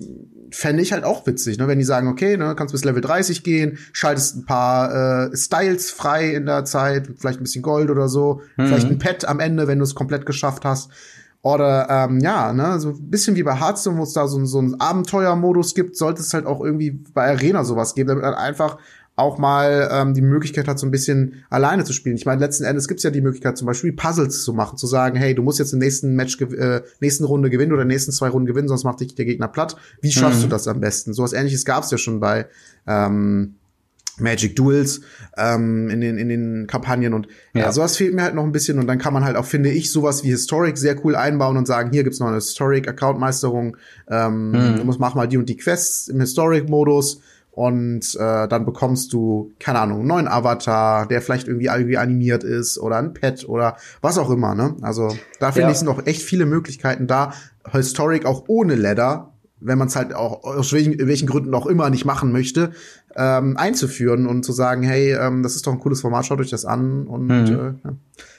fände 0.51 0.81
ich 0.81 0.93
halt 0.93 1.03
auch 1.03 1.25
witzig, 1.27 1.57
ne? 1.57 1.67
wenn 1.67 1.79
die 1.79 1.85
sagen, 1.85 2.07
okay, 2.07 2.37
ne, 2.37 2.55
kannst 2.55 2.71
bis 2.71 2.83
Level 2.83 3.01
30 3.01 3.43
gehen, 3.43 3.77
schaltest 3.91 4.37
ein 4.37 4.45
paar 4.45 5.31
äh, 5.31 5.35
Styles 5.35 5.91
frei 5.91 6.33
in 6.33 6.45
der 6.45 6.65
Zeit, 6.65 7.09
vielleicht 7.17 7.39
ein 7.39 7.43
bisschen 7.43 7.61
Gold 7.61 7.89
oder 7.89 8.07
so, 8.07 8.41
mhm. 8.55 8.67
vielleicht 8.67 8.87
ein 8.87 8.99
Pet 8.99 9.25
am 9.25 9.39
Ende, 9.39 9.67
wenn 9.67 9.79
du 9.79 9.83
es 9.83 9.95
komplett 9.95 10.25
geschafft 10.25 10.65
hast. 10.65 10.89
Oder 11.41 11.87
ähm, 11.89 12.19
ja, 12.19 12.51
ne, 12.51 12.79
so 12.79 12.89
ein 12.89 13.09
bisschen 13.09 13.35
wie 13.35 13.43
bei 13.43 13.55
Hearthstone, 13.55 13.97
wo 13.97 14.03
es 14.03 14.13
da 14.13 14.27
so, 14.27 14.43
so 14.45 14.59
einen 14.59 14.79
Abenteuermodus 14.79 15.75
gibt, 15.75 15.95
sollte 15.95 16.21
es 16.21 16.33
halt 16.33 16.45
auch 16.45 16.61
irgendwie 16.61 16.91
bei 17.13 17.29
Arena 17.29 17.63
sowas 17.63 17.95
geben, 17.95 18.09
damit 18.09 18.23
man 18.23 18.33
einfach 18.33 18.77
auch 19.17 19.39
mal 19.39 19.89
ähm, 19.91 20.13
die 20.13 20.21
Möglichkeit 20.21 20.67
hat, 20.67 20.77
so 20.77 20.85
ein 20.85 20.91
bisschen 20.91 21.43
alleine 21.49 21.83
zu 21.83 21.91
spielen. 21.91 22.15
Ich 22.15 22.25
meine, 22.27 22.39
letzten 22.39 22.63
Endes 22.63 22.87
gibt's 22.87 23.03
ja 23.03 23.09
die 23.09 23.21
Möglichkeit, 23.21 23.57
zum 23.57 23.65
Beispiel 23.65 23.91
Puzzles 23.91 24.43
zu 24.43 24.53
machen, 24.53 24.77
zu 24.77 24.85
sagen, 24.85 25.17
hey, 25.17 25.33
du 25.33 25.41
musst 25.41 25.57
jetzt 25.57 25.73
im 25.73 25.79
nächsten 25.79 26.15
Match, 26.15 26.39
äh, 26.39 26.81
nächsten 27.01 27.23
Runde 27.23 27.49
gewinnen 27.49 27.73
oder 27.73 27.83
nächsten 27.83 28.11
zwei 28.11 28.29
Runden 28.29 28.45
gewinnen, 28.45 28.67
sonst 28.67 28.83
macht 28.83 28.99
dich 28.99 29.15
der 29.15 29.25
Gegner 29.25 29.47
platt. 29.47 29.75
Wie 30.01 30.11
schaffst 30.11 30.39
mhm. 30.39 30.43
du 30.43 30.49
das 30.49 30.67
am 30.67 30.79
besten? 30.79 31.13
Sowas 31.13 31.33
ähnliches 31.33 31.65
gab's 31.65 31.89
ja 31.89 31.97
schon 31.97 32.19
bei 32.19 32.45
ähm, 32.85 33.55
Magic 34.19 34.55
Duels 34.55 35.01
ähm, 35.37 35.89
in, 35.89 36.01
den, 36.01 36.17
in 36.17 36.29
den 36.29 36.67
Kampagnen 36.67 37.13
und 37.13 37.27
ja. 37.53 37.61
ja, 37.61 37.71
sowas 37.71 37.97
fehlt 37.97 38.13
mir 38.13 38.23
halt 38.23 38.35
noch 38.35 38.43
ein 38.43 38.51
bisschen 38.51 38.79
und 38.79 38.87
dann 38.87 38.97
kann 38.97 39.13
man 39.13 39.23
halt 39.23 39.35
auch, 39.35 39.45
finde 39.45 39.69
ich, 39.69 39.91
sowas 39.91 40.23
wie 40.23 40.29
Historic 40.29 40.77
sehr 40.77 41.03
cool 41.05 41.15
einbauen 41.15 41.57
und 41.57 41.67
sagen, 41.67 41.91
hier 41.91 42.03
gibt's 42.03 42.19
noch 42.19 42.27
eine 42.27 42.37
Historic-Account-Meisterung, 42.37 43.77
ähm, 44.09 44.51
mhm. 44.51 44.75
du 44.77 44.83
musst 44.83 44.99
mach 44.99 45.15
mal 45.15 45.27
die 45.27 45.37
und 45.37 45.47
die 45.49 45.57
Quests 45.57 46.07
im 46.07 46.19
Historic-Modus 46.19 47.21
und 47.57 48.15
äh, 48.19 48.47
dann 48.47 48.65
bekommst 48.65 49.13
du, 49.13 49.51
keine 49.59 49.79
Ahnung, 49.79 50.01
einen 50.01 50.07
neuen 50.07 50.27
Avatar, 50.27 51.07
der 51.07 51.23
vielleicht 51.23 51.47
irgendwie, 51.47 51.65
irgendwie 51.65 51.97
animiert 51.97 52.43
ist 52.43 52.77
oder 52.77 52.97
ein 52.97 53.15
Pet 53.15 53.49
oder 53.49 53.77
was 53.99 54.19
auch 54.19 54.29
immer, 54.29 54.53
ne? 54.53 54.75
Also 54.81 55.15
da 55.39 55.51
finde 55.51 55.69
ja. 55.69 55.71
ich, 55.71 55.77
sind 55.77 55.87
noch 55.87 56.05
echt 56.05 56.21
viele 56.21 56.45
Möglichkeiten 56.45 57.07
da, 57.07 57.33
Historic 57.71 58.25
auch 58.25 58.43
ohne 58.45 58.75
Ladder 58.75 59.33
wenn 59.59 59.77
man 59.77 59.87
es 59.87 59.95
halt 59.95 60.13
auch 60.13 60.43
aus 60.43 60.73
welchen, 60.73 60.97
welchen 61.07 61.27
Gründen 61.27 61.53
auch 61.53 61.65
immer 61.65 61.89
nicht 61.89 62.05
machen 62.05 62.31
möchte, 62.31 62.71
ähm, 63.15 63.57
einzuführen 63.57 64.27
und 64.27 64.43
zu 64.43 64.51
sagen, 64.51 64.83
hey, 64.83 65.13
ähm, 65.13 65.43
das 65.43 65.55
ist 65.55 65.65
doch 65.65 65.73
ein 65.73 65.79
cooles 65.79 66.01
Format, 66.01 66.25
schaut 66.25 66.39
euch 66.39 66.49
das 66.49 66.65
an 66.65 67.07
und 67.07 67.25
mhm. 67.27 67.31
äh, 67.31 67.87
ja. 67.87 67.95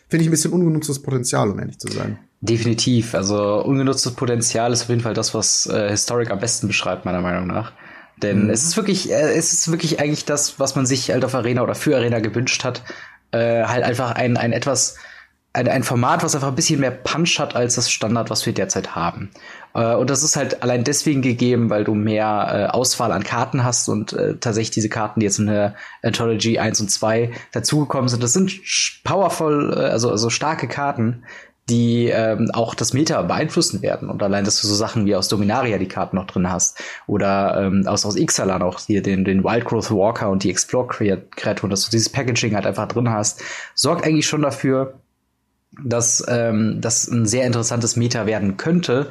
finde 0.08 0.22
ich 0.22 0.28
ein 0.28 0.30
bisschen 0.30 0.52
ungenutztes 0.52 1.02
Potenzial, 1.02 1.50
um 1.50 1.58
ehrlich 1.58 1.78
zu 1.78 1.88
sein. 1.88 2.18
Definitiv. 2.40 3.14
Also 3.14 3.64
ungenutztes 3.64 4.12
Potenzial 4.12 4.72
ist 4.72 4.82
auf 4.82 4.88
jeden 4.88 5.00
Fall 5.00 5.14
das, 5.14 5.34
was 5.34 5.66
äh, 5.66 5.90
Historic 5.90 6.30
am 6.30 6.38
besten 6.38 6.68
beschreibt, 6.68 7.04
meiner 7.04 7.20
Meinung 7.20 7.48
nach. 7.48 7.72
Denn 8.22 8.44
mhm. 8.44 8.50
es 8.50 8.64
ist 8.64 8.76
wirklich, 8.76 9.10
äh, 9.10 9.36
es 9.36 9.52
ist 9.52 9.70
wirklich 9.70 10.00
eigentlich 10.00 10.24
das, 10.24 10.60
was 10.60 10.76
man 10.76 10.86
sich 10.86 11.10
halt 11.10 11.24
auf 11.24 11.34
Arena 11.34 11.62
oder 11.62 11.74
für 11.74 11.96
Arena 11.96 12.20
gewünscht 12.20 12.64
hat. 12.64 12.84
Äh, 13.32 13.64
halt 13.64 13.84
einfach 13.84 14.12
ein, 14.12 14.36
ein 14.36 14.52
etwas 14.52 14.96
ein, 15.58 15.68
ein 15.68 15.82
Format, 15.82 16.22
was 16.22 16.34
einfach 16.34 16.48
ein 16.48 16.54
bisschen 16.54 16.80
mehr 16.80 16.92
Punch 16.92 17.38
hat 17.40 17.56
als 17.56 17.74
das 17.74 17.90
Standard, 17.90 18.30
was 18.30 18.46
wir 18.46 18.52
derzeit 18.52 18.94
haben. 18.94 19.30
Äh, 19.74 19.94
und 19.94 20.08
das 20.08 20.22
ist 20.22 20.36
halt 20.36 20.62
allein 20.62 20.84
deswegen 20.84 21.20
gegeben, 21.20 21.68
weil 21.68 21.84
du 21.84 21.94
mehr 21.94 22.68
äh, 22.70 22.72
Auswahl 22.72 23.10
an 23.10 23.24
Karten 23.24 23.64
hast 23.64 23.88
und 23.88 24.12
äh, 24.12 24.36
tatsächlich 24.36 24.70
diese 24.70 24.88
Karten, 24.88 25.20
die 25.20 25.26
jetzt 25.26 25.40
in 25.40 25.46
der 25.46 25.74
Anthology 26.02 26.58
1 26.58 26.80
und 26.80 26.90
2 26.90 27.32
dazugekommen 27.52 28.08
sind, 28.08 28.22
das 28.22 28.32
sind 28.32 28.52
powerful, 29.02 29.74
äh, 29.76 29.80
also, 29.90 30.10
also 30.10 30.30
starke 30.30 30.68
Karten, 30.68 31.24
die 31.68 32.06
ähm, 32.06 32.50
auch 32.54 32.74
das 32.74 32.94
Meta 32.94 33.20
beeinflussen 33.20 33.82
werden. 33.82 34.08
Und 34.08 34.22
allein, 34.22 34.44
dass 34.44 34.60
du 34.60 34.66
so 34.66 34.74
Sachen 34.74 35.04
wie 35.04 35.16
aus 35.16 35.28
Dominaria 35.28 35.76
die 35.76 35.88
Karten 35.88 36.16
noch 36.16 36.26
drin 36.26 36.50
hast 36.50 36.82
oder 37.06 37.60
ähm, 37.60 37.86
aus, 37.86 38.06
aus 38.06 38.16
Ixalan 38.16 38.62
auch 38.62 38.78
hier 38.78 39.02
den, 39.02 39.24
den 39.24 39.44
Wild 39.44 39.66
Growth 39.66 39.90
Walker 39.90 40.30
und 40.30 40.44
die 40.44 40.50
Explore-Kreaturen, 40.50 41.68
dass 41.68 41.84
du 41.84 41.90
dieses 41.90 42.08
Packaging 42.08 42.54
halt 42.54 42.64
einfach 42.64 42.88
drin 42.88 43.10
hast, 43.10 43.42
sorgt 43.74 44.06
eigentlich 44.06 44.26
schon 44.26 44.40
dafür, 44.40 44.94
dass 45.72 46.24
ähm, 46.28 46.80
das 46.80 47.08
ein 47.08 47.26
sehr 47.26 47.46
interessantes 47.46 47.96
Meta 47.96 48.26
werden 48.26 48.56
könnte. 48.56 49.10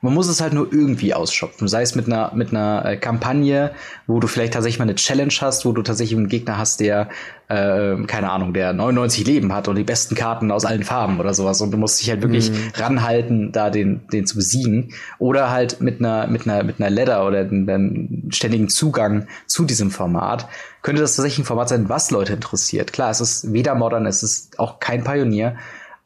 Man 0.00 0.14
muss 0.14 0.28
es 0.28 0.40
halt 0.40 0.52
nur 0.52 0.72
irgendwie 0.72 1.12
ausschöpfen, 1.12 1.66
sei 1.66 1.82
es 1.82 1.96
mit 1.96 2.06
einer 2.06 2.32
mit 2.32 2.50
einer 2.50 2.84
äh, 2.84 2.96
Kampagne, 2.96 3.72
wo 4.06 4.20
du 4.20 4.28
vielleicht 4.28 4.52
tatsächlich 4.52 4.78
mal 4.78 4.84
eine 4.84 4.94
Challenge 4.94 5.34
hast, 5.40 5.64
wo 5.64 5.72
du 5.72 5.82
tatsächlich 5.82 6.16
einen 6.16 6.28
Gegner 6.28 6.56
hast, 6.56 6.78
der 6.78 7.08
äh, 7.48 7.96
keine 8.06 8.30
Ahnung, 8.30 8.54
der 8.54 8.72
99 8.72 9.26
Leben 9.26 9.52
hat 9.52 9.66
und 9.66 9.74
die 9.74 9.82
besten 9.82 10.14
Karten 10.14 10.52
aus 10.52 10.64
allen 10.64 10.84
Farben 10.84 11.18
oder 11.18 11.34
sowas 11.34 11.60
und 11.62 11.72
du 11.72 11.78
musst 11.78 12.00
dich 12.00 12.10
halt 12.10 12.22
wirklich 12.22 12.52
mhm. 12.52 12.70
ranhalten, 12.76 13.50
da 13.50 13.70
den 13.70 14.06
den 14.12 14.24
zu 14.24 14.36
besiegen 14.36 14.92
oder 15.18 15.50
halt 15.50 15.80
mit 15.80 15.98
einer 15.98 16.28
mit 16.28 16.46
einer 16.46 16.62
mit 16.62 16.80
einer 16.80 16.90
Ladder 16.90 17.26
oder 17.26 17.40
einem 17.40 18.28
ständigen 18.30 18.68
Zugang 18.68 19.26
zu 19.46 19.64
diesem 19.64 19.90
Format 19.90 20.46
könnte 20.82 21.02
das 21.02 21.16
tatsächlich 21.16 21.40
ein 21.40 21.44
Format 21.44 21.70
sein, 21.70 21.88
was 21.88 22.10
Leute 22.10 22.34
interessiert. 22.34 22.92
Klar, 22.92 23.10
es 23.10 23.20
ist 23.20 23.52
weder 23.52 23.74
modern, 23.74 24.06
es 24.06 24.22
ist 24.22 24.58
auch 24.60 24.78
kein 24.78 25.02
Pionier, 25.02 25.56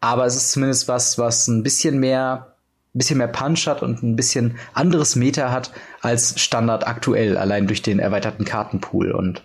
aber 0.02 0.26
es 0.26 0.34
ist 0.34 0.50
zumindest 0.50 0.88
was, 0.88 1.16
was 1.16 1.46
ein 1.46 1.62
bisschen 1.62 2.00
mehr, 2.00 2.54
ein 2.92 2.98
bisschen 2.98 3.18
mehr 3.18 3.28
Punch 3.28 3.68
hat 3.68 3.82
und 3.82 4.02
ein 4.02 4.16
bisschen 4.16 4.58
anderes 4.74 5.14
Meta 5.14 5.52
hat 5.52 5.70
als 6.00 6.40
Standard 6.40 6.86
aktuell, 6.88 7.38
allein 7.38 7.68
durch 7.68 7.82
den 7.82 8.00
erweiterten 8.00 8.44
Kartenpool. 8.44 9.12
Und 9.12 9.44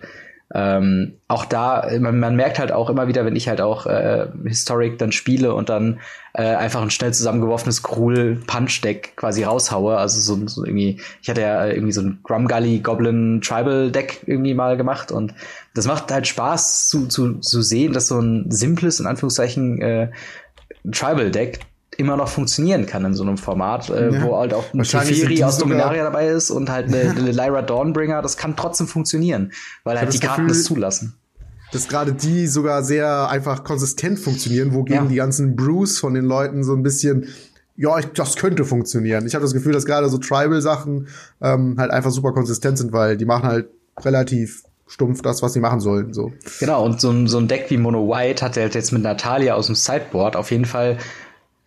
ähm, 0.55 1.19
auch 1.27 1.45
da, 1.45 1.87
man, 1.99 2.19
man, 2.19 2.35
merkt 2.35 2.57
halt 2.57 2.71
auch 2.71 2.89
immer 2.89 3.07
wieder, 3.07 3.23
wenn 3.23 3.35
ich 3.35 3.47
halt 3.47 3.61
auch 3.61 3.85
äh, 3.85 4.27
Historic 4.45 4.97
dann 4.97 5.11
spiele 5.11 5.53
und 5.53 5.69
dann 5.69 5.99
äh, 6.33 6.41
einfach 6.41 6.81
ein 6.81 6.89
schnell 6.89 7.13
zusammengeworfenes 7.13 7.83
Gruul 7.83 8.41
Punch 8.47 8.81
Deck 8.81 9.15
quasi 9.15 9.43
raushaue. 9.43 9.97
Also 9.97 10.19
so, 10.21 10.47
so 10.47 10.65
irgendwie, 10.65 10.99
ich 11.21 11.29
hatte 11.29 11.41
ja 11.41 11.67
irgendwie 11.67 11.91
so 11.91 12.01
ein 12.01 12.21
Grumgully 12.23 12.79
Goblin 12.79 13.41
Tribal 13.43 13.91
Deck 13.91 14.21
irgendwie 14.25 14.55
mal 14.55 14.75
gemacht 14.75 15.11
und 15.11 15.35
das 15.75 15.85
macht 15.85 16.11
halt 16.11 16.25
Spaß 16.25 16.87
zu, 16.87 17.05
zu, 17.07 17.35
zu 17.41 17.61
sehen, 17.61 17.93
dass 17.93 18.07
so 18.07 18.19
ein 18.19 18.49
simples, 18.49 18.99
in 18.99 19.05
Anführungszeichen, 19.05 19.81
äh, 19.81 20.11
Tribal 20.91 21.31
Deck 21.31 21.59
immer 21.97 22.15
noch 22.15 22.27
funktionieren 22.27 22.85
kann 22.85 23.05
in 23.05 23.13
so 23.13 23.23
einem 23.23 23.37
Format, 23.37 23.89
äh, 23.89 24.13
ja. 24.13 24.21
wo 24.23 24.37
halt 24.37 24.53
auch 24.53 24.73
ein 24.73 24.83
Teferi 24.83 25.43
aus 25.43 25.57
Dominaria 25.57 26.03
dabei 26.03 26.27
ist 26.27 26.51
und 26.51 26.69
halt 26.69 26.87
eine, 26.87 27.11
eine 27.11 27.31
Lyra 27.31 27.61
Dawnbringer, 27.61 28.21
das 28.21 28.37
kann 28.37 28.55
trotzdem 28.55 28.87
funktionieren, 28.87 29.51
weil 29.83 29.99
halt 29.99 30.13
die 30.13 30.19
Karten 30.19 30.47
das 30.47 30.63
zulassen. 30.63 31.15
Dass 31.71 31.87
gerade 31.87 32.13
die 32.13 32.47
sogar 32.47 32.83
sehr 32.83 33.29
einfach 33.29 33.63
konsistent 33.63 34.19
funktionieren, 34.19 34.73
wogegen 34.73 35.03
ja. 35.03 35.09
die 35.09 35.15
ganzen 35.15 35.55
Brews 35.55 35.97
von 35.99 36.13
den 36.13 36.25
Leuten 36.25 36.63
so 36.63 36.73
ein 36.73 36.83
bisschen 36.83 37.27
ja, 37.77 37.99
ich, 37.99 38.07
das 38.07 38.35
könnte 38.35 38.65
funktionieren. 38.65 39.27
Ich 39.27 39.35
habe 39.35 39.43
das 39.43 39.53
Gefühl, 39.53 39.71
dass 39.71 39.85
gerade 39.85 40.09
so 40.09 40.17
Tribal-Sachen 40.17 41.07
ähm, 41.41 41.75
halt 41.77 41.91
einfach 41.91 42.09
super 42.09 42.33
konsistent 42.33 42.79
sind, 42.79 42.91
weil 42.91 43.17
die 43.17 43.25
machen 43.25 43.47
halt 43.47 43.67
relativ 43.99 44.63
stumpf 44.87 45.21
das, 45.21 45.41
was 45.41 45.53
sie 45.53 45.59
machen 45.59 45.79
sollen. 45.79 46.13
So. 46.13 46.31
Genau, 46.59 46.83
und 46.83 47.01
so 47.01 47.11
ein, 47.11 47.27
so 47.27 47.37
ein 47.37 47.47
Deck 47.47 47.65
wie 47.69 47.77
Mono 47.77 48.07
White 48.07 48.43
hat 48.43 48.57
halt 48.57 48.75
jetzt 48.75 48.91
mit 48.91 49.03
Natalia 49.03 49.55
aus 49.55 49.67
dem 49.67 49.75
Sideboard 49.75 50.35
auf 50.35 50.51
jeden 50.51 50.65
Fall 50.65 50.97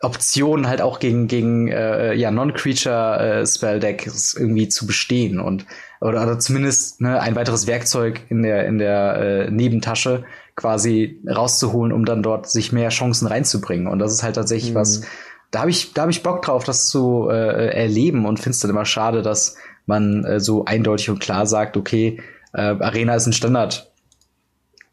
Optionen 0.02 0.66
halt 0.66 0.80
auch 0.80 0.98
gegen 0.98 1.28
gegen 1.28 1.68
äh, 1.68 2.14
ja 2.14 2.30
Non-Creature 2.30 3.40
äh, 3.42 3.46
Spell 3.46 3.80
Decks 3.80 4.34
irgendwie 4.34 4.68
zu 4.68 4.86
bestehen 4.86 5.38
und 5.38 5.66
oder, 6.00 6.22
oder 6.22 6.38
zumindest 6.38 7.02
ne, 7.02 7.20
ein 7.20 7.36
weiteres 7.36 7.66
Werkzeug 7.66 8.22
in 8.30 8.42
der 8.42 8.66
in 8.66 8.78
der 8.78 9.16
äh, 9.16 9.50
Nebentasche 9.50 10.24
quasi 10.56 11.20
rauszuholen, 11.28 11.92
um 11.92 12.06
dann 12.06 12.22
dort 12.22 12.48
sich 12.48 12.72
mehr 12.72 12.88
Chancen 12.88 13.26
reinzubringen 13.26 13.88
und 13.88 13.98
das 13.98 14.12
ist 14.12 14.22
halt 14.22 14.36
tatsächlich 14.36 14.70
mhm. 14.70 14.76
was 14.76 15.02
da 15.50 15.60
habe 15.60 15.70
ich 15.70 15.92
da 15.92 16.02
habe 16.02 16.12
ich 16.12 16.22
Bock 16.22 16.40
drauf, 16.40 16.64
das 16.64 16.88
zu 16.88 17.28
äh, 17.28 17.68
erleben 17.68 18.24
und 18.24 18.38
finde 18.38 18.52
es 18.54 18.60
dann 18.60 18.70
immer 18.70 18.86
schade, 18.86 19.20
dass 19.20 19.56
man 19.84 20.24
äh, 20.24 20.40
so 20.40 20.64
eindeutig 20.64 21.10
und 21.10 21.20
klar 21.20 21.44
sagt, 21.44 21.76
okay, 21.76 22.22
äh, 22.52 22.60
Arena 22.60 23.14
ist 23.14 23.26
ein 23.26 23.32
Standard 23.32 23.90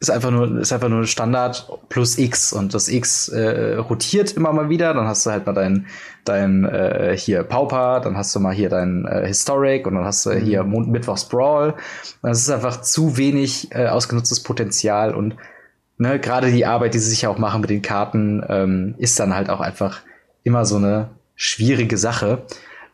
ist 0.00 0.10
einfach 0.10 0.30
nur 0.30 0.60
ist 0.60 0.72
einfach 0.72 0.88
nur 0.88 1.06
Standard 1.06 1.68
plus 1.88 2.18
X 2.18 2.52
und 2.52 2.72
das 2.72 2.88
X 2.88 3.28
äh, 3.28 3.74
rotiert 3.76 4.32
immer 4.32 4.52
mal 4.52 4.68
wieder. 4.68 4.94
Dann 4.94 5.06
hast 5.06 5.26
du 5.26 5.30
halt 5.30 5.46
mal 5.46 5.54
dein 5.54 5.86
dein 6.24 6.64
äh, 6.64 7.16
hier 7.18 7.42
Pauper, 7.42 8.00
dann 8.00 8.16
hast 8.16 8.34
du 8.34 8.40
mal 8.40 8.54
hier 8.54 8.68
dein 8.68 9.06
äh, 9.06 9.26
Historic 9.26 9.86
und 9.86 9.96
dann 9.96 10.04
hast 10.04 10.24
du 10.26 10.30
mhm. 10.30 10.38
hier 10.38 10.62
Mond 10.62 10.88
Mittwochs 10.88 11.24
Brawl. 11.24 11.74
Das 12.22 12.38
ist 12.38 12.50
einfach 12.50 12.80
zu 12.82 13.16
wenig 13.16 13.72
äh, 13.72 13.88
ausgenutztes 13.88 14.42
Potenzial 14.42 15.14
und 15.14 15.34
ne, 15.96 16.20
gerade 16.20 16.52
die 16.52 16.64
Arbeit, 16.64 16.94
die 16.94 17.00
sie 17.00 17.10
sich 17.10 17.26
auch 17.26 17.38
machen 17.38 17.60
mit 17.60 17.70
den 17.70 17.82
Karten, 17.82 18.44
ähm, 18.48 18.94
ist 18.98 19.18
dann 19.18 19.34
halt 19.34 19.50
auch 19.50 19.60
einfach 19.60 20.02
immer 20.44 20.64
so 20.64 20.76
eine 20.76 21.10
schwierige 21.34 21.98
Sache. 21.98 22.42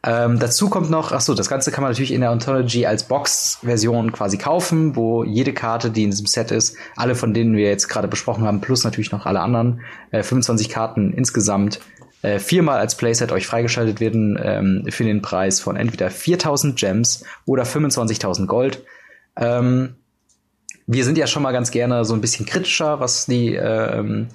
Ähm, 0.07 0.39
dazu 0.39 0.69
kommt 0.69 0.91
noch, 0.91 1.13
ach 1.13 1.23
so, 1.23 1.33
das 1.33 1.49
Ganze 1.49 1.71
kann 1.71 1.83
man 1.83 1.91
natürlich 1.91 2.13
in 2.13 2.21
der 2.21 2.31
Ontology 2.31 2.85
als 2.85 3.05
Box-Version 3.05 4.13
quasi 4.13 4.37
kaufen, 4.37 4.97
wo 4.97 5.25
jede 5.25 5.55
Karte, 5.55 5.91
die 5.91 6.03
in 6.03 6.11
diesem 6.11 6.27
Set 6.27 6.51
ist, 6.51 6.77
alle 6.95 7.15
von 7.15 7.33
denen 7.33 7.57
wir 7.57 7.69
jetzt 7.69 7.89
gerade 7.89 8.07
besprochen 8.07 8.45
haben, 8.45 8.61
plus 8.61 8.85
natürlich 8.85 9.13
noch 9.13 9.25
alle 9.25 9.41
anderen, 9.41 9.81
äh, 10.11 10.23
25 10.23 10.69
Karten 10.69 11.15
insgesamt, 11.15 11.81
äh, 12.21 12.39
viermal 12.39 12.81
als 12.81 12.97
Playset 12.97 13.33
euch 13.33 13.47
freigeschaltet 13.47 14.01
werden 14.01 14.39
ähm, 14.43 14.85
für 14.91 15.05
den 15.05 15.23
Preis 15.23 15.61
von 15.61 15.77
entweder 15.77 16.11
4000 16.11 16.79
Gems 16.79 17.25
oder 17.47 17.63
25.000 17.63 18.47
Gold. 18.47 18.85
Ähm, 19.37 19.95
wir 20.87 21.05
sind 21.05 21.17
ja 21.17 21.27
schon 21.27 21.43
mal 21.43 21.53
ganz 21.53 21.71
gerne 21.71 22.05
so 22.05 22.13
ein 22.13 22.21
bisschen 22.21 22.45
kritischer, 22.45 23.01
was 23.01 23.25
die, 23.25 23.55
äh, 23.55 24.27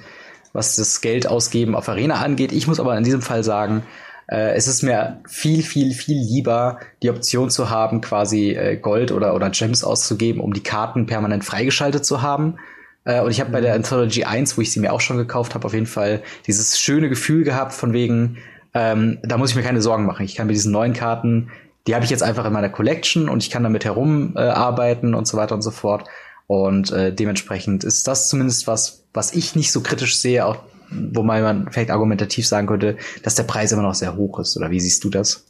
was 0.52 0.78
das 0.78 1.02
Geld 1.02 1.28
ausgeben 1.28 1.76
auf 1.76 1.90
Arena 1.90 2.16
angeht. 2.16 2.52
Ich 2.54 2.66
muss 2.66 2.80
aber 2.80 2.98
in 2.98 3.04
diesem 3.04 3.22
Fall 3.22 3.44
sagen, 3.44 3.84
äh, 4.30 4.54
es 4.54 4.68
ist 4.68 4.84
mir 4.84 5.22
viel, 5.28 5.64
viel, 5.64 5.92
viel 5.94 6.18
lieber, 6.18 6.80
die 7.02 7.10
Option 7.10 7.50
zu 7.50 7.70
haben, 7.70 8.02
quasi 8.02 8.52
äh, 8.52 8.78
Gold 8.78 9.12
oder, 9.12 9.34
oder 9.34 9.50
Gems 9.50 9.84
auszugeben, 9.84 10.40
um 10.42 10.54
die 10.54 10.64
Karten 10.64 11.08
permanent 11.08 11.44
freigeschaltet 11.44 12.06
zu 12.06 12.22
haben. 12.22 12.58
Äh, 13.06 13.22
und 13.22 13.32
ich 13.32 13.40
habe 13.40 13.52
bei 13.52 13.62
der 13.62 13.74
Anthology 13.74 14.26
1, 14.26 14.56
wo 14.58 14.62
ich 14.62 14.72
sie 14.72 14.80
mir 14.80 14.94
auch 14.94 15.02
schon 15.02 15.18
gekauft 15.18 15.56
habe, 15.56 15.66
auf 15.66 15.74
jeden 15.74 15.88
Fall 15.88 16.22
dieses 16.46 16.80
schöne 16.80 17.10
Gefühl 17.10 17.44
gehabt, 17.44 17.74
von 17.74 17.92
wegen, 17.92 18.38
ähm, 18.76 19.18
da 19.24 19.38
muss 19.38 19.50
ich 19.50 19.56
mir 19.56 19.64
keine 19.64 19.82
Sorgen 19.82 20.06
machen. 20.06 20.26
Ich 20.26 20.36
kann 20.36 20.46
mit 20.46 20.56
diesen 20.56 20.72
neuen 20.72 20.94
Karten, 20.94 21.50
die 21.88 21.96
habe 21.96 22.06
ich 22.06 22.12
jetzt 22.12 22.22
einfach 22.22 22.46
in 22.46 22.54
meiner 22.54 22.70
Collection 22.70 23.30
und 23.30 23.42
ich 23.42 23.50
kann 23.50 23.64
damit 23.64 23.84
herumarbeiten 23.84 25.14
äh, 25.14 25.18
und 25.18 25.28
so 25.28 25.38
weiter 25.38 25.56
und 25.56 25.64
so 25.64 25.72
fort. 25.72 26.08
Und 26.46 26.92
äh, 26.92 27.12
dementsprechend 27.14 27.84
ist 27.84 28.08
das 28.08 28.30
zumindest 28.30 28.68
was, 28.68 29.06
was 29.12 29.34
ich 29.34 29.56
nicht 29.56 29.72
so 29.72 29.82
kritisch 29.82 30.20
sehe, 30.20 30.46
auch 30.46 30.58
wobei 30.92 31.42
man 31.42 31.72
vielleicht 31.72 31.92
argumentativ 31.92 32.48
sagen 32.48 32.68
könnte, 32.68 32.98
dass 33.24 33.36
der 33.36 33.44
Preis 33.44 33.72
immer 33.72 33.82
noch 33.82 33.96
sehr 33.96 34.16
hoch 34.16 34.40
ist. 34.40 34.58
Oder 34.58 34.72
wie 34.72 34.80
siehst 34.80 35.04
du 35.04 35.10
das? 35.10 35.46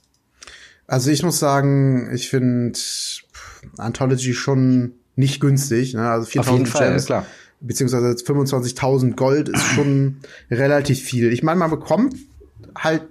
Also 0.87 1.11
ich 1.11 1.23
muss 1.23 1.39
sagen, 1.39 2.09
ich 2.13 2.29
finde 2.29 2.77
Anthology 3.77 4.33
schon 4.33 4.93
nicht 5.15 5.39
günstig. 5.39 5.93
Ne? 5.93 6.09
Also 6.09 6.25
4000 6.25 6.73
Gems, 6.73 7.05
klar. 7.05 7.25
beziehungsweise 7.59 8.07
25.000 8.23 9.15
Gold 9.15 9.49
ist 9.49 9.63
schon 9.75 10.17
relativ 10.51 10.99
viel. 10.99 11.31
Ich 11.31 11.43
meine, 11.43 11.59
man 11.59 11.69
bekommt 11.69 12.15
halt 12.75 13.03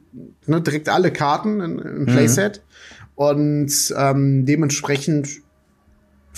ne, 0.46 0.60
direkt 0.60 0.88
alle 0.88 1.12
Karten 1.12 1.60
im 1.60 2.06
Playset 2.06 2.62
mhm. 2.62 3.12
und 3.14 3.94
ähm, 3.96 4.46
dementsprechend 4.46 5.28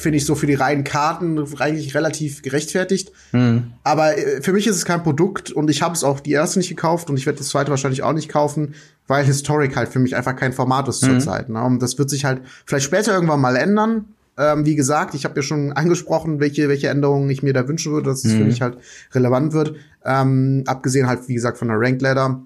finde 0.00 0.18
ich 0.18 0.26
so 0.26 0.34
für 0.34 0.46
die 0.46 0.54
reinen 0.54 0.84
Karten 0.84 1.38
eigentlich 1.58 1.94
relativ 1.94 2.42
gerechtfertigt. 2.42 3.12
Mhm. 3.32 3.72
Aber 3.84 4.16
äh, 4.16 4.42
für 4.42 4.52
mich 4.52 4.66
ist 4.66 4.76
es 4.76 4.84
kein 4.84 5.02
Produkt 5.02 5.52
und 5.52 5.70
ich 5.70 5.82
habe 5.82 5.94
es 5.94 6.04
auch 6.04 6.20
die 6.20 6.32
erste 6.32 6.58
nicht 6.58 6.68
gekauft 6.68 7.10
und 7.10 7.16
ich 7.16 7.26
werde 7.26 7.38
das 7.38 7.48
zweite 7.48 7.70
wahrscheinlich 7.70 8.02
auch 8.02 8.12
nicht 8.12 8.28
kaufen, 8.28 8.74
weil 9.06 9.24
Historic 9.24 9.76
halt 9.76 9.88
für 9.88 9.98
mich 9.98 10.16
einfach 10.16 10.36
kein 10.36 10.52
Format 10.52 10.88
ist 10.88 11.02
mhm. 11.02 11.20
zurzeit. 11.20 11.48
Ne? 11.48 11.62
Und 11.62 11.80
das 11.80 11.98
wird 11.98 12.10
sich 12.10 12.24
halt 12.24 12.42
vielleicht 12.64 12.86
später 12.86 13.12
irgendwann 13.12 13.40
mal 13.40 13.56
ändern. 13.56 14.06
Ähm, 14.38 14.64
wie 14.64 14.74
gesagt, 14.74 15.14
ich 15.14 15.24
habe 15.24 15.36
ja 15.36 15.42
schon 15.42 15.72
angesprochen, 15.72 16.40
welche, 16.40 16.68
welche 16.68 16.88
Änderungen 16.88 17.28
ich 17.28 17.42
mir 17.42 17.52
da 17.52 17.68
wünschen 17.68 17.92
würde, 17.92 18.10
dass 18.10 18.24
es 18.24 18.32
mhm. 18.32 18.38
für 18.38 18.44
mich 18.44 18.62
halt 18.62 18.78
relevant 19.12 19.52
wird. 19.52 19.74
Ähm, 20.04 20.64
abgesehen 20.66 21.06
halt, 21.06 21.28
wie 21.28 21.34
gesagt, 21.34 21.58
von 21.58 21.68
der 21.68 21.78
Ranked 21.78 22.02
Ladder. 22.02 22.40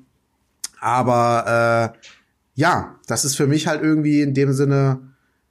Aber 0.80 1.92
äh, 1.94 1.98
ja, 2.54 2.96
das 3.06 3.24
ist 3.24 3.36
für 3.36 3.46
mich 3.46 3.66
halt 3.66 3.82
irgendwie 3.82 4.22
in 4.22 4.34
dem 4.34 4.52
Sinne 4.52 5.00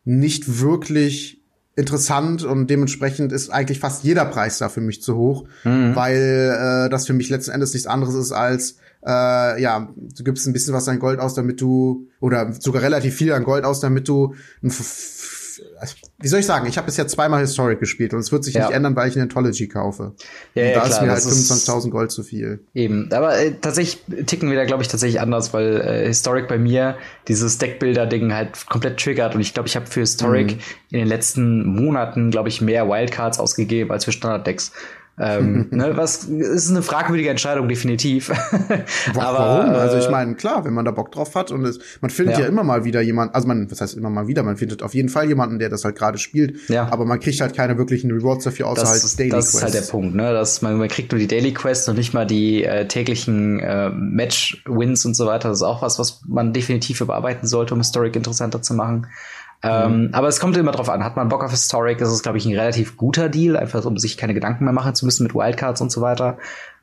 nicht 0.06 0.60
wirklich 0.60 1.43
interessant 1.76 2.44
und 2.44 2.70
dementsprechend 2.70 3.32
ist 3.32 3.50
eigentlich 3.50 3.80
fast 3.80 4.04
jeder 4.04 4.26
Preis 4.26 4.60
da 4.60 4.70
für 4.70 4.82
mich 4.82 5.02
zu 5.02 5.16
hoch, 5.16 5.46
mhm. 5.64 5.96
weil 5.96 6.86
äh, 6.86 6.90
das 6.90 7.08
für 7.08 7.14
mich 7.14 7.30
letzten 7.30 7.52
Endes 7.52 7.74
nichts 7.74 7.88
anderes 7.88 8.14
ist 8.16 8.32
als 8.32 8.78
äh, 9.06 9.62
ja, 9.62 9.90
du 9.96 10.24
gibst 10.24 10.48
ein 10.48 10.54
bisschen 10.54 10.74
was 10.74 10.88
an 10.88 11.00
Gold 11.00 11.20
aus, 11.20 11.34
damit 11.34 11.60
du 11.62 12.08
oder 12.20 12.54
sogar 12.54 12.82
relativ 12.82 13.16
viel 13.16 13.34
an 13.34 13.44
Gold 13.44 13.66
aus, 13.66 13.80
damit 13.80 14.08
du 14.08 14.36
ein 14.62 14.70
also, 15.80 15.96
wie 16.20 16.28
soll 16.28 16.40
ich 16.40 16.46
sagen, 16.46 16.68
ich 16.68 16.78
habe 16.78 16.86
bisher 16.86 17.08
zweimal 17.08 17.42
Historic 17.42 17.80
gespielt 17.80 18.14
und 18.14 18.20
es 18.20 18.32
wird 18.32 18.44
sich 18.44 18.56
ja. 18.56 18.68
nicht 18.68 18.76
ändern, 18.76 18.96
weil 18.96 19.10
ich 19.10 19.16
eine 19.16 19.24
Anthology 19.24 19.68
kaufe. 19.68 20.14
Ja, 20.54 20.64
und 20.64 20.70
ja, 20.70 20.74
da 20.74 20.80
klar, 20.82 20.90
ist 20.90 21.02
mir 21.02 21.12
halt 21.12 21.24
25.000 21.24 21.90
Gold 21.90 22.12
zu 22.12 22.24
viel. 22.24 22.66
Eben, 22.74 23.12
aber 23.12 23.38
äh, 23.38 23.54
tatsächlich 23.60 24.04
ticken 24.26 24.50
wir 24.50 24.58
da, 24.58 24.66
glaube 24.66 24.84
ich, 24.84 24.90
tatsächlich 24.90 25.22
anders, 25.22 25.54
weil 25.54 25.82
äh, 25.82 26.08
Historic 26.08 26.48
bei 26.48 26.58
mir 26.58 26.98
dieses 27.28 27.58
Deckbilder-Ding 27.58 28.34
halt 28.34 28.68
komplett 28.68 29.00
triggert 29.00 29.36
und 29.36 29.42
ich 29.42 29.54
glaube, 29.54 29.68
ich 29.68 29.76
habe 29.76 29.86
für 29.86 30.02
Historic 30.02 30.56
mhm. 30.56 30.62
in 30.92 31.00
den 31.00 31.08
letzten 31.08 31.66
Monaten, 31.66 32.32
glaube 32.32 32.50
ich, 32.50 32.62
mehr 32.62 32.88
Wildcards 32.88 33.40
ausgegeben 33.40 33.92
als 33.92 34.06
für 34.06 34.12
Standard-Decks 34.12 34.72
ähm, 35.20 35.68
ne, 35.72 35.96
was 35.96 36.24
ist 36.24 36.72
eine 36.72 36.82
fragwürdige 36.82 37.30
Entscheidung, 37.30 37.68
definitiv. 37.68 38.32
Aber, 39.16 39.40
Warum? 39.40 39.76
also 39.76 39.98
ich 39.98 40.08
äh, 40.08 40.12
meine, 40.12 40.36
klar, 40.36 40.66
wenn 40.66 40.74
man 40.74 40.86
da 40.86 40.92
Bock 40.92 41.12
drauf 41.12 41.36
hat 41.36 41.52
und 41.52 41.64
es, 41.66 41.80
man 42.02 42.10
findet 42.10 42.38
ja. 42.38 42.42
ja 42.42 42.48
immer 42.48 42.64
mal 42.64 42.84
wieder 42.84 43.02
jemand, 43.02 43.36
also 43.36 43.48
man, 43.48 43.70
was 43.70 43.80
heißt 43.80 43.96
immer 43.96 44.10
mal 44.10 44.28
wieder, 44.28 44.42
man 44.42 44.58
findet 44.58 44.82
auf 44.82 44.96
jeden 44.96 45.10
Fall 45.10 45.28
jemanden, 45.28 45.60
der 45.60 45.70
das 45.70 45.86
halt 45.86 45.96
gerade 45.96 46.18
spielt, 46.18 46.68
ja. 46.70 46.88
aber 46.90 47.06
man 47.06 47.20
kriegt 47.20 47.40
halt 47.42 47.56
keine 47.56 47.78
wirklichen 47.78 48.12
Rewards 48.12 48.46
dafür, 48.46 48.68
außer 48.68 48.82
das, 48.82 49.04
halt 49.04 49.20
Daily 49.20 49.30
Quests. 49.30 49.52
Das 49.52 49.56
ist 49.56 49.64
halt 49.64 49.74
der 49.76 49.92
Punkt, 49.92 50.16
ne? 50.16 50.34
Dass 50.34 50.62
man, 50.64 50.78
man 50.78 50.88
kriegt 50.88 51.12
nur 51.12 51.20
die 51.20 51.28
Daily 51.28 51.54
Quests 51.54 51.88
und 51.88 51.98
nicht 51.98 52.14
mal 52.14 52.26
die 52.26 52.64
äh, 52.64 52.88
täglichen 52.88 53.60
äh, 53.60 53.92
Match-Wins 53.92 55.06
und 55.06 55.16
so 55.16 55.28
weiter. 55.28 55.50
Das 55.50 55.60
ist 55.60 55.64
auch 55.64 55.84
was, 55.84 56.00
was 56.00 56.22
man 56.28 56.54
definitiv 56.54 57.02
überarbeiten 57.02 57.48
sollte, 57.48 57.76
um 57.76 57.80
Historic 57.82 58.16
interessanter 58.16 58.64
zu 58.64 58.74
machen. 58.74 59.08
Ähm, 59.66 60.08
mhm. 60.08 60.10
aber 60.14 60.28
es 60.28 60.42
kommt 60.42 60.58
immer 60.58 60.72
drauf 60.72 60.90
an. 60.90 61.04
Hat 61.04 61.16
man 61.16 61.30
Bock 61.30 61.44
auf 61.44 61.52
Historic, 61.52 62.02
ist 62.02 62.10
es, 62.10 62.22
glaube 62.22 62.38
ich, 62.38 62.46
ein 62.46 62.58
relativ 62.58 62.98
guter 62.98 63.30
Deal, 63.30 63.56
einfach 63.56 63.86
um 63.86 63.98
sich 63.98 64.18
keine 64.18 64.34
Gedanken 64.34 64.66
mehr 64.66 64.74
machen 64.74 64.94
zu 64.94 65.06
müssen 65.06 65.24
mit 65.24 65.34
Wildcards 65.34 65.80
und 65.80 65.92
so 65.92 66.02
weiter. 66.02 66.38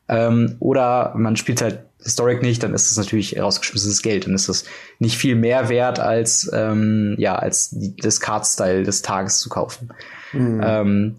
Ähm, 0.08 0.56
oder 0.60 1.12
man 1.14 1.36
spielt 1.36 1.60
halt 1.60 1.80
Historic 2.02 2.40
nicht, 2.42 2.62
dann 2.62 2.72
ist 2.72 2.90
es 2.90 2.96
natürlich 2.96 3.38
rausgeschmissenes 3.38 4.00
Geld. 4.00 4.26
Dann 4.26 4.34
ist 4.34 4.48
es 4.48 4.64
nicht 4.98 5.18
viel 5.18 5.36
mehr 5.36 5.68
wert, 5.68 6.00
als, 6.00 6.50
ähm, 6.54 7.14
ja, 7.18 7.36
als 7.36 7.70
die, 7.70 7.94
das 7.96 8.20
Card-Style 8.20 8.82
des 8.84 9.02
Tages 9.02 9.40
zu 9.40 9.50
kaufen. 9.50 9.90
Mhm. 10.32 10.60
Ähm, 10.64 11.16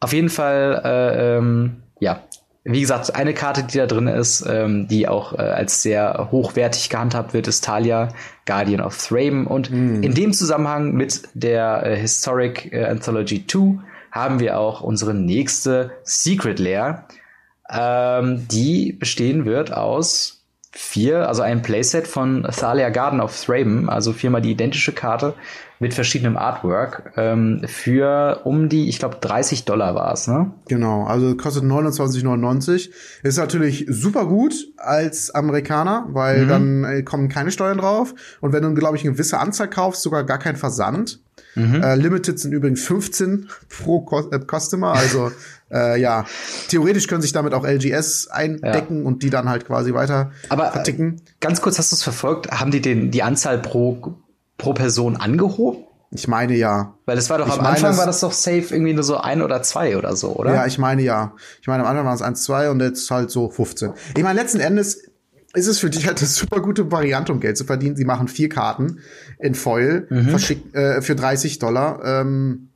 auf 0.00 0.12
jeden 0.12 0.28
Fall, 0.28 0.82
äh, 0.84 1.36
ähm, 1.38 1.82
ja, 2.00 2.20
wie 2.68 2.80
gesagt, 2.80 3.14
eine 3.14 3.32
Karte, 3.32 3.62
die 3.62 3.78
da 3.78 3.86
drin 3.86 4.08
ist, 4.08 4.44
ähm, 4.48 4.88
die 4.88 5.06
auch 5.06 5.32
äh, 5.32 5.42
als 5.42 5.82
sehr 5.82 6.28
hochwertig 6.32 6.90
gehandhabt 6.90 7.32
wird, 7.32 7.46
ist 7.46 7.64
Talia, 7.64 8.08
Guardian 8.44 8.80
of 8.80 8.98
Thraben. 8.98 9.46
Und 9.46 9.70
mm. 9.70 10.02
in 10.02 10.14
dem 10.14 10.32
Zusammenhang 10.32 10.92
mit 10.92 11.22
der 11.34 11.86
äh, 11.86 11.96
Historic 11.96 12.72
äh, 12.72 12.84
Anthology 12.84 13.46
2 13.46 13.78
haben 14.10 14.40
wir 14.40 14.58
auch 14.58 14.80
unsere 14.80 15.14
nächste 15.14 15.92
Secret 16.02 16.58
Lair, 16.58 17.06
ähm, 17.70 18.48
die 18.50 18.92
bestehen 18.92 19.44
wird 19.44 19.72
aus 19.72 20.42
vier, 20.72 21.28
also 21.28 21.42
ein 21.42 21.62
Playset 21.62 22.06
von 22.06 22.42
Thalia 22.42 22.90
Garden 22.90 23.20
of 23.20 23.38
Thraben, 23.44 23.88
also 23.88 24.12
viermal 24.12 24.42
die 24.42 24.50
identische 24.50 24.92
Karte 24.92 25.34
mit 25.78 25.94
verschiedenem 25.94 26.36
Artwork 26.36 27.12
ähm, 27.16 27.62
für 27.66 28.40
um 28.44 28.68
die, 28.68 28.88
ich 28.88 28.98
glaube, 28.98 29.16
30 29.20 29.64
Dollar 29.64 29.94
war 29.94 30.12
es, 30.12 30.26
ne? 30.26 30.52
Genau, 30.68 31.04
also 31.04 31.36
kostet 31.36 31.64
29,99. 31.64 32.90
Ist 33.22 33.38
natürlich 33.38 33.86
super 33.88 34.26
gut 34.26 34.54
als 34.76 35.30
Amerikaner, 35.34 36.06
weil 36.10 36.44
mhm. 36.44 36.48
dann 36.48 36.84
äh, 36.84 37.02
kommen 37.02 37.28
keine 37.28 37.50
Steuern 37.50 37.78
drauf. 37.78 38.14
Und 38.40 38.52
wenn 38.52 38.62
du, 38.62 38.74
glaube 38.74 38.96
ich, 38.96 39.04
eine 39.04 39.12
gewisse 39.12 39.38
Anzahl 39.38 39.68
kaufst, 39.68 40.02
sogar 40.02 40.24
gar 40.24 40.38
kein 40.38 40.56
Versand. 40.56 41.20
Mhm. 41.54 41.82
Äh, 41.82 41.96
Limited 41.96 42.38
sind 42.38 42.52
übrigens 42.52 42.84
15 42.84 43.48
pro 43.68 44.02
Co 44.02 44.30
äh, 44.30 44.40
Customer, 44.40 44.92
also 44.92 45.32
äh, 45.70 46.00
ja, 46.00 46.26
theoretisch 46.68 47.06
können 47.06 47.22
sich 47.22 47.32
damit 47.32 47.54
auch 47.54 47.66
LGS 47.66 48.28
eindecken 48.28 49.00
ja. 49.00 49.06
und 49.06 49.22
die 49.22 49.30
dann 49.30 49.48
halt 49.48 49.66
quasi 49.66 49.94
weiter 49.94 50.32
Aber, 50.50 50.70
verticken. 50.70 51.16
Äh, 51.16 51.30
ganz 51.40 51.62
kurz, 51.62 51.78
hast 51.78 51.92
du 51.92 51.96
es 51.96 52.02
verfolgt? 52.02 52.50
Haben 52.50 52.70
die 52.70 52.82
den, 52.82 53.10
die 53.10 53.22
Anzahl 53.22 53.58
pro 53.58 54.18
pro 54.58 54.72
Person 54.72 55.16
angehoben? 55.16 55.84
Ich 56.10 56.28
meine 56.28 56.54
ja. 56.54 56.94
Weil 57.04 57.18
es 57.18 57.28
war 57.30 57.38
doch 57.38 57.46
Ich 57.46 57.52
am 57.54 57.58
meine, 57.58 57.70
Anfang 57.70 57.96
war 57.96 58.06
das 58.06 58.20
doch 58.20 58.32
safe 58.32 58.66
irgendwie 58.70 58.92
nur 58.92 59.02
so 59.02 59.16
ein 59.16 59.42
oder 59.42 59.62
zwei 59.62 59.96
oder 59.96 60.16
so, 60.16 60.34
oder? 60.34 60.54
Ja, 60.54 60.66
ich 60.66 60.78
meine 60.78 61.02
ja. 61.02 61.34
Ich 61.60 61.66
meine, 61.66 61.82
am 61.82 61.88
Anfang 61.88 62.06
waren 62.06 62.14
es 62.14 62.22
1, 62.22 62.42
2 62.44 62.70
und 62.70 62.80
jetzt 62.80 63.10
halt 63.10 63.30
so 63.30 63.50
15. 63.50 63.92
Ich 64.16 64.22
meine, 64.22 64.40
letzten 64.40 64.60
Endes 64.60 65.02
ist 65.54 65.66
es 65.66 65.78
für 65.78 65.90
dich 65.90 66.06
halt 66.06 66.18
eine 66.18 66.28
super 66.28 66.60
gute 66.60 66.90
Variante, 66.92 67.32
um 67.32 67.40
Geld 67.40 67.56
zu 67.56 67.64
verdienen. 67.64 67.96
Sie 67.96 68.04
machen 68.04 68.28
vier 68.28 68.48
Karten 68.48 69.00
in 69.38 69.54
Foil, 69.54 70.06
verschick, 70.28 70.74
äh, 70.74 71.00
für 71.02 71.16
30 71.16 71.58
Dollar. 71.58 72.00
Ähm, 72.04 72.68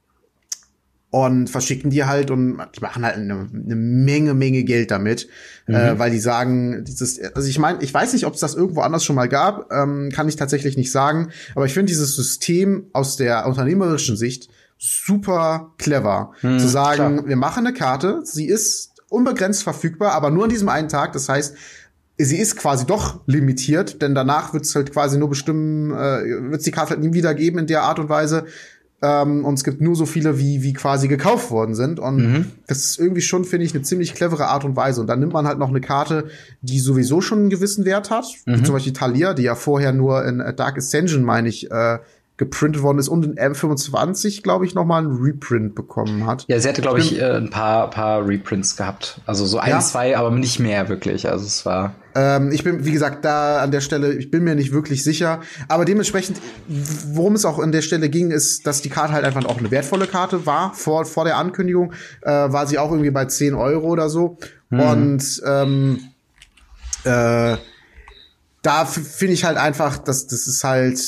und 1.11 1.51
verschicken 1.51 1.91
die 1.91 2.05
halt 2.05 2.31
und 2.31 2.59
die 2.77 2.81
machen 2.81 3.05
halt 3.05 3.17
eine, 3.17 3.49
eine 3.53 3.77
Menge, 3.77 4.33
Menge 4.33 4.63
Geld 4.63 4.91
damit, 4.93 5.29
äh, 5.67 5.99
weil 5.99 6.13
die 6.13 6.21
sagen, 6.21 6.85
dieses, 6.85 7.21
also 7.35 7.49
ich 7.49 7.59
meine, 7.59 7.83
ich 7.83 7.93
weiß 7.93 8.13
nicht, 8.13 8.27
ob 8.27 8.35
es 8.35 8.41
das 8.41 8.55
irgendwo 8.55 8.81
anders 8.81 9.05
schon 9.05 9.17
mal 9.17 9.29
gab, 9.29 9.73
ähm, 9.73 10.11
kann 10.13 10.29
ich 10.29 10.37
tatsächlich 10.37 10.77
nicht 10.77 10.93
sagen, 10.93 11.31
aber 11.55 11.67
ich 11.67 11.75
finde 11.75 11.91
dieses 11.91 12.15
System 12.15 12.87
aus 12.93 13.17
der 13.17 13.47
unternehmerischen 13.47 14.17
Sicht 14.17 14.51
super 14.79 15.75
clever, 15.77 16.33
zu 16.41 16.67
sagen, 16.67 17.17
klar. 17.17 17.29
wir 17.29 17.37
machen 17.37 17.67
eine 17.67 17.77
Karte, 17.77 18.23
sie 18.25 18.47
ist 18.47 18.93
unbegrenzt 19.11 19.63
verfügbar, 19.63 20.13
aber 20.13 20.31
nur 20.31 20.45
an 20.45 20.51
diesem 20.51 20.71
einen 20.71 20.89
Tag, 20.89 21.13
das 21.13 21.29
heißt, 21.29 21.55
sie 22.17 22.39
ist 22.39 22.57
quasi 22.57 22.87
doch 22.87 23.21
limitiert, 23.27 24.01
denn 24.03 24.15
danach 24.15 24.53
wird 24.53 24.65
es 24.65 24.75
halt 24.75 24.93
quasi 24.93 25.19
nur 25.19 25.29
bestimmen, 25.29 25.91
äh, 25.91 26.51
wird 26.51 26.61
es 26.61 26.65
die 26.65 26.71
Karte 26.71 26.91
halt 26.91 27.01
nie 27.01 27.13
wieder 27.13 27.35
geben 27.35 27.59
in 27.59 27.67
der 27.67 27.83
Art 27.83 27.99
und 27.99 28.09
Weise. 28.09 28.45
Ähm, 29.03 29.45
und 29.47 29.55
es 29.55 29.65
gibt 29.65 29.81
nur 29.81 29.97
so 29.97 30.05
viele, 30.05 30.39
wie, 30.39 30.63
wie 30.63 30.73
quasi 30.75 31.09
gekauft 31.09 31.51
worden 31.51 31.75
sind. 31.75 31.99
Und 31.99 32.53
das 32.67 32.79
ist 32.85 32.99
irgendwie 32.99 33.23
schon, 33.23 33.45
finde 33.45 33.65
ich, 33.65 33.75
eine 33.75 33.83
ziemlich 33.83 34.15
clevere 34.15 34.47
Art 34.49 34.65
und 34.65 34.77
Weise. 34.77 35.01
Und 35.01 35.07
dann 35.07 35.21
nimmt 35.21 35.33
man 35.33 35.47
halt 35.47 35.59
noch 35.59 35.71
eine 35.71 35.81
Karte, 35.81 36.29
die 36.61 36.81
sowieso 36.81 37.21
schon 37.21 37.39
einen 37.39 37.51
gewissen 37.51 37.85
Wert 37.87 38.11
hat. 38.11 38.27
Wie 38.45 38.63
zum 38.63 38.75
Beispiel 38.75 38.93
Talia, 38.93 39.33
die 39.35 39.45
ja 39.45 39.55
vorher 39.55 39.93
nur 39.93 40.25
in 40.27 40.41
äh, 40.41 40.53
Dark 40.55 40.77
Ascension, 40.77 41.23
meine 41.23 41.49
ich, 41.49 41.71
äh, 41.71 41.99
geprintet 42.37 42.83
worden 42.83 42.99
ist 42.99 43.09
und 43.09 43.25
in 43.27 43.35
M25, 43.37 44.43
glaube 44.43 44.65
ich, 44.65 44.75
noch 44.75 44.87
mal 44.87 44.99
einen 45.05 45.15
Reprint 45.23 45.75
bekommen 45.75 46.27
hat. 46.27 46.45
Ja, 46.49 46.59
sie 46.59 46.69
hatte, 46.69 46.81
glaube 46.81 46.99
ich, 46.99 47.19
äh, 47.21 47.37
ein 47.37 47.51
paar, 47.51 47.91
paar 47.91 48.27
Reprints 48.27 48.77
gehabt. 48.77 49.21
Also 49.27 49.45
so 49.45 49.59
ein, 49.59 49.71
Ja. 49.71 49.81
zwei, 49.81 50.17
aber 50.17 50.31
nicht 50.31 50.59
mehr 50.59 50.89
wirklich. 50.89 51.29
Also 51.29 51.45
es 51.47 51.67
war. 51.67 51.95
Ähm, 52.15 52.51
ich 52.53 52.65
bin, 52.65 52.85
wie 52.85 52.93
gesagt, 52.93 53.25
da 53.25 53.63
an 53.63 53.71
der 53.71 53.81
Stelle, 53.81 54.13
ich 54.15 54.31
bin 54.31 54.45
mir 54.45 54.55
nicht 54.55 54.73
wirklich 54.73 55.05
sicher. 55.05 55.41
Aber 55.69 55.85
dementsprechend, 55.85 56.41
worum 56.67 57.35
es 57.35 57.45
auch 57.45 57.59
an 57.59 57.73
der 57.73 57.83
Stelle 57.83 58.09
ging, 58.09 58.31
ist, 58.31 58.67
dass 58.67 58.83
die 58.83 58.91
Karte 58.91 59.13
halt 59.13 59.25
einfach 59.25 59.45
auch 59.45 59.59
eine 59.59 59.71
wertvolle 59.71 60.07
Karte 60.07 60.47
war. 60.47 60.75
Vor, 60.75 61.05
vor 61.05 61.25
der 61.25 61.37
Ankündigung 61.37 61.93
äh, 62.23 62.31
war 62.31 62.67
sie 62.67 62.79
auch 62.79 62.91
irgendwie 62.91 63.11
bei 63.11 63.25
10 63.25 63.55
Euro 63.55 63.89
oder 63.89 64.09
so. 64.09 64.39
Und 64.71 65.43
ähm, 65.45 65.99
äh, 67.05 67.57
da 68.63 68.85
finde 68.85 69.35
ich 69.35 69.45
halt 69.45 69.57
einfach, 69.57 69.99
dass 69.99 70.27
das 70.27 70.47
ist 70.47 70.65
halt 70.65 71.01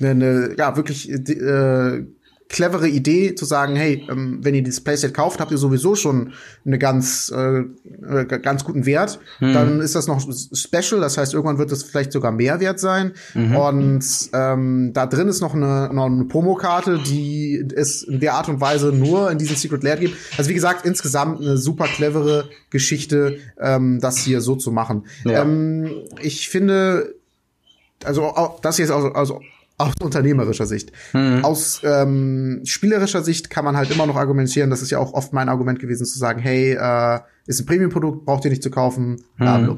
eine, 0.00 0.10
eine 0.10 0.54
ja 0.58 0.76
wirklich 0.76 1.10
äh, 1.10 2.04
clevere 2.50 2.88
Idee 2.88 3.34
zu 3.34 3.44
sagen, 3.44 3.76
hey, 3.76 4.06
ähm, 4.10 4.40
wenn 4.42 4.54
ihr 4.54 4.62
dieses 4.62 4.82
Playset 4.82 5.14
kauft, 5.14 5.40
habt 5.40 5.52
ihr 5.52 5.56
sowieso 5.56 5.94
schon 5.94 6.34
eine 6.66 6.78
ganz 6.78 7.32
äh, 7.34 7.60
äh, 7.60 8.24
ganz 8.24 8.64
guten 8.64 8.84
Wert. 8.84 9.20
Dann 9.40 9.80
ist 9.80 9.94
das 9.94 10.06
noch 10.06 10.20
special, 10.52 11.00
das 11.00 11.16
heißt, 11.16 11.32
irgendwann 11.32 11.58
wird 11.58 11.72
es 11.72 11.84
vielleicht 11.84 12.12
sogar 12.12 12.32
mehr 12.32 12.60
wert 12.60 12.80
sein. 12.80 13.12
Und 13.34 14.04
ähm, 14.32 14.90
da 14.92 15.06
drin 15.06 15.28
ist 15.28 15.40
noch 15.40 15.54
eine, 15.54 15.90
noch 15.92 16.06
eine 16.06 16.24
Promokarte, 16.24 16.98
die 16.98 17.64
es 17.74 18.02
in 18.02 18.20
der 18.20 18.34
Art 18.34 18.48
und 18.48 18.60
Weise 18.60 18.88
nur 18.92 19.30
in 19.30 19.38
diesem 19.38 19.56
Secret 19.56 19.82
Lair 19.82 19.96
gibt. 19.96 20.16
Also 20.36 20.50
wie 20.50 20.54
gesagt, 20.54 20.84
insgesamt 20.84 21.40
eine 21.40 21.56
super 21.56 21.86
clevere 21.86 22.48
Geschichte, 22.70 23.38
ähm, 23.60 24.00
das 24.00 24.18
hier 24.18 24.40
so 24.40 24.56
zu 24.56 24.72
machen. 24.72 25.06
Ja. 25.24 25.42
Ähm, 25.42 25.90
ich 26.20 26.48
finde, 26.48 27.14
also 28.04 28.24
auch, 28.24 28.60
das 28.60 28.76
hier 28.76 28.84
ist 28.84 28.90
also, 28.90 29.12
also 29.12 29.40
aus 29.80 29.94
unternehmerischer 30.02 30.66
Sicht. 30.66 30.92
Aus 31.42 31.80
ähm, 31.84 32.60
spielerischer 32.64 33.22
Sicht 33.22 33.50
kann 33.50 33.64
man 33.64 33.76
halt 33.76 33.90
immer 33.90 34.06
noch 34.06 34.16
argumentieren, 34.16 34.70
das 34.70 34.82
ist 34.82 34.90
ja 34.90 34.98
auch 34.98 35.12
oft 35.14 35.32
mein 35.32 35.48
Argument 35.48 35.78
gewesen, 35.78 36.04
zu 36.06 36.18
sagen, 36.18 36.40
hey, 36.40 36.72
äh, 36.72 37.20
ist 37.46 37.60
ein 37.60 37.66
Premium-Produkt, 37.66 38.24
braucht 38.26 38.44
ihr 38.44 38.50
nicht 38.50 38.62
zu 38.62 38.70
kaufen, 38.70 39.22
bla. 39.38 39.76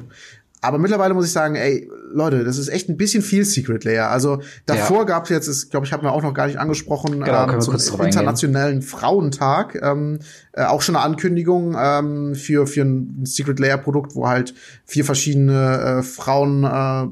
Aber 0.64 0.78
mittlerweile 0.78 1.12
muss 1.12 1.26
ich 1.26 1.32
sagen, 1.32 1.56
ey, 1.56 1.90
Leute, 2.12 2.44
das 2.44 2.56
ist 2.56 2.68
echt 2.68 2.88
ein 2.88 2.96
bisschen 2.96 3.20
viel 3.20 3.44
Secret 3.44 3.82
Layer. 3.82 4.10
Also 4.10 4.42
davor 4.64 5.06
gab's 5.06 5.28
jetzt, 5.28 5.48
ich 5.48 5.70
glaube, 5.70 5.86
ich 5.86 5.92
habe 5.92 6.04
mir 6.04 6.12
auch 6.12 6.22
noch 6.22 6.34
gar 6.34 6.46
nicht 6.46 6.58
angesprochen, 6.58 7.20
Genau, 7.20 7.48
wir 7.48 7.58
zum 7.78 8.00
eingehen. 8.00 8.06
internationalen 8.06 8.82
Frauentag, 8.82 9.80
ähm, 9.82 10.20
äh, 10.52 10.62
auch 10.64 10.80
schon 10.80 10.94
eine 10.94 11.04
Ankündigung 11.04 11.76
ähm, 11.76 12.36
für, 12.36 12.68
für 12.68 12.82
ein 12.82 13.24
Secret 13.24 13.58
Layer 13.58 13.78
Produkt, 13.78 14.14
wo 14.14 14.28
halt 14.28 14.54
vier 14.84 15.04
verschiedene 15.04 15.98
äh, 15.98 16.02
Frauen 16.04 16.62
äh, 16.62 17.08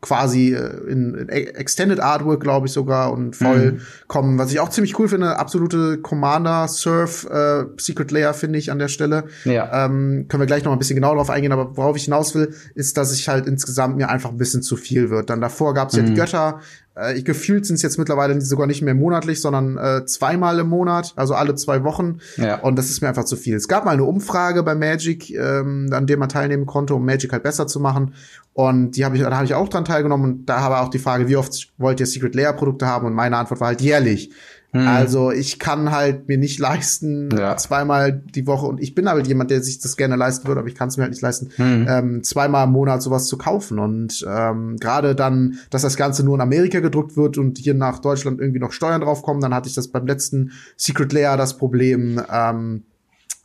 quasi 0.00 0.54
äh, 0.54 0.90
in, 0.90 1.14
in 1.14 1.28
Extended 1.28 1.98
Artwork, 1.98 2.40
glaube 2.40 2.66
ich 2.68 2.72
sogar, 2.72 3.12
und 3.12 3.34
voll 3.34 3.72
Mhm. 3.72 3.80
kommen. 4.06 4.38
Was 4.38 4.52
ich 4.52 4.60
auch 4.60 4.68
ziemlich 4.68 4.96
cool 4.98 5.08
finde, 5.08 5.38
absolute 5.38 5.98
Commander 5.98 6.68
Surf 6.68 7.26
äh, 7.28 7.64
Secret 7.78 8.10
Layer 8.12 8.32
finde 8.32 8.58
ich 8.60 8.70
an 8.70 8.78
der 8.78 8.88
Stelle. 8.88 9.24
Ja. 9.44 9.86
Ähm, 9.86 10.26
können 10.28 10.40
wir 10.42 10.46
gleich 10.46 10.64
noch 10.64 10.72
ein 10.72 10.78
bisschen 10.78 10.94
genauer 10.96 11.16
drauf 11.16 11.30
eingehen, 11.30 11.50
aber 11.52 11.76
worauf 11.76 11.96
ich 11.96 12.04
hinaus 12.04 12.34
will, 12.34 12.54
ist, 12.74 12.96
dass 12.96 13.12
ich 13.12 13.28
halt 13.28 13.46
insgesamt 13.46 13.96
mir 13.96 14.08
einfach 14.08 14.30
ein 14.30 14.36
bisschen 14.38 14.62
zu 14.62 14.76
viel 14.76 15.10
wird. 15.10 15.30
Dann 15.30 15.40
davor 15.40 15.74
gab 15.74 15.88
es 15.88 15.96
ja 15.96 16.02
die 16.02 16.14
Götter. 16.14 16.60
Äh, 16.98 17.18
ich 17.18 17.24
gefühlt 17.24 17.66
sind 17.66 17.76
es 17.76 17.82
jetzt 17.82 17.98
mittlerweile 17.98 18.40
sogar 18.40 18.66
nicht 18.66 18.82
mehr 18.82 18.94
monatlich, 18.94 19.40
sondern 19.40 19.76
äh, 19.78 20.04
zweimal 20.06 20.58
im 20.58 20.68
Monat, 20.68 21.12
also 21.16 21.34
alle 21.34 21.54
zwei 21.54 21.84
Wochen. 21.84 22.18
Ja. 22.36 22.60
Und 22.60 22.76
das 22.76 22.90
ist 22.90 23.00
mir 23.00 23.08
einfach 23.08 23.24
zu 23.24 23.36
viel. 23.36 23.56
Es 23.56 23.68
gab 23.68 23.84
mal 23.84 23.92
eine 23.92 24.04
Umfrage 24.04 24.62
bei 24.62 24.74
Magic, 24.74 25.30
ähm, 25.30 25.90
an 25.92 26.06
der 26.06 26.16
man 26.16 26.28
teilnehmen 26.28 26.66
konnte, 26.66 26.94
um 26.94 27.04
Magic 27.04 27.32
halt 27.32 27.42
besser 27.42 27.66
zu 27.66 27.80
machen. 27.80 28.14
Und 28.52 28.96
die 28.96 29.04
habe 29.04 29.16
ich, 29.16 29.22
da 29.22 29.30
habe 29.30 29.44
ich 29.44 29.54
auch 29.54 29.68
dran 29.68 29.84
teilgenommen. 29.84 30.32
Und 30.32 30.46
da 30.46 30.60
habe 30.60 30.80
auch 30.80 30.88
die 30.88 30.98
Frage, 30.98 31.28
wie 31.28 31.36
oft 31.36 31.72
wollt 31.78 32.00
ihr 32.00 32.06
Secret 32.06 32.34
Layer 32.34 32.52
Produkte 32.52 32.86
haben? 32.86 33.06
Und 33.06 33.14
meine 33.14 33.36
Antwort 33.36 33.60
war 33.60 33.68
halt 33.68 33.80
jährlich. 33.80 34.32
Also 34.72 35.30
ich 35.30 35.58
kann 35.58 35.92
halt 35.92 36.28
mir 36.28 36.36
nicht 36.36 36.58
leisten, 36.58 37.30
Ja. 37.34 37.56
zweimal 37.56 38.12
die 38.12 38.46
Woche, 38.46 38.66
und 38.66 38.80
ich 38.82 38.94
bin 38.94 39.08
halt 39.08 39.26
jemand, 39.26 39.50
der 39.50 39.62
sich 39.62 39.78
das 39.78 39.96
gerne 39.96 40.14
leisten 40.16 40.46
würde, 40.46 40.60
aber 40.60 40.68
ich 40.68 40.74
kann 40.74 40.88
es 40.88 40.98
mir 40.98 41.04
halt 41.04 41.12
nicht 41.12 41.22
leisten, 41.22 41.50
ähm, 41.58 42.22
zweimal 42.22 42.66
im 42.66 42.72
Monat 42.72 43.00
sowas 43.02 43.26
zu 43.26 43.38
kaufen. 43.38 43.78
Und 43.78 44.26
ähm, 44.28 44.76
gerade 44.78 45.14
dann, 45.14 45.58
dass 45.70 45.82
das 45.82 45.96
Ganze 45.96 46.22
nur 46.22 46.34
in 46.34 46.42
Amerika 46.42 46.80
gedruckt 46.80 47.16
wird 47.16 47.38
und 47.38 47.56
hier 47.56 47.72
nach 47.72 47.98
Deutschland 47.98 48.40
irgendwie 48.40 48.60
noch 48.60 48.72
Steuern 48.72 49.00
draufkommen, 49.00 49.40
dann 49.40 49.54
hatte 49.54 49.68
ich 49.70 49.74
das 49.74 49.88
beim 49.88 50.06
letzten 50.06 50.52
Secret 50.76 51.14
Layer 51.14 51.38
das 51.38 51.56
Problem, 51.56 52.20
ähm, 52.30 52.82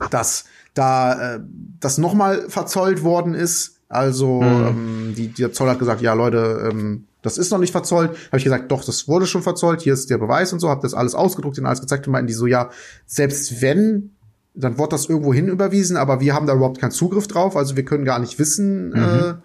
dass 0.10 0.44
da 0.74 1.36
äh, 1.36 1.40
das 1.80 1.98
nochmal 1.98 2.50
verzollt 2.50 3.02
worden 3.04 3.34
ist. 3.34 3.78
Also 3.88 4.42
ähm, 4.42 5.14
die, 5.16 5.28
der 5.30 5.54
Zoll 5.54 5.70
hat 5.70 5.80
gesagt, 5.80 6.02
ja 6.02 6.14
Leute, 6.16 6.68
ähm, 6.70 7.06
das 7.24 7.40
ist 7.40 7.50
noch 7.52 7.58
nicht 7.58 7.72
verzollt. 7.72 8.12
Habe 8.28 8.38
ich 8.38 8.44
gesagt, 8.44 8.72
doch, 8.72 8.84
das 8.86 9.08
wurde 9.08 9.26
schon 9.26 9.42
verzollt. 9.42 9.82
Hier 9.82 9.94
ist 9.94 10.10
der 10.12 10.20
Beweis 10.20 10.54
und 10.54 10.60
so. 10.60 10.70
Habe 10.70 10.82
das 10.82 10.94
alles 10.94 11.16
ausgedruckt 11.16 11.58
und 11.58 11.66
alles 11.66 11.82
gezeigt 11.82 12.06
und 12.06 12.12
meinten 12.12 12.28
die 12.28 12.34
so, 12.34 12.46
ja, 12.46 12.70
selbst 13.08 13.62
wenn, 13.62 14.12
dann 14.54 14.78
wird 14.78 14.94
das 14.94 15.10
irgendwo 15.10 15.34
hin 15.34 15.48
überwiesen, 15.48 15.98
aber 15.98 16.20
wir 16.20 16.36
haben 16.36 16.46
da 16.46 16.54
überhaupt 16.54 16.80
keinen 16.80 16.92
Zugriff 16.92 17.28
drauf. 17.28 17.56
Also 17.58 17.76
wir 17.76 17.86
können 17.86 18.06
gar 18.06 18.20
nicht 18.20 18.38
wissen, 18.38 18.94
äh, 18.94 19.30
äh, 19.30 19.36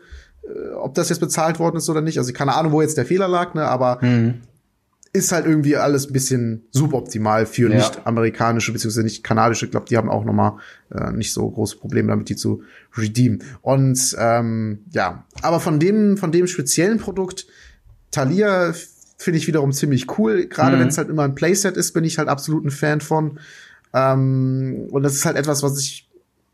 ob 0.74 0.94
das 0.94 1.08
jetzt 1.08 1.20
bezahlt 1.20 1.58
worden 1.58 1.76
ist 1.76 1.88
oder 1.88 2.02
nicht. 2.02 2.18
Also 2.18 2.32
keine 2.32 2.54
Ahnung, 2.54 2.72
wo 2.72 2.82
jetzt 2.82 2.98
der 2.98 3.06
Fehler 3.06 3.28
lag, 3.28 3.54
ne? 3.54 3.64
Aber 3.66 4.00
ist 5.14 5.32
halt 5.32 5.46
irgendwie 5.46 5.76
alles 5.76 6.08
ein 6.08 6.12
bisschen 6.12 6.66
suboptimal 6.70 7.46
für 7.46 7.70
Ja. 7.70 7.76
nicht 7.76 8.06
amerikanische 8.06 8.72
beziehungsweise 8.72 9.04
nicht 9.04 9.24
kanadische. 9.24 9.64
Ich 9.64 9.70
glaube, 9.70 9.86
die 9.88 9.96
haben 9.96 10.10
auch 10.10 10.24
noch 10.24 10.34
mal 10.34 10.58
äh, 10.90 11.12
nicht 11.12 11.32
so 11.32 11.48
große 11.50 11.78
Probleme 11.78 12.08
damit, 12.08 12.28
die 12.28 12.36
zu 12.36 12.62
redeemen. 12.96 13.42
Und 13.62 14.14
ähm, 14.18 14.80
ja, 14.92 15.24
aber 15.40 15.60
von 15.60 15.80
dem 15.80 16.18
von 16.18 16.30
dem 16.30 16.46
speziellen 16.46 16.98
Produkt 16.98 17.46
Thalia 18.10 18.68
f- 18.70 18.88
finde 19.18 19.38
ich 19.38 19.46
wiederum 19.46 19.72
ziemlich 19.72 20.18
cool. 20.18 20.46
Gerade 20.46 20.76
Mhm. 20.76 20.80
wenn 20.80 20.88
es 20.88 20.98
halt 20.98 21.08
immer 21.08 21.24
ein 21.24 21.34
Playset 21.34 21.76
ist, 21.76 21.92
bin 21.92 22.04
ich 22.04 22.18
halt 22.18 22.28
absolut 22.28 22.64
ein 22.64 22.70
Fan 22.70 23.00
von. 23.00 23.38
Ähm, 23.94 24.86
und 24.90 25.02
das 25.02 25.14
ist 25.14 25.24
halt 25.24 25.36
etwas, 25.36 25.62
was 25.62 25.78
ich 25.80 26.04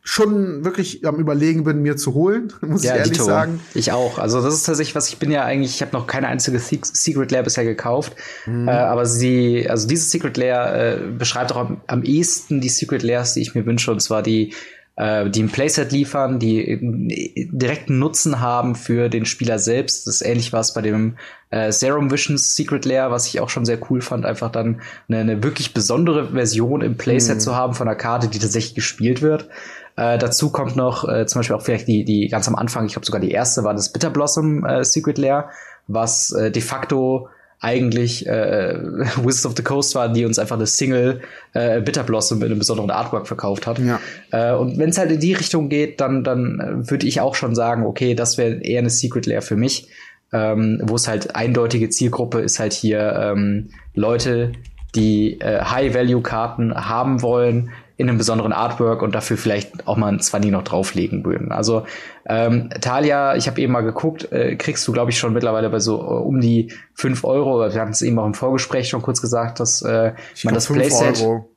schon 0.06 0.66
wirklich 0.66 1.06
am 1.06 1.16
überlegen 1.16 1.64
bin, 1.64 1.80
mir 1.80 1.96
zu 1.96 2.12
holen, 2.12 2.52
muss 2.60 2.84
ich 2.84 2.90
ehrlich 2.90 3.12
Dito. 3.12 3.24
sagen. 3.24 3.60
Ich 3.72 3.90
auch. 3.90 4.18
Also 4.18 4.42
das 4.42 4.52
ist 4.52 4.64
tatsächlich, 4.64 4.94
was 4.94 5.08
ich 5.08 5.18
bin 5.18 5.30
ja 5.30 5.44
eigentlich, 5.44 5.74
ich 5.76 5.80
habe 5.80 5.92
noch 5.96 6.06
keine 6.06 6.28
einzige 6.28 6.58
Se- 6.58 6.78
Secret 6.82 7.30
Lair 7.30 7.42
bisher 7.42 7.64
gekauft, 7.64 8.14
Mhm. 8.46 8.68
äh, 8.68 8.72
aber 8.72 9.06
sie, 9.06 9.66
also 9.68 9.88
dieses 9.88 10.10
Secret 10.10 10.36
Lair 10.36 10.74
äh, 10.74 11.10
beschreibt 11.18 11.52
auch 11.52 11.56
am, 11.56 11.80
am 11.86 12.02
ehesten 12.02 12.60
die 12.60 12.68
Secret 12.68 13.02
Lairs, 13.02 13.32
die 13.32 13.40
ich 13.40 13.54
mir 13.54 13.64
wünsche, 13.64 13.90
und 13.92 14.00
zwar 14.02 14.22
die, 14.22 14.52
äh, 14.96 15.28
die 15.28 15.42
ein 15.42 15.50
Playset 15.50 15.90
liefern, 15.90 16.38
die 16.38 16.68
äh, 16.68 17.48
direkten 17.50 17.98
Nutzen 17.98 18.40
haben 18.40 18.74
für 18.74 19.08
den 19.08 19.24
Spieler 19.24 19.58
selbst. 19.58 20.06
Das 20.06 20.16
ist 20.16 20.22
ähnlich 20.22 20.52
was 20.52 20.74
bei 20.74 20.82
dem 20.82 21.16
äh, 21.50 21.72
Serum 21.72 22.10
Visions 22.10 22.54
Secret 22.54 22.84
Lair, 22.84 23.10
was 23.10 23.26
ich 23.26 23.40
auch 23.40 23.48
schon 23.48 23.64
sehr 23.64 23.78
cool 23.90 24.00
fand, 24.00 24.24
einfach 24.24 24.50
dann 24.50 24.80
eine, 25.08 25.18
eine 25.18 25.42
wirklich 25.42 25.74
besondere 25.74 26.32
Version 26.32 26.80
im 26.80 26.96
Playset 26.96 27.42
zu 27.42 27.54
haben 27.56 27.74
von 27.74 27.88
einer 27.88 27.96
Karte, 27.96 28.28
die 28.28 28.38
tatsächlich 28.38 28.74
gespielt 28.74 29.22
wird. 29.22 29.48
Äh, 29.96 30.18
dazu 30.18 30.50
kommt 30.50 30.76
noch 30.76 31.08
äh, 31.08 31.26
zum 31.26 31.40
Beispiel 31.40 31.56
auch 31.56 31.62
vielleicht 31.62 31.86
die, 31.86 32.04
die 32.04 32.28
ganz 32.28 32.48
am 32.48 32.56
Anfang, 32.56 32.86
ich 32.86 32.92
glaube 32.92 33.06
sogar 33.06 33.20
die 33.20 33.30
erste 33.30 33.62
war 33.62 33.74
das 33.74 33.92
Bitter 33.92 34.10
Blossom 34.10 34.64
äh, 34.64 34.84
Secret 34.84 35.18
Lair, 35.18 35.50
was 35.86 36.32
äh, 36.32 36.50
de 36.50 36.62
facto 36.62 37.28
eigentlich 37.60 38.26
äh, 38.26 38.78
Wizards 39.22 39.46
of 39.46 39.54
the 39.56 39.62
Coast 39.62 39.94
war, 39.94 40.12
die 40.12 40.24
uns 40.24 40.38
einfach 40.38 40.56
eine 40.56 40.66
Single 40.66 41.20
äh, 41.52 41.80
Bitter 41.80 42.02
Blossom 42.02 42.38
mit 42.38 42.50
einem 42.50 42.58
besonderen 42.58 42.90
Artwork 42.90 43.26
verkauft 43.26 43.66
hat. 43.66 43.78
Ja. 43.78 44.00
Äh, 44.30 44.54
und 44.54 44.78
wenn 44.78 44.90
es 44.90 44.98
halt 44.98 45.10
in 45.10 45.20
die 45.20 45.32
Richtung 45.32 45.68
geht, 45.68 46.00
dann, 46.00 46.24
dann 46.24 46.60
äh, 46.60 46.90
würde 46.90 47.06
ich 47.06 47.20
auch 47.20 47.34
schon 47.34 47.54
sagen, 47.54 47.84
okay, 47.84 48.14
das 48.14 48.38
wäre 48.38 48.62
eher 48.62 48.80
eine 48.80 48.90
Secret 48.90 49.26
Lair 49.26 49.42
für 49.42 49.56
mich. 49.56 49.88
ähm, 50.32 50.80
wo 50.82 50.96
es 50.96 51.06
halt 51.06 51.36
eindeutige 51.36 51.88
Zielgruppe 51.90 52.40
ist 52.40 52.58
halt 52.58 52.72
hier 52.72 53.14
ähm, 53.16 53.70
Leute, 53.94 54.52
die 54.94 55.40
äh, 55.40 55.62
High-Value-Karten 55.62 56.74
haben 56.74 57.22
wollen 57.22 57.70
in 57.96 58.08
einem 58.08 58.18
besonderen 58.18 58.52
Artwork 58.52 59.02
und 59.02 59.14
dafür 59.14 59.36
vielleicht 59.36 59.86
auch 59.86 59.96
mal 59.96 60.08
ein 60.08 60.18
20 60.20 60.50
noch 60.50 60.64
drauflegen 60.64 61.24
würden. 61.24 61.52
Also 61.52 61.86
ähm, 62.26 62.70
Talia, 62.80 63.36
ich 63.36 63.46
habe 63.46 63.60
eben 63.60 63.72
mal 63.72 63.82
geguckt, 63.82 64.32
äh, 64.32 64.56
kriegst 64.56 64.86
du, 64.88 64.92
glaube 64.92 65.12
ich, 65.12 65.18
schon 65.18 65.32
mittlerweile 65.32 65.70
bei 65.70 65.78
so 65.78 66.00
uh, 66.00 66.16
um 66.26 66.40
die 66.40 66.72
5 66.94 67.22
Euro. 67.24 67.60
Wir 67.72 67.80
hatten 67.80 67.92
es 67.92 68.02
eben 68.02 68.18
auch 68.18 68.26
im 68.26 68.34
Vorgespräch 68.34 68.88
schon 68.88 69.02
kurz 69.02 69.20
gesagt, 69.20 69.60
dass 69.60 69.82
äh, 69.82 70.12
man 70.42 70.54
das 70.54 70.66
Playset, 70.66 71.22
Euro. 71.22 71.48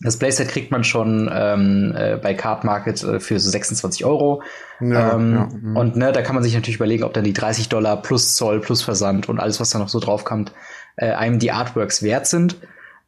das 0.00 0.16
Playset 0.16 0.48
kriegt 0.48 0.72
man 0.72 0.82
schon 0.82 1.30
ähm, 1.32 1.94
äh, 1.96 2.16
bei 2.16 2.34
Card 2.34 2.64
Market 2.64 3.04
äh, 3.04 3.20
für 3.20 3.38
so 3.38 3.48
26 3.48 4.04
Euro. 4.04 4.42
Ja, 4.80 5.14
ähm, 5.14 5.34
ja, 5.34 5.80
und 5.80 5.94
ne, 5.94 6.10
da 6.10 6.22
kann 6.22 6.34
man 6.34 6.42
sich 6.42 6.54
natürlich 6.54 6.76
überlegen, 6.76 7.04
ob 7.04 7.12
dann 7.12 7.24
die 7.24 7.32
30 7.32 7.68
Dollar 7.68 8.02
plus 8.02 8.34
Zoll 8.34 8.60
plus 8.60 8.82
Versand 8.82 9.28
und 9.28 9.38
alles, 9.38 9.60
was 9.60 9.70
da 9.70 9.78
noch 9.78 9.88
so 9.88 10.00
draufkommt, 10.00 10.52
äh, 10.96 11.12
einem 11.12 11.38
die 11.38 11.52
Artworks 11.52 12.02
wert 12.02 12.26
sind. 12.26 12.56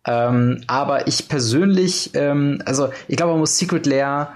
Ähm, 0.07 0.63
aber 0.67 1.07
ich 1.07 1.29
persönlich, 1.29 2.11
ähm, 2.15 2.61
also 2.65 2.91
ich 3.09 3.17
glaube, 3.17 3.33
man 3.33 3.41
muss 3.41 3.59
Secret 3.59 3.87
Lair 3.87 4.33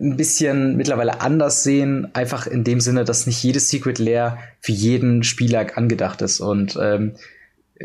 ein 0.00 0.16
bisschen 0.16 0.76
mittlerweile 0.76 1.20
anders 1.20 1.64
sehen, 1.64 2.08
einfach 2.12 2.46
in 2.46 2.62
dem 2.62 2.80
Sinne, 2.80 3.04
dass 3.04 3.26
nicht 3.26 3.42
jedes 3.42 3.68
Secret 3.68 3.98
Lair 3.98 4.38
für 4.60 4.72
jeden 4.72 5.24
Spieler 5.24 5.66
angedacht 5.76 6.22
ist. 6.22 6.40
Und 6.40 6.78
ähm, 6.80 7.14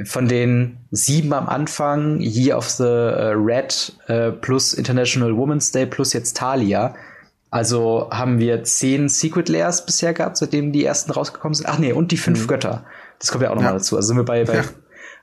von 0.06 0.28
den 0.28 0.78
sieben 0.92 1.34
am 1.34 1.48
Anfang, 1.48 2.20
Year 2.20 2.58
of 2.58 2.70
the 2.70 2.84
uh, 2.84 3.34
Red 3.36 3.94
uh, 4.10 4.32
plus 4.32 4.74
International 4.74 5.36
Women's 5.36 5.72
Day 5.72 5.86
plus 5.86 6.14
jetzt 6.14 6.38
Talia, 6.38 6.96
also 7.52 8.10
haben 8.12 8.40
wir 8.40 8.64
zehn 8.64 9.10
Secret 9.10 9.48
Lairs 9.48 9.86
bisher 9.86 10.14
gehabt, 10.14 10.38
seitdem 10.38 10.72
die 10.72 10.84
ersten 10.84 11.12
rausgekommen 11.12 11.54
sind. 11.54 11.68
Ach 11.68 11.78
nee, 11.78 11.94
und 11.94 12.12
die 12.12 12.18
fünf 12.18 12.44
mhm. 12.44 12.48
Götter. 12.48 12.84
Das 13.20 13.32
kommt 13.32 13.44
ja 13.44 13.52
auch 13.52 13.56
nochmal 13.56 13.74
ja. 13.74 13.78
dazu. 13.78 13.96
Also 13.96 14.08
sind 14.08 14.18
wir 14.18 14.26
bei, 14.26 14.44
bei, 14.44 14.56
ja. 14.56 14.64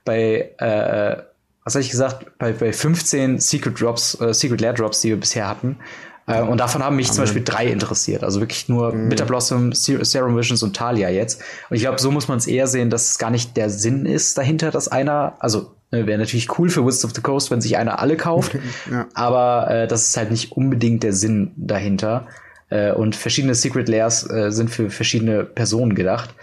bei 0.04 0.54
äh, 0.58 1.29
was 1.70 1.76
habe 1.76 1.84
ich 1.84 1.90
gesagt, 1.90 2.26
bei, 2.38 2.52
bei 2.52 2.72
15 2.72 3.38
Secret 3.38 3.80
Drops, 3.80 4.20
äh, 4.20 4.34
Secret 4.34 4.60
Lair 4.60 4.72
Drops, 4.72 5.00
die 5.00 5.10
wir 5.10 5.20
bisher 5.20 5.48
hatten. 5.48 5.78
Äh, 6.26 6.42
und 6.42 6.58
davon 6.58 6.82
haben 6.82 6.96
mich 6.96 7.06
Amen. 7.06 7.14
zum 7.14 7.22
Beispiel 7.24 7.44
drei 7.44 7.66
interessiert. 7.66 8.24
Also 8.24 8.40
wirklich 8.40 8.68
nur 8.68 8.92
mhm. 8.92 9.08
Bitter 9.08 9.24
Blossom, 9.24 9.72
Serum 9.72 10.36
Visions 10.36 10.62
und 10.62 10.74
Talia 10.74 11.08
jetzt. 11.08 11.42
Und 11.68 11.76
ich 11.76 11.82
glaube, 11.82 12.00
so 12.00 12.10
muss 12.10 12.28
man 12.28 12.38
es 12.38 12.46
eher 12.46 12.66
sehen, 12.66 12.90
dass 12.90 13.10
es 13.10 13.18
gar 13.18 13.30
nicht 13.30 13.56
der 13.56 13.70
Sinn 13.70 14.04
ist 14.04 14.36
dahinter, 14.36 14.70
dass 14.70 14.88
einer, 14.88 15.34
also 15.38 15.74
ne, 15.90 16.06
wäre 16.06 16.18
natürlich 16.18 16.58
cool 16.58 16.68
für 16.68 16.84
Wizards 16.84 17.04
of 17.04 17.12
the 17.14 17.20
Coast, 17.20 17.50
wenn 17.50 17.60
sich 17.60 17.76
einer 17.76 18.00
alle 18.00 18.16
kauft. 18.16 18.56
ja. 18.90 19.06
Aber 19.14 19.70
äh, 19.70 19.86
das 19.86 20.08
ist 20.08 20.16
halt 20.16 20.30
nicht 20.30 20.52
unbedingt 20.52 21.02
der 21.04 21.12
Sinn 21.12 21.52
dahinter. 21.56 22.26
Äh, 22.68 22.92
und 22.92 23.16
verschiedene 23.16 23.54
Secret 23.54 23.88
Lairs 23.88 24.28
äh, 24.28 24.50
sind 24.50 24.70
für 24.70 24.90
verschiedene 24.90 25.44
Personen 25.44 25.94
gedacht. 25.94 26.34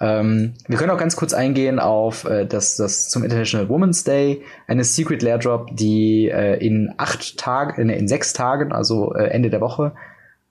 Ähm, 0.00 0.54
wir 0.66 0.76
können 0.76 0.90
auch 0.90 0.98
ganz 0.98 1.14
kurz 1.16 1.32
eingehen 1.32 1.78
auf 1.78 2.24
äh, 2.24 2.46
das, 2.46 2.76
das 2.76 3.08
zum 3.10 3.22
International 3.22 3.68
Women's 3.68 4.04
Day 4.04 4.42
eine 4.66 4.82
Secret 4.84 5.22
Lair 5.22 5.38
Drop, 5.38 5.68
die 5.72 6.28
äh, 6.28 6.56
in 6.64 6.92
acht 6.96 7.38
Tagen, 7.38 7.80
in, 7.80 7.88
in 7.88 8.08
sechs 8.08 8.32
Tagen, 8.32 8.72
also 8.72 9.14
äh, 9.14 9.28
Ende 9.28 9.50
der 9.50 9.60
Woche, 9.60 9.92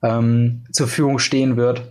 ähm, 0.02 0.64
zur 0.72 0.86
Verfügung 0.86 1.18
stehen 1.18 1.56
wird. 1.56 1.82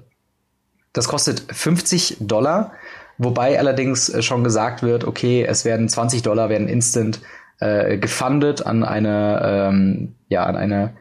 Das 0.94 1.08
kostet 1.08 1.44
50 1.52 2.18
Dollar, 2.22 2.74
wobei 3.18 3.60
allerdings 3.60 4.10
äh, 4.10 4.24
schon 4.24 4.44
gesagt 4.44 4.82
wird, 4.82 5.06
okay, 5.06 5.46
es 5.48 5.64
werden 5.64 5.88
20 5.88 6.24
Dollar 6.24 6.50
werden 6.50 6.68
instant 6.68 7.22
äh, 7.60 7.98
gefundet 7.98 8.66
an 8.66 8.84
eine, 8.84 9.42
ähm, 9.44 10.16
ja, 10.28 10.44
an 10.44 10.56
eine 10.56 10.96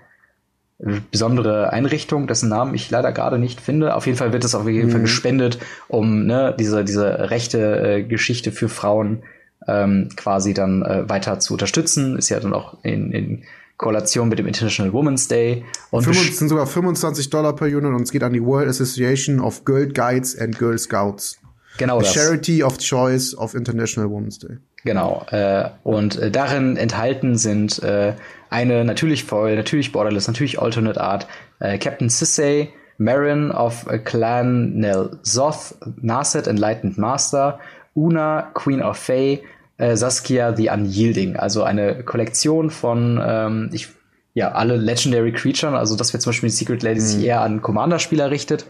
besondere 1.10 1.72
Einrichtung, 1.72 2.26
dessen 2.26 2.48
Namen 2.48 2.74
ich 2.74 2.90
leider 2.90 3.12
gerade 3.12 3.38
nicht 3.38 3.60
finde. 3.60 3.94
Auf 3.94 4.06
jeden 4.06 4.18
Fall 4.18 4.32
wird 4.32 4.44
es 4.44 4.54
auf 4.54 4.66
jeden 4.68 4.88
mhm. 4.88 4.92
Fall 4.92 5.00
gespendet, 5.02 5.58
um 5.88 6.26
ne, 6.26 6.54
diese, 6.58 6.84
diese 6.84 7.30
rechte 7.30 7.58
äh, 7.80 8.02
Geschichte 8.02 8.50
für 8.50 8.68
Frauen 8.68 9.22
ähm, 9.68 10.08
quasi 10.16 10.54
dann 10.54 10.82
äh, 10.82 11.08
weiter 11.08 11.38
zu 11.38 11.54
unterstützen. 11.54 12.16
Ist 12.18 12.30
ja 12.30 12.40
dann 12.40 12.52
auch 12.52 12.78
in, 12.82 13.12
in 13.12 13.44
Koalition 13.76 14.28
mit 14.28 14.38
dem 14.38 14.46
International 14.46 14.92
Women's 14.92 15.28
Day. 15.28 15.64
Und 15.90 16.06
es 16.06 16.38
sind 16.38 16.48
sogar 16.48 16.66
25 16.66 17.30
Dollar 17.30 17.54
per 17.54 17.66
Unit 17.66 17.92
und 17.92 18.02
es 18.02 18.10
geht 18.10 18.22
an 18.22 18.32
die 18.32 18.42
World 18.42 18.68
Association 18.68 19.40
of 19.40 19.64
Girl 19.64 19.86
Guides 19.86 20.36
and 20.38 20.58
Girl 20.58 20.78
Scouts. 20.78 21.38
Genau 21.78 22.00
The 22.00 22.04
das. 22.04 22.14
Charity 22.14 22.62
of 22.62 22.78
Choice 22.78 23.36
of 23.36 23.54
International 23.54 24.10
Women's 24.10 24.38
Day. 24.38 24.58
Genau. 24.84 25.24
Äh, 25.30 25.68
und 25.84 26.18
äh, 26.18 26.30
darin 26.30 26.76
enthalten 26.76 27.36
sind 27.36 27.82
äh, 27.82 28.14
eine 28.50 28.84
natürlich 28.84 29.24
Foil, 29.24 29.56
natürlich 29.56 29.92
Borderless, 29.92 30.26
natürlich 30.26 30.60
Alternate 30.60 31.00
Art, 31.00 31.26
äh, 31.60 31.78
Captain 31.78 32.08
Sissay, 32.08 32.70
Marin 32.98 33.50
of 33.50 33.86
Clan 34.04 34.74
Nel 34.74 35.18
Zoth, 35.22 35.74
Narset 36.00 36.46
Enlightened 36.46 36.98
Master, 36.98 37.58
Una, 37.94 38.50
Queen 38.54 38.82
of 38.82 38.96
Fae, 38.96 39.40
äh, 39.78 39.96
Saskia 39.96 40.54
the 40.54 40.68
Unyielding. 40.70 41.36
Also 41.36 41.62
eine 41.62 42.02
Kollektion 42.02 42.70
von, 42.70 43.20
ähm, 43.24 43.70
ich, 43.72 43.88
ja, 44.34 44.52
alle 44.52 44.76
Legendary 44.76 45.32
Creatures. 45.32 45.74
Also 45.74 45.96
das 45.96 46.12
wird 46.12 46.22
zum 46.22 46.30
Beispiel 46.30 46.48
die 46.48 46.54
Secret 46.54 46.82
Lady 46.82 47.00
mhm. 47.00 47.04
sich 47.04 47.24
eher 47.24 47.40
an 47.40 47.62
Commander-Spieler 47.62 48.30
richtet. 48.30 48.66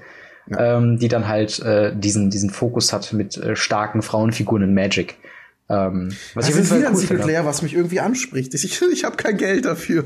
Ja. 0.50 0.76
Ähm, 0.76 0.98
die 0.98 1.06
dann 1.06 1.28
halt 1.28 1.60
äh, 1.60 1.94
diesen, 1.94 2.28
diesen 2.28 2.50
Fokus 2.50 2.92
hat 2.92 3.12
mit 3.12 3.36
äh, 3.36 3.54
starken 3.54 4.02
Frauenfiguren 4.02 4.64
in 4.64 4.74
Magic. 4.74 5.18
Ähm, 5.72 6.10
was 6.34 6.46
das 6.46 6.54
ich 6.54 6.60
ist 6.60 6.70
wieder 6.70 6.80
cool 6.80 6.86
ein 6.88 6.96
Secret 6.96 7.24
Lair, 7.24 7.46
was 7.46 7.62
mich 7.62 7.74
irgendwie 7.74 8.00
anspricht. 8.00 8.52
Ich, 8.52 8.82
ich 8.92 9.04
habe 9.04 9.16
kein 9.16 9.38
Geld 9.38 9.64
dafür. 9.64 10.04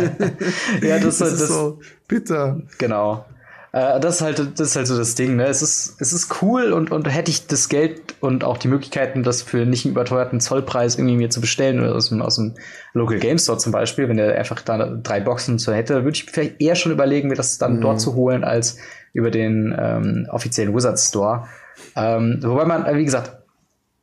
ja, 0.82 0.98
das, 0.98 1.18
das, 1.18 1.32
ist 1.32 1.40
das, 1.40 1.48
so 1.48 1.80
bitter. 2.06 2.60
Genau. 2.78 3.26
Äh, 3.72 3.98
das 3.98 4.16
ist 4.16 4.20
halt, 4.20 4.38
das 4.38 4.68
ist 4.68 4.76
halt 4.76 4.86
so 4.86 4.96
das 4.96 5.16
Ding. 5.16 5.34
Ne? 5.34 5.46
Es 5.46 5.62
ist, 5.62 5.96
es 5.98 6.12
ist 6.12 6.40
cool 6.40 6.72
und 6.72 6.92
und 6.92 7.12
hätte 7.12 7.32
ich 7.32 7.48
das 7.48 7.68
Geld 7.68 8.14
und 8.20 8.44
auch 8.44 8.56
die 8.56 8.68
Möglichkeiten, 8.68 9.24
das 9.24 9.42
für 9.42 9.66
nicht 9.66 9.84
einen 9.84 9.94
überteuerten 9.94 10.38
Zollpreis 10.38 10.96
irgendwie 10.96 11.16
mir 11.16 11.30
zu 11.30 11.40
bestellen 11.40 11.80
oder 11.80 11.96
aus 11.96 12.10
dem, 12.10 12.22
aus 12.22 12.36
dem 12.36 12.54
Local 12.92 13.18
Game 13.18 13.38
Store 13.38 13.58
zum 13.58 13.72
Beispiel, 13.72 14.08
wenn 14.08 14.16
der 14.16 14.38
einfach 14.38 14.60
da 14.60 14.78
drei 14.86 15.18
Boxen 15.18 15.58
zu 15.58 15.74
hätte, 15.74 16.04
würde 16.04 16.16
ich 16.16 16.24
vielleicht 16.24 16.60
eher 16.60 16.76
schon 16.76 16.92
überlegen, 16.92 17.28
mir 17.28 17.34
das 17.34 17.58
dann 17.58 17.78
mhm. 17.78 17.80
dort 17.80 18.00
zu 18.00 18.14
holen 18.14 18.44
als 18.44 18.76
über 19.12 19.32
den 19.32 19.74
ähm, 19.76 20.28
offiziellen 20.30 20.72
Wizards 20.72 21.08
Store. 21.08 21.48
Ähm, 21.96 22.38
wobei 22.42 22.64
man, 22.64 22.86
wie 22.96 23.04
gesagt, 23.04 23.43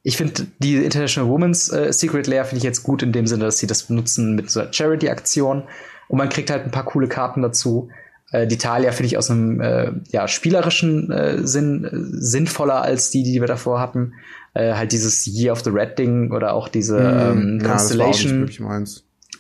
ich 0.04 0.18
finde 0.18 0.48
die 0.60 0.76
International 0.84 1.30
Women's 1.30 1.72
äh, 1.72 1.94
Secret 1.94 2.28
Lair 2.28 2.46
finde 2.46 2.58
ich 2.58 2.64
jetzt 2.64 2.84
gut 2.84 3.04
in 3.04 3.12
dem 3.12 3.28
Sinne, 3.28 3.46
dass 3.46 3.60
sie 3.60 3.68
das 3.68 3.84
benutzen 3.84 4.36
mit 4.36 4.50
so 4.50 4.62
einer 4.62 4.74
Charity-Aktion 4.74 5.64
und 6.08 6.18
man 6.18 6.30
kriegt 6.30 6.50
halt 6.50 6.66
ein 6.66 6.72
paar 6.72 6.86
coole 6.86 7.08
Karten 7.08 7.42
dazu. 7.42 7.90
Äh, 8.32 8.48
die 8.48 8.58
Talia 8.58 8.92
finde 8.92 9.08
ich 9.08 9.18
aus 9.18 9.30
einem 9.30 9.62
äh, 9.62 9.92
ja, 10.10 10.28
spielerischen 10.28 11.12
äh, 11.12 11.46
Sinn 11.46 11.86
äh, 11.86 11.90
sinnvoller 11.94 12.82
als 12.82 13.12
die, 13.12 13.24
die 13.24 13.40
wir 13.40 13.48
davor 13.48 13.80
hatten. 13.80 14.14
Äh, 14.54 14.74
halt 14.74 14.92
dieses 14.92 15.28
Year 15.28 15.54
of 15.54 15.64
the 15.64 15.70
Red 15.70 15.98
Ding 16.00 16.32
oder 16.32 16.54
auch 16.54 16.68
diese 16.68 17.00
mm, 17.00 17.60
ähm, 17.60 17.64
Constellation 17.64 18.50
ja, 18.50 18.84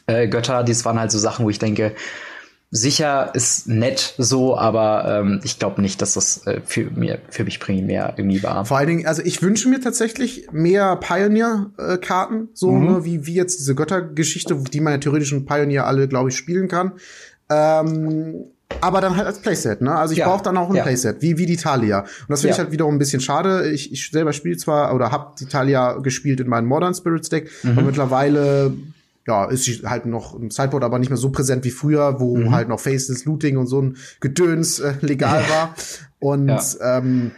äh, 0.07 0.27
Götter, 0.27 0.63
das 0.63 0.85
waren 0.85 0.99
halt 0.99 1.11
so 1.11 1.17
Sachen, 1.17 1.45
wo 1.45 1.49
ich 1.49 1.59
denke, 1.59 1.93
sicher 2.73 3.31
ist 3.33 3.67
nett 3.67 4.15
so, 4.17 4.57
aber 4.57 5.19
ähm, 5.19 5.41
ich 5.43 5.59
glaube 5.59 5.81
nicht, 5.81 6.01
dass 6.01 6.13
das 6.13 6.47
äh, 6.47 6.61
für, 6.63 6.89
mir, 6.89 7.19
für 7.29 7.43
mich 7.43 7.59
primär 7.59 8.13
irgendwie 8.15 8.41
war. 8.43 8.65
Vor 8.65 8.77
allen 8.77 8.87
Dingen, 8.87 9.05
also 9.05 9.21
ich 9.21 9.41
wünsche 9.41 9.67
mir 9.67 9.81
tatsächlich 9.81 10.47
mehr 10.53 10.95
Pioneer-Karten, 10.95 12.47
so 12.53 12.71
mhm. 12.71 12.85
ne, 12.85 13.05
wie, 13.05 13.25
wie 13.27 13.33
jetzt 13.33 13.59
diese 13.59 13.75
Göttergeschichte, 13.75 14.55
die 14.71 14.79
man 14.79 14.93
ja 14.93 14.99
theoretisch 14.99 15.33
in 15.33 15.45
Pioneer 15.45 15.85
alle, 15.85 16.07
glaube 16.07 16.29
ich, 16.29 16.37
spielen 16.37 16.69
kann. 16.69 16.93
Ähm, 17.49 18.45
aber 18.79 19.01
dann 19.01 19.17
halt 19.17 19.27
als 19.27 19.39
Playset, 19.39 19.81
ne? 19.81 19.93
Also 19.93 20.13
ich 20.13 20.19
ja, 20.19 20.29
brauche 20.29 20.43
dann 20.43 20.55
auch 20.55 20.69
ein 20.69 20.75
ja. 20.75 20.83
Playset, 20.83 21.21
wie 21.21 21.37
wie 21.37 21.45
die 21.45 21.57
Talia. 21.57 21.99
Und 21.99 22.07
das 22.29 22.39
finde 22.39 22.51
ja. 22.51 22.55
ich 22.55 22.59
halt 22.59 22.71
wiederum 22.71 22.95
ein 22.95 22.99
bisschen 22.99 23.19
schade. 23.19 23.69
Ich, 23.69 23.91
ich 23.91 24.09
selber 24.11 24.31
spiele 24.31 24.55
zwar 24.55 24.95
oder 24.95 25.11
habe 25.11 25.35
die 25.37 25.45
Talia 25.45 25.97
gespielt 25.97 26.39
in 26.39 26.47
meinem 26.47 26.67
Modern 26.67 26.93
Spirits 26.93 27.27
Deck, 27.27 27.51
mhm. 27.63 27.71
aber 27.71 27.81
mittlerweile 27.81 28.73
ja, 29.31 29.45
ist 29.45 29.63
sie 29.63 29.81
halt 29.85 30.05
noch 30.05 30.35
im 30.35 30.51
Sideboard, 30.51 30.83
aber 30.83 30.99
nicht 30.99 31.09
mehr 31.09 31.17
so 31.17 31.29
präsent 31.29 31.63
wie 31.63 31.71
früher, 31.71 32.19
wo 32.19 32.35
mhm. 32.35 32.51
halt 32.51 32.67
noch 32.67 32.81
Faces, 32.81 33.23
Looting 33.23 33.55
und 33.57 33.67
so 33.67 33.81
ein 33.81 33.97
Gedöns 34.19 34.79
äh, 34.79 34.95
legal 34.99 35.43
war. 35.49 35.75
Und 36.19 36.49
ja. 36.49 36.97
ähm, 36.97 37.31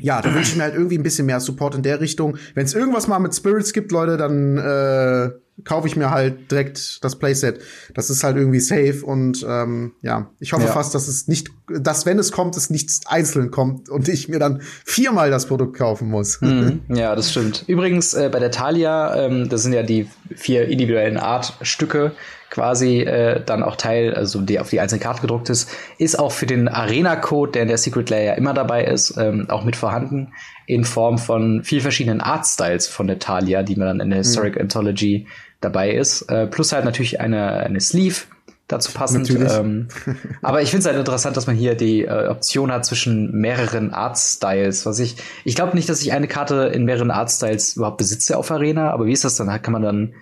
ja, 0.00 0.20
da 0.20 0.34
wünsche 0.34 0.50
ich 0.50 0.56
mir 0.56 0.64
halt 0.64 0.74
irgendwie 0.74 0.98
ein 0.98 1.04
bisschen 1.04 1.26
mehr 1.26 1.38
Support 1.38 1.76
in 1.76 1.82
der 1.82 2.00
Richtung. 2.00 2.36
Wenn 2.54 2.64
es 2.64 2.74
irgendwas 2.74 3.06
mal 3.06 3.20
mit 3.20 3.34
Spirits 3.34 3.72
gibt, 3.72 3.92
Leute, 3.92 4.16
dann 4.16 4.58
äh, 4.58 5.30
kaufe 5.64 5.86
ich 5.86 5.96
mir 5.96 6.10
halt 6.10 6.50
direkt 6.50 7.04
das 7.04 7.18
Playset. 7.18 7.60
Das 7.94 8.10
ist 8.10 8.24
halt 8.24 8.36
irgendwie 8.36 8.60
safe 8.60 9.04
und 9.04 9.44
ähm, 9.48 9.92
ja, 10.02 10.30
ich 10.40 10.52
hoffe 10.52 10.64
ja. 10.64 10.72
fast, 10.72 10.94
dass 10.94 11.08
es 11.08 11.28
nicht, 11.28 11.48
dass 11.68 12.06
wenn 12.06 12.18
es 12.18 12.32
kommt, 12.32 12.56
es 12.56 12.70
nichts 12.70 13.06
einzeln 13.06 13.50
kommt 13.50 13.88
und 13.88 14.08
ich 14.08 14.28
mir 14.28 14.38
dann 14.38 14.62
viermal 14.84 15.30
das 15.30 15.46
Produkt 15.46 15.76
kaufen 15.76 16.08
muss. 16.08 16.40
Mhm. 16.40 16.82
Ja, 16.88 17.14
das 17.16 17.30
stimmt. 17.30 17.64
Übrigens 17.66 18.14
äh, 18.14 18.28
bei 18.30 18.38
der 18.38 18.50
Thalia, 18.50 19.24
ähm, 19.24 19.48
das 19.48 19.62
sind 19.62 19.72
ja 19.72 19.82
die 19.82 20.08
vier 20.34 20.68
individuellen 20.68 21.16
Artstücke 21.16 22.12
quasi 22.52 23.00
äh, 23.00 23.42
dann 23.42 23.62
auch 23.62 23.76
Teil, 23.76 24.14
also 24.14 24.42
die 24.42 24.60
auf 24.60 24.68
die 24.68 24.78
einzelne 24.78 25.00
Karte 25.00 25.22
gedruckt 25.22 25.48
ist, 25.48 25.70
ist 25.96 26.18
auch 26.18 26.32
für 26.32 26.44
den 26.44 26.68
Arena-Code, 26.68 27.52
der 27.52 27.62
in 27.62 27.68
der 27.68 27.78
Secret 27.78 28.10
Layer 28.10 28.36
immer 28.36 28.52
dabei 28.52 28.84
ist, 28.84 29.16
ähm, 29.16 29.48
auch 29.48 29.64
mit 29.64 29.74
vorhanden, 29.74 30.34
in 30.66 30.84
Form 30.84 31.16
von 31.16 31.64
vier 31.64 31.80
verschiedenen 31.80 32.20
Artstyles 32.20 32.88
von 32.88 33.06
der 33.06 33.18
Talia, 33.18 33.62
die 33.62 33.76
man 33.76 33.88
dann 33.88 34.00
in 34.00 34.10
der 34.10 34.18
mhm. 34.18 34.24
Historic 34.24 34.56
mhm. 34.56 34.62
Anthology 34.62 35.26
dabei 35.62 35.92
ist. 35.92 36.30
Äh, 36.30 36.46
plus 36.46 36.72
halt 36.72 36.84
natürlich 36.84 37.22
eine, 37.22 37.54
eine 37.54 37.80
Sleeve, 37.80 38.20
dazu 38.68 38.92
passend. 38.92 39.30
Ähm, 39.30 39.88
aber 40.42 40.60
ich 40.60 40.68
finde 40.70 40.80
es 40.80 40.86
halt 40.86 40.98
interessant, 40.98 41.38
dass 41.38 41.46
man 41.46 41.56
hier 41.56 41.74
die 41.74 42.04
äh, 42.04 42.28
Option 42.28 42.70
hat 42.70 42.84
zwischen 42.84 43.32
mehreren 43.32 43.94
Art-Styles. 43.94 44.84
Was 44.84 44.98
ich, 44.98 45.16
ich 45.44 45.54
glaube 45.54 45.74
nicht, 45.74 45.88
dass 45.88 46.02
ich 46.02 46.12
eine 46.12 46.28
Karte 46.28 46.70
in 46.74 46.84
mehreren 46.84 47.10
Art-Styles 47.10 47.76
überhaupt 47.76 47.96
besitze 47.96 48.36
auf 48.36 48.50
Arena, 48.50 48.90
aber 48.90 49.06
wie 49.06 49.12
ist 49.12 49.24
das 49.24 49.36
dann? 49.36 49.48
Kann 49.62 49.72
man 49.72 49.82
dann 49.82 50.14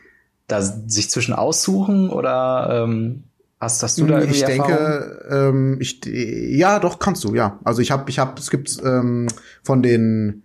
da 0.51 0.63
sich 0.63 1.11
zwischen 1.11 1.35
aussuchen 1.35 2.11
oder 2.11 2.85
ähm, 2.85 3.25
hast, 3.61 3.83
hast 3.83 3.99
du 3.99 4.07
da 4.07 4.19
irgendwie 4.19 4.39
Ich 4.39 4.45
denke, 4.45 5.27
ähm, 5.31 5.79
ich, 5.81 6.01
ja, 6.05 6.79
doch 6.79 6.99
kannst 6.99 7.25
du, 7.25 7.35
ja. 7.35 7.59
Also 7.65 7.83
ich 7.83 7.91
habe, 7.91 8.09
ich 8.11 8.19
habe, 8.19 8.33
es 8.39 8.51
gibt 8.51 8.81
ähm, 8.85 9.29
von 9.63 9.83
den 9.83 10.43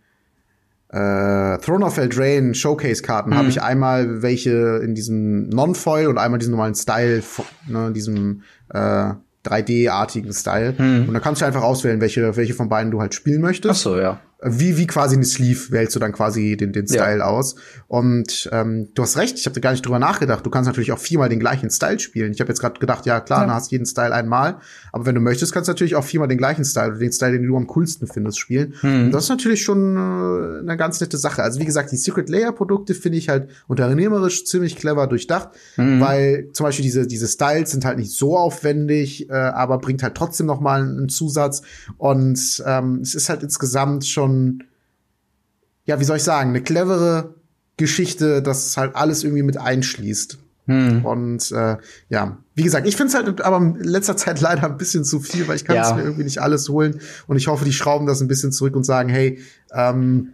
äh, 0.90 1.58
Throne 1.58 1.86
of 1.86 1.98
Eldraine 1.98 2.54
Showcase-Karten 2.54 3.32
mhm. 3.32 3.36
habe 3.36 3.50
ich 3.50 3.62
einmal 3.62 4.22
welche 4.22 4.78
in 4.84 4.96
diesem 4.96 5.50
Non-Foil 5.50 6.08
und 6.08 6.18
einmal 6.18 6.40
diesen 6.40 6.52
normalen 6.52 6.76
Style, 6.76 7.24
ne, 7.68 7.92
diesem 7.92 8.44
äh, 8.70 9.12
3D-artigen 9.46 10.34
Style. 10.34 10.76
Mhm. 10.78 11.08
Und 11.08 11.14
dann 11.14 11.22
kannst 11.22 11.42
du 11.42 11.46
einfach 11.46 11.64
auswählen, 11.64 12.02
welche, 12.02 12.36
welche 12.36 12.54
von 12.54 12.70
beiden 12.70 12.92
du 12.92 13.02
halt 13.02 13.14
spielen 13.14 13.42
möchtest. 13.42 13.72
Ach 13.72 13.82
so, 13.82 13.98
ja 13.98 14.20
wie, 14.46 14.78
wie 14.78 14.86
quasi 14.86 15.16
eine 15.16 15.26
Sleeve 15.26 15.72
wählst 15.72 15.96
du 15.96 16.00
dann 16.00 16.12
quasi 16.12 16.56
den, 16.56 16.72
den 16.72 16.88
Style 16.88 17.20
ja. 17.20 17.26
aus. 17.26 17.56
Und 17.88 18.48
ähm, 18.52 18.90
du 18.94 19.02
hast 19.02 19.18
recht, 19.18 19.40
ich 19.40 19.46
habe 19.48 19.60
gar 19.60 19.72
nicht 19.72 19.86
drüber 19.86 19.98
nachgedacht. 19.98 20.46
Du 20.46 20.52
kannst 20.52 20.68
natürlich 20.68 20.92
auch 20.92 21.00
viermal 21.00 21.30
den 21.30 21.40
gleichen 21.40 21.72
Style 21.72 22.00
spielen. 22.00 22.32
Ich 22.32 22.40
habe 22.40 22.50
jetzt 22.50 22.60
gerade 22.60 22.80
gedacht, 22.80 23.06
ja 23.06 23.20
klar, 23.20 23.42
ja. 23.42 23.48
dann 23.48 23.56
hast 23.56 23.72
jeden 23.72 23.86
Style 23.86 24.14
einmal. 24.14 24.60
Aber 24.92 25.08
wenn 25.08 25.16
du 25.16 25.22
möchtest, 25.22 25.52
kannst 25.52 25.68
du 25.68 25.72
natürlich 25.72 25.96
auch 25.96 26.04
viermal 26.04 26.28
den 26.28 26.38
gleichen 26.38 26.64
Style 26.64 26.90
oder 26.90 27.00
den 27.00 27.12
Style, 27.12 27.32
den 27.32 27.48
du 27.48 27.58
am 27.58 27.66
coolsten 27.68 28.08
findest, 28.08 28.40
spielen. 28.40 28.76
Hm. 28.82 29.06
Und 29.06 29.12
das 29.12 29.24
ist 29.24 29.30
natürlich 29.30 29.64
schon 29.64 29.96
äh, 29.96 30.60
eine 30.60 30.78
ganz 30.78 31.02
nette 31.02 31.18
Sache. 31.18 31.42
Also 31.42 31.60
wie 31.60 31.66
gesagt, 31.66 31.92
die 31.92 31.98
Secret 31.98 32.30
Layer 32.30 32.52
Produkte 32.52 32.94
finde 32.94 33.18
ich 33.18 33.30
halt 33.30 33.50
unternehmerisch 33.68 34.46
ziemlich 34.46 34.76
clever 34.76 35.08
durchdacht, 35.08 35.50
hm. 35.76 36.00
weil 36.00 36.50
zum 36.54 36.66
Beispiel 36.66 36.84
diese, 36.84 37.08
diese 37.08 37.28
Styles 37.28 37.72
sind 37.72 37.84
halt 37.84 37.98
nicht 37.98 38.12
so 38.12 38.38
aufwendig, 38.38 39.28
äh, 39.30 39.34
aber 39.34 39.80
bringt 39.80 40.04
halt 40.04 40.14
trotzdem 40.16 40.46
noch 40.46 40.60
mal 40.60 40.82
einen 40.82 41.10
Zusatz. 41.10 41.64
Und 41.98 42.64
ähm, 42.66 43.00
es 43.02 43.16
ist 43.16 43.30
halt 43.30 43.42
insgesamt 43.42 44.06
schon 44.06 44.35
ja, 45.86 46.00
wie 46.00 46.04
soll 46.04 46.18
ich 46.18 46.24
sagen, 46.24 46.50
eine 46.50 46.62
clevere 46.62 47.36
Geschichte, 47.78 48.42
das 48.42 48.78
halt 48.78 48.96
alles 48.96 49.24
irgendwie 49.24 49.44
mit 49.44 49.58
einschließt. 49.58 50.38
Hm. 50.68 51.06
Und 51.06 51.52
äh, 51.52 51.78
ja, 52.10 52.38
wie 52.56 52.64
gesagt, 52.64 52.88
ich 52.88 52.96
finde 52.96 53.10
es 53.10 53.16
halt 53.16 53.42
aber 53.42 53.58
in 53.58 53.76
letzter 53.76 54.18
Zeit 54.18 54.42
leider 54.42 54.64
ein 54.66 54.78
bisschen 54.78 55.04
zu 55.04 55.20
viel, 55.20 55.48
weil 55.48 55.58
ich 55.58 55.66
kann 55.66 55.78
es 55.78 55.90
ja. 55.90 55.96
mir 55.96 56.04
irgendwie 56.04 56.24
nicht 56.24 56.42
alles 56.42 56.70
holen. 56.70 57.00
Und 57.28 57.38
ich 57.38 57.48
hoffe, 57.48 57.66
die 57.66 57.74
schrauben 57.74 58.08
das 58.08 58.22
ein 58.22 58.28
bisschen 58.28 58.52
zurück 58.52 58.76
und 58.76 58.84
sagen, 58.84 59.10
hey, 59.10 59.40
ähm, 59.72 60.34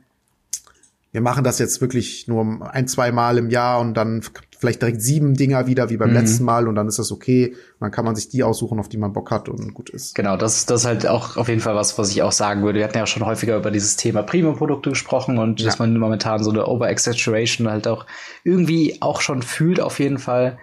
wir 1.12 1.22
machen 1.22 1.44
das 1.44 1.60
jetzt 1.60 1.82
wirklich 1.82 2.28
nur 2.28 2.74
ein, 2.74 2.88
zwei 2.88 3.12
Mal 3.12 3.38
im 3.38 3.50
Jahr 3.50 3.80
und 3.80 3.96
dann 3.96 4.22
vielleicht 4.58 4.82
direkt 4.82 5.02
sieben 5.02 5.34
Dinger 5.34 5.68
wieder 5.68 5.90
wie 5.90 5.98
beim 5.98 6.12
mhm. 6.12 6.16
letzten 6.16 6.46
Mal 6.46 6.68
und 6.68 6.76
dann 6.76 6.88
ist 6.88 7.00
das 7.00 7.12
okay. 7.12 7.48
Und 7.50 7.82
dann 7.82 7.92
kann 7.92 8.06
man 8.06 8.16
sich 8.16 8.30
die 8.30 8.44
aussuchen, 8.44 8.80
auf 8.80 8.88
die 8.88 8.98
man 8.98 9.12
Bock 9.12 9.32
hat 9.32 9.50
und 9.50 9.74
gut 9.74 9.90
ist. 9.90 10.16
Genau, 10.16 10.38
das, 10.38 10.66
das 10.66 10.82
ist 10.82 10.88
halt 10.88 11.08
auch 11.08 11.36
auf 11.36 11.50
jeden 11.50 11.62
Fall 11.62 11.76
was, 11.76 11.98
was 11.98 12.12
ich 12.12 12.22
auch 12.22 12.32
sagen 12.32 12.64
würde. 12.64 12.80
Wir 12.80 12.86
hatten 12.86 12.98
ja 12.98 13.08
schon 13.08 13.26
häufiger 13.26 13.58
über 13.58 13.72
dieses 13.72 13.98
Thema 13.98 14.24
Premium-Produkte 14.24 14.92
gesprochen 14.92 15.38
und 15.38 15.60
ja. 15.60 15.66
dass 15.66 15.80
man 15.80 15.98
momentan 15.98 16.44
so 16.44 16.52
eine 16.52 16.68
Over-Exaggeration 16.68 17.70
halt 17.70 17.88
auch 17.88 18.06
irgendwie 18.44 18.98
auch 19.02 19.20
schon 19.22 19.42
fühlt 19.42 19.82
auf 19.82 20.00
jeden 20.00 20.20
Fall. 20.20 20.60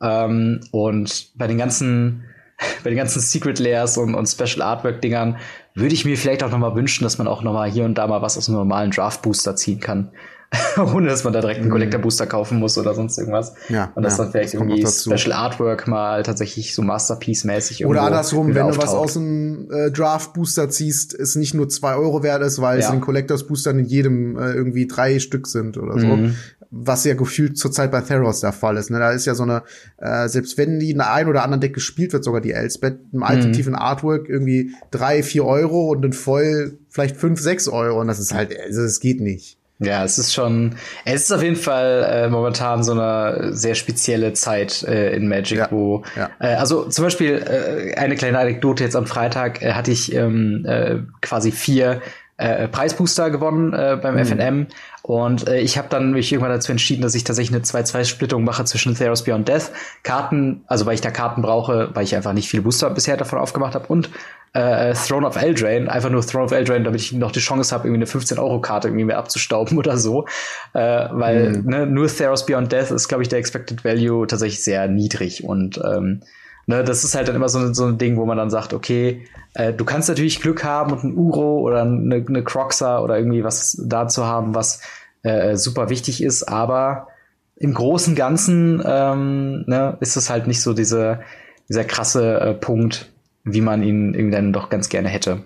Ähm, 0.00 0.60
und 0.70 1.30
bei 1.36 1.48
den 1.48 1.58
ganzen 1.58 2.24
bei 2.84 2.90
den 2.90 2.96
ganzen 2.96 3.20
Secret 3.20 3.58
Layers 3.58 3.98
und, 3.98 4.14
und 4.14 4.26
Special 4.26 4.62
Artwork 4.62 5.00
Dingern 5.00 5.38
würde 5.78 5.94
ich 5.94 6.04
mir 6.04 6.16
vielleicht 6.16 6.42
auch 6.42 6.50
noch 6.50 6.58
mal 6.58 6.74
wünschen, 6.74 7.04
dass 7.04 7.18
man 7.18 7.26
auch 7.26 7.42
noch 7.42 7.52
mal 7.52 7.70
hier 7.70 7.84
und 7.84 7.96
da 7.96 8.06
mal 8.06 8.22
was 8.22 8.36
aus 8.36 8.48
einem 8.48 8.58
normalen 8.58 8.90
Draft 8.90 9.22
Booster 9.22 9.56
ziehen 9.56 9.80
kann. 9.80 10.10
Ohne 10.94 11.08
dass 11.08 11.24
man 11.24 11.34
da 11.34 11.42
direkt 11.42 11.60
einen 11.60 11.68
mhm. 11.68 11.72
Collector 11.72 12.00
Booster 12.00 12.26
kaufen 12.26 12.58
muss 12.58 12.78
oder 12.78 12.94
sonst 12.94 13.18
irgendwas. 13.18 13.52
Ja, 13.68 13.92
und 13.94 14.02
dass 14.02 14.16
ja, 14.16 14.24
dann 14.24 14.32
vielleicht 14.32 14.54
das 14.54 14.60
irgendwie 14.60 14.86
Special 14.86 15.32
Artwork 15.32 15.86
mal 15.86 16.22
tatsächlich 16.22 16.74
so 16.74 16.80
Masterpiece-mäßig 16.80 17.84
Oder 17.84 18.02
andersrum, 18.02 18.54
wenn 18.54 18.62
auftaucht. 18.62 18.82
du 18.82 18.86
was 18.86 18.94
aus 18.94 19.12
dem 19.12 19.70
äh, 19.70 19.90
Draft 19.90 20.32
Booster 20.32 20.70
ziehst, 20.70 21.12
es 21.12 21.36
nicht 21.36 21.52
nur 21.52 21.68
zwei 21.68 21.96
Euro 21.96 22.22
wert 22.22 22.42
ist, 22.42 22.62
weil 22.62 22.80
ja. 22.80 22.86
es 22.86 22.92
in 22.92 23.02
Collectors 23.02 23.46
Boostern 23.46 23.78
in 23.78 23.84
jedem 23.84 24.38
äh, 24.38 24.52
irgendwie 24.52 24.86
drei 24.86 25.18
Stück 25.18 25.46
sind 25.46 25.76
oder 25.76 25.98
so. 25.98 26.06
Mhm 26.06 26.36
was 26.70 27.04
ja 27.04 27.14
gefühlt 27.14 27.56
zurzeit 27.56 27.90
bei 27.90 28.00
Theros 28.00 28.40
der 28.40 28.52
Fall 28.52 28.76
ist. 28.76 28.90
Ne? 28.90 28.98
Da 28.98 29.12
ist 29.12 29.26
ja 29.26 29.34
so 29.34 29.44
eine, 29.44 29.62
äh, 29.98 30.28
selbst 30.28 30.58
wenn 30.58 30.78
die 30.78 30.90
in 30.90 31.00
ein 31.00 31.28
oder 31.28 31.42
anderen 31.42 31.60
Deck 31.60 31.74
gespielt 31.74 32.12
wird, 32.12 32.24
sogar 32.24 32.40
die 32.40 32.52
Elspeth, 32.52 32.98
im 33.12 33.22
alternativen 33.22 33.72
mhm. 33.72 33.78
Artwork 33.78 34.28
irgendwie 34.28 34.72
drei, 34.90 35.22
vier 35.22 35.44
Euro 35.44 35.90
und 35.90 36.04
in 36.04 36.12
voll 36.12 36.78
vielleicht 36.90 37.16
fünf, 37.16 37.40
sechs 37.40 37.68
Euro. 37.68 38.00
Und 38.00 38.08
das 38.08 38.18
ist 38.18 38.34
halt, 38.34 38.54
also 38.58 38.82
es 38.82 39.00
geht 39.00 39.20
nicht. 39.20 39.58
Ja, 39.80 40.04
es 40.04 40.18
ist 40.18 40.34
schon, 40.34 40.74
es 41.04 41.22
ist 41.22 41.32
auf 41.32 41.42
jeden 41.42 41.56
Fall 41.56 42.04
äh, 42.10 42.28
momentan 42.28 42.82
so 42.82 42.92
eine 42.92 43.52
sehr 43.52 43.76
spezielle 43.76 44.32
Zeit 44.32 44.82
äh, 44.82 45.14
in 45.14 45.28
Magic, 45.28 45.58
ja, 45.58 45.68
wo, 45.70 46.02
ja. 46.16 46.30
Äh, 46.40 46.54
also 46.54 46.88
zum 46.88 47.04
Beispiel 47.04 47.34
äh, 47.34 47.94
eine 47.94 48.16
kleine 48.16 48.40
Anekdote 48.40 48.82
jetzt 48.82 48.96
am 48.96 49.06
Freitag 49.06 49.62
äh, 49.62 49.74
hatte 49.74 49.92
ich 49.92 50.12
ähm, 50.12 50.66
äh, 50.66 50.96
quasi 51.20 51.52
vier 51.52 52.02
äh, 52.38 52.68
Preisbooster 52.68 53.30
gewonnen 53.30 53.72
äh, 53.72 53.98
beim 54.00 54.14
mhm. 54.14 54.24
FNM. 54.24 54.66
Und 55.02 55.48
äh, 55.48 55.60
ich 55.60 55.76
habe 55.76 55.88
dann 55.90 56.12
mich 56.12 56.32
irgendwann 56.32 56.52
dazu 56.52 56.72
entschieden, 56.72 57.02
dass 57.02 57.14
ich 57.14 57.24
tatsächlich 57.24 57.54
eine 57.54 57.64
2-2-Splittung 57.64 58.44
mache 58.44 58.64
zwischen 58.64 58.94
Theros 58.94 59.24
Beyond 59.24 59.48
Death, 59.48 59.70
Karten, 60.02 60.62
also 60.66 60.86
weil 60.86 60.94
ich 60.94 61.00
da 61.00 61.10
Karten 61.10 61.42
brauche, 61.42 61.90
weil 61.94 62.04
ich 62.04 62.14
einfach 62.14 62.32
nicht 62.32 62.48
viele 62.48 62.62
Booster 62.62 62.90
bisher 62.90 63.16
davon 63.16 63.38
aufgemacht 63.38 63.74
habe 63.74 63.86
und 63.88 64.08
äh, 64.54 64.94
Throne 64.94 65.26
of 65.26 65.36
Eldraine, 65.36 65.90
einfach 65.90 66.10
nur 66.10 66.24
Throne 66.24 66.44
of 66.44 66.52
Eldraine, 66.52 66.84
damit 66.84 67.00
ich 67.00 67.12
noch 67.12 67.32
die 67.32 67.40
Chance 67.40 67.74
habe, 67.74 67.88
irgendwie 67.88 68.04
eine 68.04 68.22
15-Euro-Karte 68.22 68.88
irgendwie 68.88 69.04
mehr 69.04 69.18
abzustauben 69.18 69.76
oder 69.78 69.96
so. 69.96 70.26
Äh, 70.74 71.08
weil 71.10 71.58
mhm. 71.58 71.70
ne, 71.70 71.86
nur 71.86 72.06
Theros 72.06 72.46
Beyond 72.46 72.72
Death 72.72 72.90
ist, 72.90 73.08
glaube 73.08 73.22
ich, 73.22 73.28
der 73.28 73.38
Expected 73.38 73.84
Value 73.84 74.26
tatsächlich 74.26 74.62
sehr 74.62 74.88
niedrig 74.88 75.44
und 75.44 75.80
ähm, 75.84 76.20
ne, 76.68 76.84
das 76.84 77.02
ist 77.02 77.14
halt 77.16 77.26
dann 77.26 77.34
immer 77.34 77.48
so, 77.48 77.72
so 77.72 77.86
ein 77.86 77.98
Ding, 77.98 78.16
wo 78.16 78.26
man 78.26 78.36
dann 78.36 78.50
sagt, 78.50 78.72
okay, 78.72 79.26
äh, 79.54 79.72
du 79.72 79.84
kannst 79.84 80.08
natürlich 80.08 80.40
Glück 80.40 80.62
haben 80.62 80.92
und 80.92 81.02
ein 81.02 81.16
Uro 81.16 81.60
oder 81.60 81.82
eine, 81.82 82.24
eine 82.26 82.44
Croxa 82.44 83.00
oder 83.00 83.18
irgendwie 83.18 83.42
was 83.42 83.82
da 83.84 84.06
zu 84.06 84.26
haben, 84.26 84.54
was 84.54 84.80
äh, 85.22 85.56
super 85.56 85.88
wichtig 85.88 86.22
ist, 86.22 86.44
aber 86.44 87.08
im 87.56 87.74
großen 87.74 88.14
Ganzen 88.14 88.82
ähm, 88.84 89.64
ne, 89.66 89.96
ist 90.00 90.16
es 90.16 90.30
halt 90.30 90.46
nicht 90.46 90.60
so 90.60 90.74
diese, 90.74 91.20
dieser 91.68 91.84
krasse 91.84 92.38
äh, 92.38 92.54
Punkt, 92.54 93.10
wie 93.44 93.62
man 93.62 93.82
ihn 93.82 94.14
irgendwann 94.14 94.52
doch 94.52 94.68
ganz 94.68 94.90
gerne 94.90 95.08
hätte. 95.08 95.42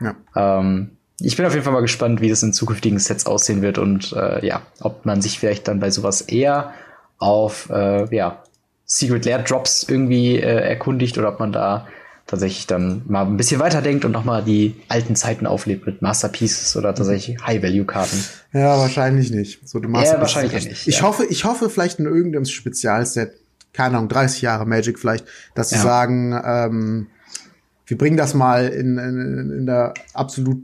Ja. 0.00 0.16
Ähm, 0.34 0.90
ich 1.20 1.36
bin 1.36 1.46
auf 1.46 1.52
jeden 1.52 1.64
Fall 1.64 1.72
mal 1.72 1.80
gespannt, 1.80 2.20
wie 2.20 2.28
das 2.28 2.42
in 2.42 2.52
zukünftigen 2.52 2.98
Sets 2.98 3.26
aussehen 3.26 3.62
wird 3.62 3.78
und 3.78 4.12
äh, 4.12 4.44
ja, 4.44 4.62
ob 4.80 5.06
man 5.06 5.22
sich 5.22 5.38
vielleicht 5.38 5.68
dann 5.68 5.78
bei 5.78 5.90
sowas 5.90 6.20
eher 6.20 6.72
auf 7.18 7.70
äh, 7.70 8.14
ja, 8.14 8.42
Secret 8.88 9.26
Lair 9.26 9.40
Drops 9.40 9.84
irgendwie 9.86 10.38
äh, 10.38 10.68
erkundigt 10.68 11.18
oder 11.18 11.28
ob 11.28 11.38
man 11.38 11.52
da 11.52 11.86
tatsächlich 12.26 12.66
dann 12.66 13.02
mal 13.06 13.24
ein 13.24 13.36
bisschen 13.36 13.60
weiterdenkt 13.60 14.04
und 14.04 14.12
nochmal 14.12 14.42
die 14.42 14.74
alten 14.88 15.14
Zeiten 15.14 15.46
auflebt 15.46 15.86
mit 15.86 16.02
Masterpieces 16.02 16.76
oder 16.76 16.94
tatsächlich 16.94 17.38
High-Value-Karten. 17.42 18.24
Ja, 18.52 18.78
wahrscheinlich 18.78 19.30
nicht. 19.30 19.66
So, 19.68 19.78
du 19.78 19.88
ja, 19.90 20.20
wahrscheinlich 20.20 20.68
nicht. 20.68 20.88
Ich 20.88 20.98
ja. 20.98 21.02
hoffe, 21.02 21.24
ich 21.26 21.44
hoffe 21.44 21.70
vielleicht 21.70 21.98
in 21.98 22.06
irgendeinem 22.06 22.44
Spezialset, 22.44 23.32
keine 23.72 23.96
Ahnung, 23.96 24.08
30 24.08 24.42
Jahre 24.42 24.66
Magic 24.66 24.98
vielleicht, 24.98 25.26
dass 25.54 25.70
sie 25.70 25.76
ja. 25.76 25.82
sagen, 25.82 26.38
ähm, 26.44 27.06
wir 27.86 27.96
bringen 27.96 28.16
das 28.16 28.34
mal 28.34 28.68
in, 28.68 28.98
in, 28.98 29.58
in 29.58 29.66
der 29.66 29.94
absolut 30.12 30.62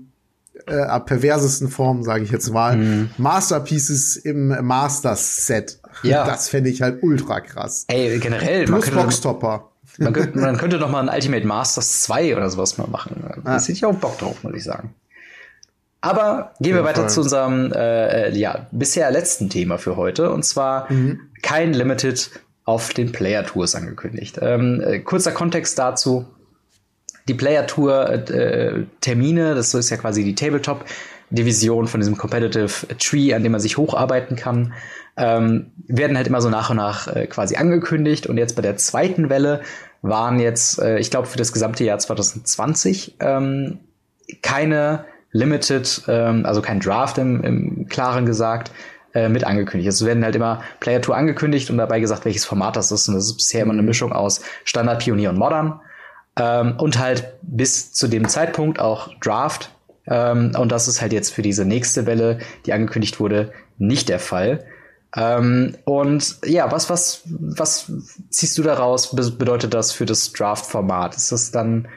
äh, 0.66 1.00
perversesten 1.00 1.68
Form, 1.68 2.02
sage 2.02 2.24
ich 2.24 2.30
jetzt 2.30 2.50
mal. 2.50 2.76
Mhm. 2.76 3.10
Masterpieces 3.18 4.16
im 4.16 4.48
Masters-Set. 4.48 5.80
Ja. 6.02 6.26
Das 6.26 6.48
fände 6.48 6.70
ich 6.70 6.82
halt 6.82 7.02
ultra 7.02 7.40
krass. 7.40 7.84
Ey, 7.88 8.18
generell. 8.18 8.64
Plus 8.64 8.90
Boxtopper. 8.90 9.70
Man 9.98 10.12
könnte, 10.12 10.38
man 10.38 10.56
könnte 10.56 10.78
noch 10.78 10.90
mal 10.90 11.08
ein 11.08 11.14
Ultimate 11.14 11.46
Masters 11.46 12.02
2 12.02 12.36
oder 12.36 12.50
sowas 12.50 12.78
mal 12.78 12.88
machen. 12.88 13.22
Da 13.44 13.58
hätte 13.58 13.72
ich 13.72 13.84
auch 13.84 13.94
Bock 13.94 14.18
drauf, 14.18 14.42
muss 14.42 14.54
ich 14.54 14.64
sagen. 14.64 14.94
Aber 16.00 16.52
gehen 16.60 16.74
wir 16.74 16.84
weiter 16.84 17.02
Fall. 17.02 17.10
zu 17.10 17.22
unserem 17.22 17.72
äh, 17.72 18.28
äh, 18.28 18.36
ja, 18.36 18.66
bisher 18.72 19.10
letzten 19.10 19.48
Thema 19.48 19.78
für 19.78 19.96
heute. 19.96 20.30
Und 20.30 20.44
zwar 20.44 20.92
mhm. 20.92 21.20
kein 21.42 21.72
Limited 21.72 22.30
auf 22.64 22.92
den 22.92 23.12
Player 23.12 23.44
Tours 23.44 23.74
angekündigt. 23.74 24.38
Ähm, 24.42 24.82
äh, 24.84 24.98
kurzer 24.98 25.32
Kontext 25.32 25.78
dazu. 25.78 26.26
Die 27.28 27.34
Player 27.34 27.66
Tour 27.66 28.08
äh, 28.10 28.84
Termine, 29.00 29.54
das 29.54 29.72
ist 29.74 29.90
ja 29.90 29.96
quasi 29.96 30.24
die 30.24 30.34
Tabletop 30.34 30.84
Division 31.30 31.86
von 31.86 32.00
diesem 32.00 32.16
Competitive 32.16 32.86
Tree, 32.98 33.34
an 33.34 33.42
dem 33.42 33.52
man 33.52 33.60
sich 33.60 33.76
hocharbeiten 33.76 34.36
kann 34.36 34.74
ähm, 35.16 35.70
werden 35.86 36.16
halt 36.16 36.26
immer 36.26 36.40
so 36.40 36.50
nach 36.50 36.70
und 36.70 36.76
nach 36.76 37.08
äh, 37.08 37.26
quasi 37.26 37.56
angekündigt. 37.56 38.26
Und 38.26 38.36
jetzt 38.36 38.56
bei 38.56 38.62
der 38.62 38.76
zweiten 38.76 39.30
Welle 39.30 39.62
waren 40.02 40.40
jetzt, 40.40 40.80
äh, 40.80 40.98
ich 40.98 41.10
glaube, 41.10 41.26
für 41.26 41.38
das 41.38 41.52
gesamte 41.52 41.84
Jahr 41.84 41.98
2020 41.98 43.16
ähm, 43.20 43.78
keine 44.42 45.04
Limited, 45.30 46.02
ähm, 46.08 46.44
also 46.46 46.62
kein 46.62 46.80
Draft 46.80 47.18
im, 47.18 47.42
im 47.42 47.88
Klaren 47.88 48.26
gesagt, 48.26 48.72
äh, 49.14 49.28
mit 49.28 49.44
angekündigt. 49.44 49.88
Es 49.88 50.04
werden 50.04 50.24
halt 50.24 50.34
immer 50.34 50.62
Player 50.80 51.00
Tour 51.00 51.16
angekündigt 51.16 51.70
und 51.70 51.78
dabei 51.78 52.00
gesagt, 52.00 52.24
welches 52.24 52.44
Format 52.44 52.76
das 52.76 52.90
ist. 52.90 53.08
Und 53.08 53.14
das 53.14 53.26
ist 53.26 53.36
bisher 53.36 53.62
immer 53.62 53.72
eine 53.72 53.82
mhm. 53.82 53.88
Mischung 53.88 54.12
aus 54.12 54.40
Standard, 54.64 55.02
Pionier 55.02 55.30
und 55.30 55.38
Modern. 55.38 55.80
Ähm, 56.36 56.74
und 56.78 56.98
halt 56.98 57.34
bis 57.42 57.92
zu 57.92 58.08
dem 58.08 58.28
Zeitpunkt 58.28 58.80
auch 58.80 59.14
Draft. 59.20 59.70
Ähm, 60.06 60.52
und 60.58 60.72
das 60.72 60.88
ist 60.88 61.00
halt 61.00 61.12
jetzt 61.12 61.32
für 61.32 61.42
diese 61.42 61.64
nächste 61.64 62.06
Welle, 62.06 62.38
die 62.66 62.72
angekündigt 62.72 63.20
wurde, 63.20 63.52
nicht 63.78 64.08
der 64.08 64.18
Fall. 64.18 64.64
Ähm, 65.16 65.76
und 65.84 66.38
ja, 66.44 66.70
was, 66.72 66.90
was, 66.90 67.22
was 67.26 67.92
ziehst 68.30 68.58
du 68.58 68.62
daraus? 68.62 69.14
Bedeutet 69.14 69.72
das 69.74 69.92
für 69.92 70.06
das 70.06 70.32
Draft-Format? 70.32 71.16
Ist 71.16 71.30
das 71.30 71.50
dann 71.50 71.88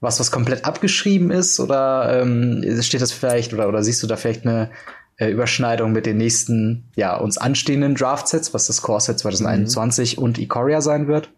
was, 0.00 0.20
was 0.20 0.30
komplett 0.30 0.64
abgeschrieben 0.64 1.30
ist? 1.30 1.58
Oder 1.58 2.20
ähm, 2.20 2.62
steht 2.82 3.00
das 3.00 3.12
vielleicht, 3.12 3.54
oder, 3.54 3.68
oder 3.68 3.82
siehst 3.82 4.02
du 4.02 4.06
da 4.06 4.16
vielleicht 4.16 4.46
eine 4.46 4.70
äh, 5.16 5.30
Überschneidung 5.30 5.92
mit 5.92 6.04
den 6.04 6.18
nächsten, 6.18 6.84
ja, 6.96 7.16
uns 7.16 7.38
anstehenden 7.38 7.94
Draft-Sets, 7.94 8.52
was 8.52 8.66
das 8.66 8.82
Core-Set 8.82 9.18
2021 9.18 10.16
mhm. 10.16 10.22
und 10.22 10.38
Ikoria 10.38 10.82
sein 10.82 11.08
wird? 11.08 11.30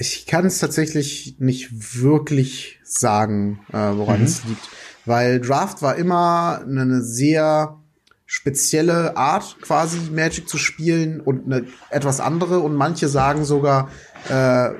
Ich 0.00 0.24
kann 0.24 0.46
es 0.46 0.58
tatsächlich 0.58 1.36
nicht 1.40 2.02
wirklich 2.02 2.80
sagen, 2.82 3.60
äh, 3.70 3.76
woran 3.76 4.20
mhm. 4.20 4.24
es 4.24 4.42
liegt. 4.46 4.68
Weil 5.04 5.40
Draft 5.42 5.82
war 5.82 5.96
immer 5.96 6.62
eine 6.66 7.02
sehr 7.02 7.76
spezielle 8.24 9.18
Art, 9.18 9.58
quasi 9.60 9.98
Magic 10.10 10.48
zu 10.48 10.56
spielen 10.56 11.20
und 11.20 11.44
eine 11.44 11.66
etwas 11.90 12.18
andere. 12.18 12.60
Und 12.60 12.76
manche 12.76 13.08
sagen 13.08 13.44
sogar 13.44 13.90
äh, 14.30 14.70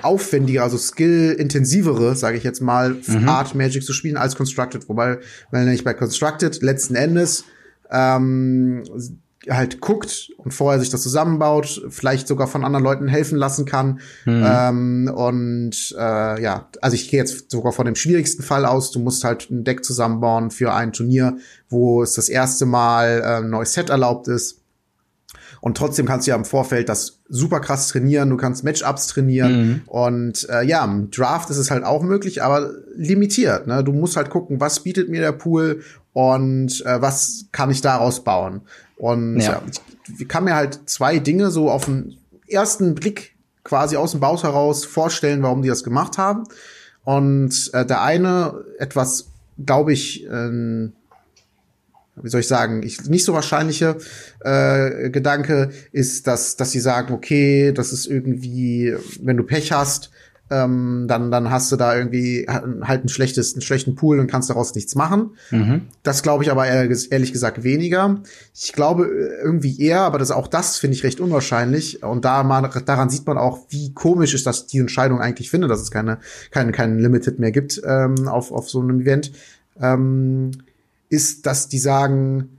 aufwendiger, 0.00 0.62
also 0.62 0.78
skill-intensivere, 0.78 2.16
sage 2.16 2.38
ich 2.38 2.44
jetzt 2.44 2.62
mal, 2.62 2.96
mhm. 3.06 3.28
Art 3.28 3.54
Magic 3.54 3.84
zu 3.84 3.92
spielen 3.92 4.16
als 4.16 4.36
Constructed. 4.36 4.88
Wobei, 4.88 5.18
wenn 5.50 5.68
ich 5.68 5.84
bei 5.84 5.92
Constructed 5.92 6.62
letzten 6.62 6.94
Endes 6.94 7.44
ähm, 7.90 8.84
halt 9.48 9.80
guckt 9.80 10.30
und 10.36 10.52
vorher 10.52 10.80
sich 10.80 10.90
das 10.90 11.02
zusammenbaut, 11.02 11.82
vielleicht 11.88 12.28
sogar 12.28 12.46
von 12.46 12.64
anderen 12.64 12.84
Leuten 12.84 13.08
helfen 13.08 13.36
lassen 13.36 13.64
kann. 13.64 14.00
Mhm. 14.24 14.44
Ähm, 14.46 15.12
und 15.14 15.94
äh, 15.98 16.42
ja, 16.42 16.68
also 16.80 16.94
ich 16.94 17.08
gehe 17.08 17.20
jetzt 17.20 17.50
sogar 17.50 17.72
von 17.72 17.86
dem 17.86 17.94
schwierigsten 17.94 18.42
Fall 18.42 18.64
aus. 18.64 18.90
Du 18.90 19.00
musst 19.00 19.24
halt 19.24 19.50
ein 19.50 19.64
Deck 19.64 19.84
zusammenbauen 19.84 20.50
für 20.50 20.72
ein 20.72 20.92
Turnier, 20.92 21.36
wo 21.68 22.02
es 22.02 22.14
das 22.14 22.28
erste 22.28 22.66
Mal 22.66 23.20
äh, 23.20 23.44
ein 23.44 23.50
neues 23.50 23.72
Set 23.72 23.90
erlaubt 23.90 24.28
ist. 24.28 24.61
Und 25.62 25.76
trotzdem 25.76 26.06
kannst 26.06 26.26
du 26.26 26.32
ja 26.32 26.36
im 26.36 26.44
Vorfeld 26.44 26.88
das 26.88 27.20
super 27.28 27.60
krass 27.60 27.86
trainieren, 27.86 28.28
du 28.30 28.36
kannst 28.36 28.64
Matchups 28.64 29.06
trainieren. 29.06 29.52
Mhm. 29.52 29.82
Und 29.86 30.48
äh, 30.50 30.64
ja, 30.64 30.84
im 30.84 31.12
Draft 31.12 31.50
ist 31.50 31.56
es 31.56 31.70
halt 31.70 31.84
auch 31.84 32.02
möglich, 32.02 32.42
aber 32.42 32.72
limitiert. 32.96 33.68
Ne? 33.68 33.84
Du 33.84 33.92
musst 33.92 34.16
halt 34.16 34.28
gucken, 34.28 34.60
was 34.60 34.80
bietet 34.80 35.08
mir 35.08 35.20
der 35.20 35.30
Pool 35.30 35.84
und 36.12 36.84
äh, 36.84 37.00
was 37.00 37.46
kann 37.52 37.70
ich 37.70 37.80
daraus 37.80 38.24
bauen. 38.24 38.62
Und 38.96 39.38
ja. 39.38 39.52
ja 39.52 39.62
ich 40.18 40.26
kann 40.26 40.42
mir 40.42 40.56
halt 40.56 40.80
zwei 40.86 41.20
Dinge 41.20 41.52
so 41.52 41.70
auf 41.70 41.84
den 41.84 42.16
ersten 42.48 42.96
Blick 42.96 43.36
quasi 43.62 43.96
aus 43.96 44.10
dem 44.10 44.18
Bauch 44.18 44.42
heraus 44.42 44.84
vorstellen, 44.84 45.44
warum 45.44 45.62
die 45.62 45.68
das 45.68 45.84
gemacht 45.84 46.18
haben. 46.18 46.42
Und 47.04 47.70
äh, 47.72 47.86
der 47.86 48.02
eine 48.02 48.64
etwas, 48.80 49.28
glaube 49.64 49.92
ich, 49.92 50.26
äh, 50.26 50.88
wie 52.20 52.28
soll 52.28 52.40
ich 52.40 52.48
sagen, 52.48 52.82
ich, 52.82 53.08
nicht 53.08 53.24
so 53.24 53.32
wahrscheinliche 53.32 53.96
äh, 54.40 55.10
Gedanke 55.10 55.70
ist, 55.92 56.26
dass, 56.26 56.56
dass 56.56 56.70
sie 56.70 56.80
sagen, 56.80 57.14
okay, 57.14 57.72
das 57.72 57.92
ist 57.92 58.06
irgendwie, 58.06 58.94
wenn 59.20 59.36
du 59.36 59.44
Pech 59.44 59.72
hast, 59.72 60.10
ähm, 60.52 61.06
dann, 61.08 61.30
dann 61.30 61.50
hast 61.50 61.72
du 61.72 61.76
da 61.76 61.96
irgendwie 61.96 62.46
halt 62.46 63.04
ein 63.04 63.08
schlechtes, 63.08 63.54
einen 63.54 63.62
schlechten 63.62 63.94
Pool 63.94 64.20
und 64.20 64.26
kannst 64.26 64.50
daraus 64.50 64.74
nichts 64.74 64.94
machen. 64.94 65.30
Mhm. 65.50 65.82
Das 66.02 66.22
glaube 66.22 66.44
ich 66.44 66.50
aber 66.50 66.66
ehrlich 66.66 67.32
gesagt 67.32 67.64
weniger. 67.64 68.20
Ich 68.54 68.74
glaube 68.74 69.06
äh, 69.06 69.42
irgendwie 69.42 69.80
eher, 69.80 70.00
aber 70.02 70.18
das 70.18 70.30
auch 70.30 70.48
das 70.48 70.76
finde 70.76 70.96
ich 70.96 71.04
recht 71.04 71.20
unwahrscheinlich. 71.20 72.02
Und 72.02 72.26
da 72.26 72.42
man, 72.42 72.68
daran 72.84 73.08
sieht 73.08 73.26
man 73.26 73.38
auch, 73.38 73.60
wie 73.70 73.94
komisch 73.94 74.34
ist, 74.34 74.46
dass 74.46 74.66
die 74.66 74.78
Entscheidung 74.78 75.20
eigentlich 75.20 75.48
finde, 75.48 75.68
dass 75.68 75.80
es 75.80 75.90
keine, 75.90 76.18
keine, 76.50 76.72
keinen 76.72 76.98
Limited 76.98 77.38
mehr 77.38 77.52
gibt 77.52 77.80
ähm, 77.86 78.28
auf, 78.28 78.52
auf 78.52 78.68
so 78.68 78.80
einem 78.80 79.00
Event. 79.00 79.32
Ähm, 79.80 80.50
ist, 81.12 81.46
dass 81.46 81.68
die 81.68 81.78
sagen, 81.78 82.58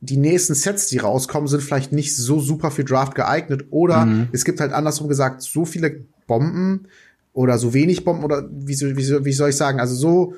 die 0.00 0.16
nächsten 0.16 0.54
Sets, 0.54 0.88
die 0.88 0.98
rauskommen, 0.98 1.48
sind 1.48 1.62
vielleicht 1.62 1.92
nicht 1.92 2.16
so 2.16 2.40
super 2.40 2.70
für 2.70 2.84
Draft 2.84 3.14
geeignet. 3.14 3.66
Oder 3.70 4.06
mhm. 4.06 4.28
es 4.32 4.44
gibt 4.44 4.60
halt 4.60 4.72
andersrum 4.72 5.08
gesagt 5.08 5.42
so 5.42 5.64
viele 5.64 6.04
Bomben, 6.26 6.88
oder 7.32 7.58
so 7.58 7.72
wenig 7.74 8.04
Bomben 8.04 8.24
oder 8.24 8.48
wie, 8.50 8.78
wie, 8.78 9.24
wie 9.24 9.32
soll 9.32 9.50
ich 9.50 9.56
sagen, 9.56 9.80
also 9.80 9.94
so, 9.94 10.34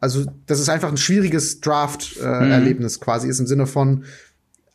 also 0.00 0.24
das 0.46 0.60
ist 0.60 0.68
einfach 0.68 0.88
ein 0.88 0.96
schwieriges 0.96 1.60
Draft-Erlebnis 1.60 2.96
äh, 2.96 2.98
mhm. 2.98 3.02
quasi, 3.02 3.28
ist 3.28 3.40
im 3.40 3.46
Sinne 3.46 3.66
von, 3.66 4.04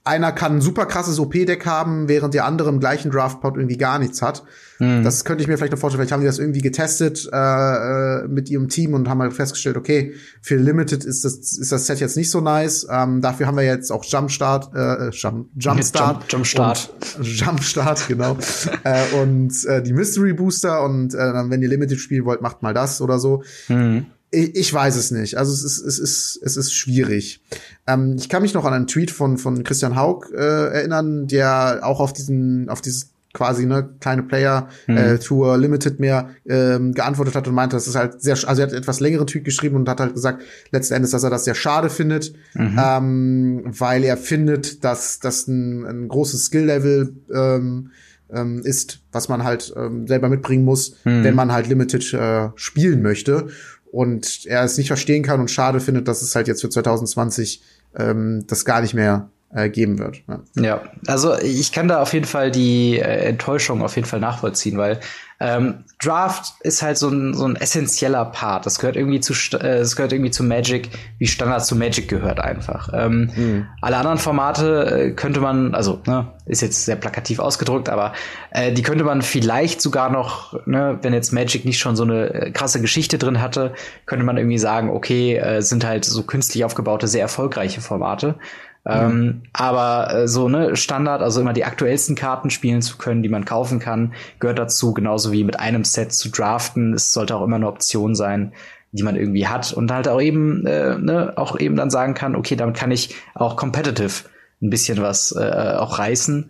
einer 0.03 0.31
kann 0.31 0.57
ein 0.57 0.61
super 0.61 0.87
krasses 0.87 1.19
OP-Deck 1.19 1.65
haben, 1.65 2.07
während 2.07 2.33
der 2.33 2.45
andere 2.45 2.69
im 2.69 2.79
gleichen 2.79 3.11
Draftpot 3.11 3.55
irgendwie 3.55 3.77
gar 3.77 3.99
nichts 3.99 4.21
hat. 4.21 4.43
Mhm. 4.79 5.03
Das 5.03 5.25
könnte 5.25 5.43
ich 5.43 5.47
mir 5.47 5.57
vielleicht 5.57 5.73
noch 5.73 5.79
vorstellen. 5.79 5.99
Vielleicht 5.99 6.11
haben 6.11 6.21
die 6.21 6.27
das 6.27 6.39
irgendwie 6.39 6.61
getestet 6.61 7.29
äh, 7.31 7.37
äh, 7.37 8.27
mit 8.27 8.49
ihrem 8.49 8.67
Team 8.67 8.95
und 8.95 9.07
haben 9.07 9.21
halt 9.21 9.33
festgestellt, 9.33 9.77
okay, 9.77 10.13
für 10.41 10.55
Limited 10.55 11.05
ist 11.05 11.23
das, 11.23 11.33
ist 11.35 11.71
das 11.71 11.85
Set 11.85 11.99
jetzt 11.99 12.17
nicht 12.17 12.31
so 12.31 12.41
nice. 12.41 12.87
Ähm, 12.89 13.21
dafür 13.21 13.45
haben 13.45 13.57
wir 13.57 13.63
jetzt 13.63 13.91
auch 13.91 14.03
Jumpstart, 14.03 14.73
äh, 14.73 15.09
Jump, 15.11 15.49
Jumpstart. 15.55 16.15
Jump, 16.15 16.31
Jumpstart. 16.31 16.93
Jumpstart, 17.21 18.07
genau. 18.07 18.37
äh, 18.83 19.21
und 19.21 19.65
äh, 19.65 19.83
die 19.83 19.93
Mystery 19.93 20.33
Booster 20.33 20.83
und 20.83 21.13
äh, 21.13 21.17
wenn 21.17 21.61
ihr 21.61 21.69
Limited 21.69 21.99
spielen 21.99 22.25
wollt, 22.25 22.41
macht 22.41 22.63
mal 22.63 22.73
das 22.73 23.01
oder 23.01 23.19
so. 23.19 23.43
Mhm. 23.67 24.07
Ich, 24.31 24.55
ich 24.55 24.73
weiß 24.73 24.95
es 24.95 25.11
nicht. 25.11 25.37
Also 25.37 25.53
es 25.53 25.63
ist, 25.63 25.79
es 25.79 25.99
ist, 25.99 26.39
es 26.41 26.57
ist 26.57 26.73
schwierig. 26.73 27.41
Ähm, 27.85 28.15
ich 28.17 28.29
kann 28.29 28.41
mich 28.41 28.53
noch 28.53 28.65
an 28.65 28.73
einen 28.73 28.87
Tweet 28.87 29.11
von, 29.11 29.37
von 29.37 29.63
Christian 29.63 29.95
Haug 29.95 30.27
äh, 30.33 30.37
erinnern, 30.37 31.27
der 31.27 31.81
auch 31.83 31.99
auf 31.99 32.13
diesen, 32.13 32.69
auf 32.69 32.81
dieses 32.81 33.11
quasi 33.33 33.65
ne 33.65 33.89
kleine 33.99 34.23
Player 34.23 34.67
mhm. 34.87 34.97
äh, 34.97 35.19
Tour 35.19 35.57
Limited 35.57 35.99
mehr 35.99 36.29
ähm, 36.47 36.93
geantwortet 36.93 37.35
hat 37.35 37.47
und 37.47 37.55
meinte, 37.55 37.75
das 37.75 37.87
ist 37.87 37.95
halt 37.95 38.21
sehr, 38.21 38.37
also 38.47 38.61
er 38.61 38.67
hat 38.67 38.73
etwas 38.73 38.99
längeren 38.99 39.27
Tweet 39.27 39.45
geschrieben 39.45 39.75
und 39.75 39.87
hat 39.87 39.99
halt 39.99 40.13
gesagt, 40.13 40.43
letzten 40.71 40.95
Endes, 40.95 41.11
dass 41.11 41.23
er 41.23 41.29
das 41.29 41.45
sehr 41.45 41.55
schade 41.55 41.89
findet, 41.89 42.33
mhm. 42.53 42.79
ähm, 42.83 43.63
weil 43.65 44.03
er 44.03 44.17
findet, 44.17 44.83
dass 44.83 45.19
das 45.19 45.47
ein, 45.47 45.85
ein 45.85 46.07
großes 46.07 46.45
Skill-Level 46.45 47.13
ähm, 47.33 47.91
ähm, 48.33 48.61
ist, 48.63 48.99
was 49.11 49.29
man 49.29 49.43
halt 49.43 49.73
ähm, 49.75 50.07
selber 50.07 50.29
mitbringen 50.29 50.65
muss, 50.65 50.95
mhm. 51.03 51.23
wenn 51.23 51.35
man 51.35 51.51
halt 51.51 51.67
Limited 51.67 52.13
äh, 52.13 52.49
spielen 52.55 53.01
möchte 53.01 53.47
und 53.91 54.45
er 54.45 54.63
es 54.63 54.77
nicht 54.77 54.87
verstehen 54.87 55.23
kann 55.23 55.41
und 55.41 55.51
schade 55.51 55.79
findet, 55.79 56.07
dass 56.07 56.21
es 56.21 56.33
halt 56.35 56.47
jetzt 56.47 56.61
für 56.61 56.69
2020 56.69 57.61
ähm, 57.95 58.45
das 58.47 58.63
gar 58.63 58.81
nicht 58.81 58.93
mehr 58.93 59.30
äh, 59.53 59.69
geben 59.69 59.99
wird. 59.99 60.21
Ja. 60.27 60.39
ja, 60.55 60.81
also 61.07 61.37
ich 61.37 61.71
kann 61.71 61.87
da 61.87 62.01
auf 62.01 62.13
jeden 62.13 62.25
Fall 62.25 62.51
die 62.51 62.99
äh, 62.99 63.25
Enttäuschung 63.25 63.81
auf 63.83 63.95
jeden 63.95 64.07
Fall 64.07 64.19
nachvollziehen, 64.19 64.77
weil 64.77 64.99
ähm, 65.41 65.85
Draft 65.99 66.53
ist 66.61 66.83
halt 66.83 66.99
so 66.99 67.09
ein, 67.09 67.33
so 67.33 67.45
ein 67.45 67.55
essentieller 67.55 68.25
Part. 68.25 68.67
Das 68.67 68.77
gehört 68.77 68.95
irgendwie 68.95 69.19
zu, 69.19 69.33
äh, 69.57 69.79
das 69.79 69.95
gehört 69.95 70.13
irgendwie 70.13 70.29
zu 70.29 70.43
Magic, 70.43 70.89
wie 71.17 71.25
Standard 71.25 71.65
zu 71.65 71.75
Magic 71.75 72.07
gehört 72.07 72.39
einfach. 72.39 72.89
Ähm, 72.93 73.31
mhm. 73.35 73.67
Alle 73.81 73.97
anderen 73.97 74.19
Formate 74.19 74.85
äh, 74.85 75.11
könnte 75.11 75.39
man, 75.39 75.73
also 75.73 75.99
ne, 76.05 76.27
ist 76.45 76.61
jetzt 76.61 76.85
sehr 76.85 76.95
plakativ 76.95 77.39
ausgedrückt, 77.39 77.89
aber 77.89 78.13
äh, 78.51 78.71
die 78.71 78.83
könnte 78.83 79.03
man 79.03 79.23
vielleicht 79.23 79.81
sogar 79.81 80.11
noch, 80.11 80.59
ne, 80.67 80.99
wenn 81.01 81.13
jetzt 81.13 81.33
Magic 81.33 81.65
nicht 81.65 81.79
schon 81.79 81.95
so 81.95 82.03
eine 82.03 82.33
äh, 82.33 82.51
krasse 82.51 82.79
Geschichte 82.79 83.17
drin 83.17 83.41
hatte, 83.41 83.73
könnte 84.05 84.25
man 84.25 84.37
irgendwie 84.37 84.59
sagen, 84.59 84.91
okay, 84.91 85.37
äh, 85.37 85.61
sind 85.61 85.83
halt 85.83 86.05
so 86.05 86.21
künstlich 86.21 86.65
aufgebaute, 86.65 87.07
sehr 87.07 87.21
erfolgreiche 87.21 87.81
Formate. 87.81 88.35
Ähm, 88.83 89.43
aber 89.53 90.13
äh, 90.13 90.27
so 90.27 90.49
ne 90.49 90.75
Standard, 90.75 91.21
also 91.21 91.41
immer 91.41 91.53
die 91.53 91.65
aktuellsten 91.65 92.15
Karten 92.15 92.49
spielen 92.49 92.81
zu 92.81 92.97
können, 92.97 93.21
die 93.21 93.29
man 93.29 93.45
kaufen 93.45 93.79
kann, 93.79 94.13
gehört 94.39 94.57
dazu, 94.57 94.93
genauso 94.93 95.31
wie 95.31 95.43
mit 95.43 95.59
einem 95.59 95.83
Set 95.83 96.13
zu 96.13 96.29
draften. 96.29 96.93
Es 96.93 97.13
sollte 97.13 97.35
auch 97.35 97.43
immer 97.43 97.57
eine 97.57 97.67
Option 97.67 98.15
sein, 98.15 98.53
die 98.91 99.03
man 99.03 99.15
irgendwie 99.15 99.47
hat 99.47 99.71
und 99.71 99.91
halt 99.91 100.07
auch 100.07 100.21
eben 100.21 100.65
äh, 100.65 100.97
ne, 100.97 101.33
auch 101.35 101.59
eben 101.59 101.75
dann 101.75 101.91
sagen 101.91 102.15
kann, 102.15 102.35
okay, 102.35 102.55
damit 102.55 102.75
kann 102.75 102.91
ich 102.91 103.15
auch 103.35 103.55
competitive 103.55 104.29
ein 104.61 104.69
bisschen 104.69 105.01
was 105.01 105.31
äh, 105.35 105.75
auch 105.77 105.99
reißen. 105.99 106.49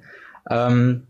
Ähm, 0.50 1.04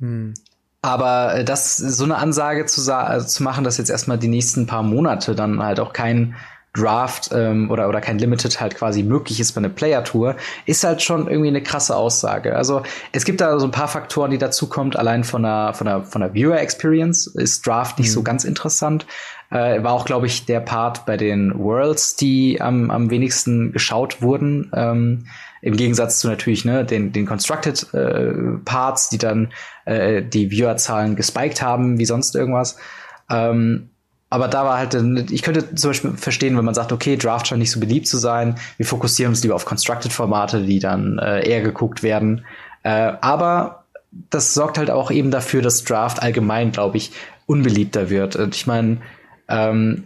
hm. 0.00 0.34
Aber 0.80 1.34
äh, 1.36 1.44
das 1.44 1.76
so 1.76 2.04
eine 2.04 2.16
Ansage 2.16 2.66
zu, 2.66 2.94
also 2.94 3.26
zu 3.26 3.42
machen, 3.42 3.62
dass 3.62 3.78
jetzt 3.78 3.90
erstmal 3.90 4.18
die 4.18 4.28
nächsten 4.28 4.66
paar 4.66 4.82
Monate 4.82 5.34
dann 5.34 5.62
halt 5.62 5.80
auch 5.80 5.92
kein 5.92 6.34
Draft 6.74 7.30
ähm, 7.32 7.70
oder, 7.70 7.88
oder 7.88 8.00
kein 8.00 8.18
Limited 8.18 8.60
halt 8.60 8.76
quasi 8.76 9.02
möglich 9.02 9.40
ist 9.40 9.52
bei 9.52 9.58
einer 9.58 9.68
Player-Tour, 9.68 10.36
ist 10.64 10.84
halt 10.84 11.02
schon 11.02 11.28
irgendwie 11.28 11.48
eine 11.48 11.62
krasse 11.62 11.94
Aussage. 11.94 12.56
Also 12.56 12.82
es 13.12 13.24
gibt 13.24 13.42
da 13.42 13.58
so 13.58 13.66
ein 13.66 13.72
paar 13.72 13.88
Faktoren, 13.88 14.30
die 14.30 14.38
dazu 14.38 14.68
kommt. 14.68 14.96
Allein 14.96 15.24
von 15.24 15.42
der, 15.42 15.74
von 15.74 15.86
der, 15.86 16.02
von 16.04 16.22
der 16.22 16.32
Viewer-Experience 16.32 17.26
ist 17.26 17.66
Draft 17.66 17.98
nicht 17.98 18.08
mhm. 18.08 18.14
so 18.14 18.22
ganz 18.22 18.44
interessant. 18.44 19.06
Äh, 19.50 19.82
war 19.82 19.92
auch, 19.92 20.06
glaube 20.06 20.26
ich, 20.26 20.46
der 20.46 20.60
Part 20.60 21.04
bei 21.04 21.18
den 21.18 21.58
Worlds, 21.58 22.16
die 22.16 22.58
am, 22.62 22.90
am 22.90 23.10
wenigsten 23.10 23.72
geschaut 23.72 24.22
wurden. 24.22 24.70
Ähm, 24.74 25.26
Im 25.60 25.76
Gegensatz 25.76 26.20
zu 26.20 26.28
natürlich 26.28 26.64
ne, 26.64 26.86
den, 26.86 27.12
den 27.12 27.26
Constructed 27.26 27.92
äh, 27.92 28.32
Parts, 28.64 29.10
die 29.10 29.18
dann 29.18 29.52
äh, 29.84 30.22
die 30.22 30.50
Viewerzahlen 30.50 31.16
gespiked 31.16 31.60
haben, 31.60 31.98
wie 31.98 32.06
sonst 32.06 32.34
irgendwas. 32.34 32.78
Ähm, 33.28 33.90
aber 34.32 34.48
da 34.48 34.64
war 34.64 34.78
halt, 34.78 34.94
ich 35.30 35.42
könnte 35.42 35.74
zum 35.74 35.90
Beispiel 35.90 36.12
verstehen, 36.16 36.56
wenn 36.56 36.64
man 36.64 36.72
sagt, 36.72 36.90
okay, 36.90 37.18
Draft 37.18 37.46
scheint 37.46 37.58
nicht 37.58 37.70
so 37.70 37.78
beliebt 37.78 38.08
zu 38.08 38.16
sein, 38.16 38.54
wir 38.78 38.86
fokussieren 38.86 39.32
uns 39.32 39.42
lieber 39.42 39.54
auf 39.54 39.66
Constructed-Formate, 39.66 40.62
die 40.62 40.78
dann 40.78 41.18
äh, 41.18 41.46
eher 41.46 41.60
geguckt 41.60 42.02
werden. 42.02 42.46
Äh, 42.82 43.12
aber 43.20 43.84
das 44.30 44.54
sorgt 44.54 44.78
halt 44.78 44.90
auch 44.90 45.10
eben 45.10 45.30
dafür, 45.30 45.60
dass 45.60 45.84
Draft 45.84 46.22
allgemein, 46.22 46.72
glaube 46.72 46.96
ich, 46.96 47.12
unbeliebter 47.44 48.08
wird. 48.08 48.34
Und 48.36 48.54
ich 48.56 48.66
meine, 48.66 49.02
ähm, 49.50 50.04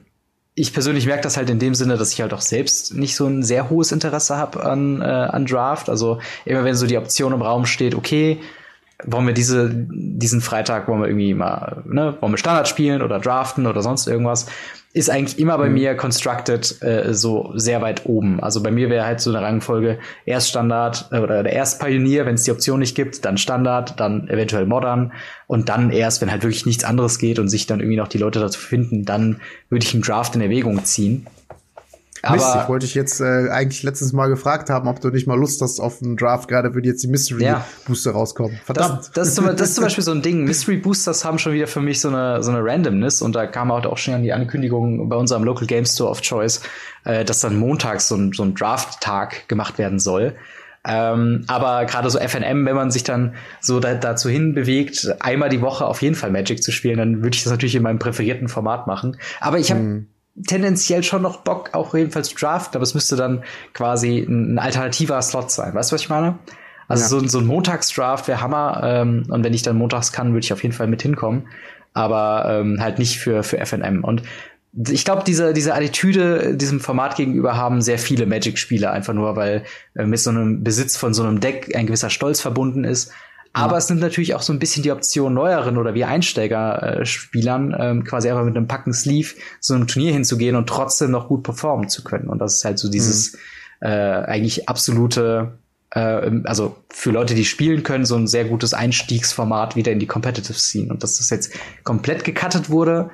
ich 0.57 0.73
persönlich 0.73 1.07
merke 1.07 1.23
das 1.23 1.37
halt 1.37 1.49
in 1.49 1.61
dem 1.61 1.77
Sinne, 1.77 1.97
dass 1.97 2.13
ich 2.13 2.21
halt 2.21 2.35
auch 2.35 2.41
selbst 2.41 2.95
nicht 2.95 3.15
so 3.15 3.29
ein 3.29 3.45
sehr 3.45 3.71
hohes 3.71 3.93
Interesse 3.93 4.37
habe 4.37 4.65
an, 4.65 5.03
äh, 5.03 5.05
an 5.05 5.47
Draft. 5.47 5.89
Also 5.89 6.19
immer 6.45 6.65
wenn 6.65 6.75
so 6.75 6.89
die 6.89 6.99
Option 6.99 7.33
im 7.33 7.43
Raum 7.43 7.65
steht, 7.65 7.95
okay, 7.95 8.41
wollen 9.05 9.27
wir 9.27 9.35
diese, 9.35 9.71
diesen 9.73 10.41
Freitag, 10.41 10.89
wollen 10.89 11.01
wir 11.01 11.09
irgendwie 11.09 11.35
mal, 11.35 11.83
ne, 11.87 12.17
wollen 12.21 12.33
wir 12.33 12.39
Standard 12.39 12.69
spielen 12.69 13.03
oder 13.03 13.19
draften 13.19 13.67
oder 13.67 13.83
sonst 13.83 14.07
irgendwas, 14.07 14.47
ist 14.97 15.11
eigentlich 15.11 15.39
immer 15.39 15.59
bei 15.59 15.69
mhm. 15.69 15.75
mir 15.75 15.95
Constructed 15.95 16.81
äh, 16.83 17.13
so 17.13 17.53
sehr 17.55 17.83
weit 17.83 18.07
oben. 18.07 18.41
Also 18.41 18.63
bei 18.63 18.71
mir 18.71 18.89
wäre 18.89 19.05
halt 19.05 19.21
so 19.21 19.29
eine 19.29 19.45
Rangfolge 19.45 19.99
erst 20.25 20.49
Standard 20.49 21.09
äh, 21.13 21.19
oder 21.19 21.45
erst 21.45 21.81
Pioneer, 21.81 22.25
wenn 22.25 22.37
es 22.37 22.45
die 22.45 22.51
Option 22.51 22.81
nicht 22.81 22.95
gibt, 22.95 23.27
dann 23.27 23.37
Standard, 23.37 24.01
dann 24.01 24.27
eventuell 24.29 24.65
Modern 24.65 25.13
und 25.47 25.69
dann 25.69 25.91
erst, 25.91 26.23
wenn 26.23 26.31
halt 26.31 26.43
wirklich 26.43 26.65
nichts 26.65 26.85
anderes 26.85 27.19
geht 27.19 27.39
und 27.39 27.49
sich 27.49 27.67
dann 27.67 27.81
irgendwie 27.81 27.99
noch 27.99 28.09
die 28.09 28.17
Leute 28.17 28.41
dazu 28.41 28.59
finden, 28.59 29.05
dann 29.05 29.43
würde 29.69 29.85
ich 29.85 29.93
einen 29.93 30.03
Draft 30.03 30.35
in 30.35 30.41
Erwägung 30.41 30.83
ziehen. 30.85 31.27
Aber 32.27 32.37
Mist, 32.37 32.57
ich 32.63 32.69
wollte 32.69 32.87
dich 32.87 32.95
jetzt 32.95 33.21
äh, 33.21 33.49
eigentlich 33.51 33.83
letztes 33.83 34.13
Mal 34.13 34.29
gefragt 34.29 34.69
haben, 34.69 34.89
ob 34.89 35.01
du 35.01 35.11
nicht 35.11 35.27
mal 35.27 35.39
Lust 35.39 35.63
hast 35.63 35.81
auf 35.81 36.03
einen 36.03 36.17
Draft, 36.17 36.49
gerade 36.49 36.75
würde 36.75 36.89
jetzt 36.89 37.03
die 37.03 37.09
Mystery 37.09 37.45
ja. 37.45 37.65
Booster 37.87 38.13
rauskommen. 38.13 38.59
Verdammt. 38.65 38.99
Das, 38.99 39.11
das, 39.13 39.29
ist 39.29 39.35
zum, 39.37 39.47
das, 39.47 39.61
ist 39.61 39.75
zum, 39.77 39.85
Beispiel 39.85 40.05
so 40.05 40.11
ein 40.11 40.23
Ding. 40.23 40.45
Mystery 40.45 40.77
Boosters 40.79 41.25
haben 41.25 41.39
schon 41.39 41.53
wieder 41.53 41.67
für 41.67 41.81
mich 41.81 42.01
so 42.01 42.09
eine, 42.09 42.43
so 42.43 42.51
eine 42.51 42.65
Randomness 42.65 43.23
und 43.23 43.35
da 43.35 43.47
kam 43.47 43.71
auch 43.71 43.97
schon 43.97 44.15
an 44.15 44.23
die 44.23 44.33
Ankündigung 44.33 45.09
bei 45.09 45.17
unserem 45.17 45.45
Local 45.45 45.67
Game 45.67 45.87
Store 45.87 46.11
of 46.11 46.21
Choice, 46.21 46.63
äh, 47.05 47.25
dass 47.25 47.41
dann 47.41 47.57
montags 47.57 48.09
so 48.09 48.17
ein, 48.17 48.33
so 48.33 48.43
ein 48.43 48.55
Draft-Tag 48.55 49.49
gemacht 49.49 49.79
werden 49.79 49.99
soll. 49.99 50.35
Ähm, 50.89 51.45
aber 51.49 51.85
gerade 51.85 52.09
so 52.11 52.19
FNM, 52.19 52.65
wenn 52.65 52.77
man 52.77 52.91
sich 52.91 53.03
dann 53.03 53.35
so 53.61 53.81
da, 53.81 53.95
dazu 53.95 54.29
hinbewegt, 54.29 55.17
einmal 55.19 55.49
die 55.49 55.61
Woche 55.61 55.85
auf 55.85 56.01
jeden 56.01 56.15
Fall 56.15 56.31
Magic 56.31 56.63
zu 56.63 56.71
spielen, 56.71 56.99
dann 56.99 57.23
würde 57.23 57.37
ich 57.37 57.43
das 57.43 57.51
natürlich 57.51 57.75
in 57.75 57.83
meinem 57.83 57.99
präferierten 57.99 58.49
Format 58.49 58.87
machen. 58.87 59.17
Aber 59.41 59.59
ich 59.59 59.71
habe 59.71 59.81
hm 59.81 60.07
tendenziell 60.45 61.03
schon 61.03 61.23
noch 61.23 61.39
Bock, 61.39 61.71
auch 61.73 61.95
jedenfalls 61.95 62.35
Draft, 62.35 62.77
aber 62.77 62.83
es 62.83 62.95
müsste 62.95 63.17
dann 63.17 63.45
quasi 63.73 64.19
ein 64.19 64.59
alternativer 64.59 65.21
Slot 65.23 65.51
sein. 65.51 65.75
Weißt 65.75 65.91
du, 65.91 65.95
was 65.95 66.03
ich 66.03 66.09
meine? 66.09 66.39
Also 66.89 67.03
ja. 67.03 67.09
so, 67.09 67.27
so 67.27 67.39
ein 67.39 67.47
Montagsdraft 67.47 68.29
wäre 68.29 68.41
Hammer. 68.41 68.81
Ähm, 68.85 69.25
und 69.29 69.45
wenn 69.45 69.55
ich 69.55 69.63
dann 69.63 69.77
montags 69.77 70.13
kann, 70.13 70.33
würde 70.33 70.45
ich 70.45 70.53
auf 70.53 70.63
jeden 70.63 70.75
Fall 70.75 70.87
mit 70.87 71.03
hinkommen. 71.03 71.49
Aber 71.95 72.47
ähm, 72.49 72.81
halt 72.81 72.99
nicht 72.99 73.19
für, 73.19 73.43
für 73.43 73.59
FNM. 73.65 74.05
Und 74.05 74.23
ich 74.89 75.05
glaube, 75.05 75.23
diese, 75.27 75.55
diese 75.55 75.75
Attitüde 75.75 76.55
diesem 76.55 76.81
Format 76.81 77.17
gegenüber 77.17 77.57
haben 77.57 77.81
sehr 77.81 77.99
viele 77.99 78.27
Magic-Spieler, 78.27 78.93
einfach 78.93 79.15
nur, 79.15 79.35
weil 79.35 79.65
äh, 79.95 80.05
mit 80.05 80.21
so 80.21 80.31
einem 80.31 80.63
Besitz 80.63 80.97
von 80.97 81.15
so 81.15 81.23
einem 81.23 81.41
Deck 81.41 81.75
ein 81.75 81.87
gewisser 81.87 82.11
Stolz 82.11 82.41
verbunden 82.41 82.85
ist. 82.85 83.11
Aber 83.57 83.79
es 83.79 83.89
nimmt 83.89 84.03
natürlich 84.03 84.35
auch 84.35 84.43
so 84.43 84.53
ein 84.53 84.59
bisschen 84.59 84.83
die 84.83 84.93
Option 84.93 85.33
neueren 85.33 85.79
oder 85.79 85.95
wie 85.95 86.05
Einsteiger-Spielern 86.05 87.75
ähm, 87.79 88.05
quasi 88.05 88.29
einfach 88.29 88.45
mit 88.45 88.55
einem 88.55 88.69
Packen 88.69 88.93
Sleeve 88.93 89.35
so 89.61 89.73
einem 89.73 89.87
Turnier 89.87 90.13
hinzugehen 90.13 90.57
und 90.57 90.69
trotzdem 90.69 91.11
noch 91.11 91.29
gut 91.29 91.43
performen 91.43 91.89
zu 91.89 92.05
können. 92.05 92.29
Und 92.29 92.39
das 92.39 92.59
ist 92.59 92.65
halt 92.67 92.79
so 92.79 92.91
dieses 92.91 93.33
mhm. 93.33 93.39
äh, 93.87 93.89
eigentlich 93.89 94.69
absolute, 94.69 95.59
äh, 95.91 96.31
also 96.45 96.77
für 96.91 97.13
Leute, 97.13 97.35
die 97.35 97.47
spielen 97.47 97.83
können, 97.83 98.05
so 98.05 98.17
ein 98.17 98.27
sehr 98.27 98.45
gutes 98.45 98.75
Einstiegsformat 98.75 99.75
wieder 99.75 99.91
in 99.91 100.01
die 100.01 100.07
Competitive 100.07 100.59
Scene. 100.59 100.93
Und 100.93 101.03
dass 101.03 101.17
das 101.17 101.31
jetzt 101.31 101.55
komplett 101.83 102.25
gecuttet 102.25 102.69
wurde, 102.69 103.11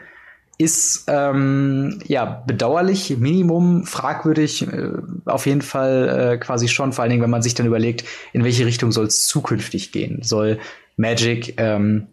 ist 0.59 1.05
ähm, 1.09 1.99
ja 2.07 2.43
bedauerlich, 2.47 3.17
Minimum 3.19 3.85
fragwürdig, 3.85 4.69
äh, 4.69 4.91
auf 5.25 5.47
jeden 5.47 5.63
Fall 5.63 6.35
äh, 6.35 6.39
quasi 6.39 6.69
schon, 6.69 6.93
vor 6.93 7.03
allen 7.03 7.11
Dingen, 7.11 7.23
wenn 7.23 7.31
man 7.31 7.43
sich 7.43 7.55
dann 7.55 7.67
überlegt, 7.67 8.05
in 8.33 8.45
welche 8.45 8.67
Richtung 8.67 8.93
soll 8.93 9.07
es 9.07 9.27
zukünftig 9.27 9.93
gehen. 9.93 10.23
Soll 10.23 10.59
Magic 10.97 11.55
ähm, 11.59 12.07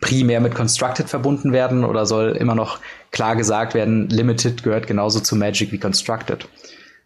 primär 0.00 0.40
mit 0.40 0.54
Constructed 0.54 1.08
verbunden 1.08 1.52
werden 1.52 1.84
oder 1.84 2.06
soll 2.06 2.30
immer 2.30 2.54
noch 2.54 2.80
klar 3.10 3.36
gesagt 3.36 3.74
werden, 3.74 4.08
Limited 4.08 4.62
gehört 4.62 4.86
genauso 4.86 5.20
zu 5.20 5.36
Magic 5.36 5.72
wie 5.72 5.78
Constructed? 5.78 6.48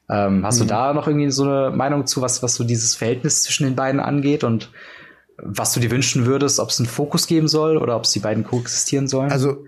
Ähm, 0.09 0.45
hast 0.45 0.57
mhm. 0.57 0.63
du 0.63 0.67
da 0.67 0.93
noch 0.95 1.07
irgendwie 1.09 1.31
so 1.31 1.45
eine 1.45 1.71
Meinung 1.75 2.07
zu, 2.07 2.23
was, 2.23 2.43
was 2.43 2.55
so 2.55 2.65
dieses 2.65 2.95
Verhältnis 2.95 3.43
zwischen 3.43 3.65
den 3.65 3.75
beiden 3.75 4.01
angeht 4.01 4.45
und 4.45 4.71
was 5.37 5.73
du 5.73 5.81
dir 5.81 5.91
wünschen 5.91 6.27
würdest, 6.27 6.61
ob 6.61 6.71
es 6.71 6.79
einen 6.79 6.89
Fokus 6.89 7.27
geben 7.27 7.49
soll 7.49 7.77
oder 7.77 7.97
ob 7.97 8.05
es 8.05 8.11
die 8.11 8.21
beiden 8.21 8.45
koexistieren 8.45 9.09
sollen? 9.09 9.33
Also 9.33 9.65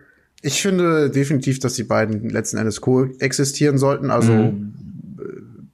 ich 0.46 0.62
finde 0.62 1.10
definitiv, 1.10 1.58
dass 1.58 1.74
die 1.74 1.82
beiden 1.82 2.30
letzten 2.30 2.56
Endes 2.56 2.80
koexistieren 2.80 3.78
sollten, 3.78 4.10
also 4.10 4.32
mhm. 4.32 4.74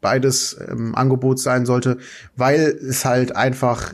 beides 0.00 0.54
im 0.54 0.94
Angebot 0.94 1.38
sein 1.38 1.66
sollte, 1.66 1.98
weil 2.36 2.60
es 2.60 3.04
halt 3.04 3.36
einfach 3.36 3.92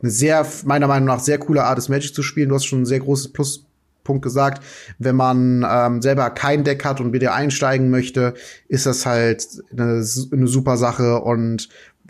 eine 0.00 0.10
sehr, 0.10 0.46
meiner 0.64 0.86
Meinung 0.86 1.08
nach, 1.08 1.20
sehr 1.20 1.38
coole 1.38 1.64
Art 1.64 1.76
ist, 1.76 1.90
Magic 1.90 2.14
zu 2.14 2.22
spielen. 2.22 2.48
Du 2.48 2.54
hast 2.54 2.64
schon 2.64 2.82
ein 2.82 2.86
sehr 2.86 3.00
großes 3.00 3.34
Pluspunkt 3.34 4.22
gesagt. 4.22 4.64
Wenn 4.98 5.16
man 5.16 5.66
ähm, 5.68 6.00
selber 6.00 6.30
kein 6.30 6.64
Deck 6.64 6.86
hat 6.86 7.02
und 7.02 7.12
wieder 7.12 7.34
einsteigen 7.34 7.90
möchte, 7.90 8.32
ist 8.68 8.86
das 8.86 9.04
halt 9.04 9.46
eine, 9.72 10.02
eine 10.32 10.46
super 10.46 10.78
Sache 10.78 11.20
und 11.20 11.68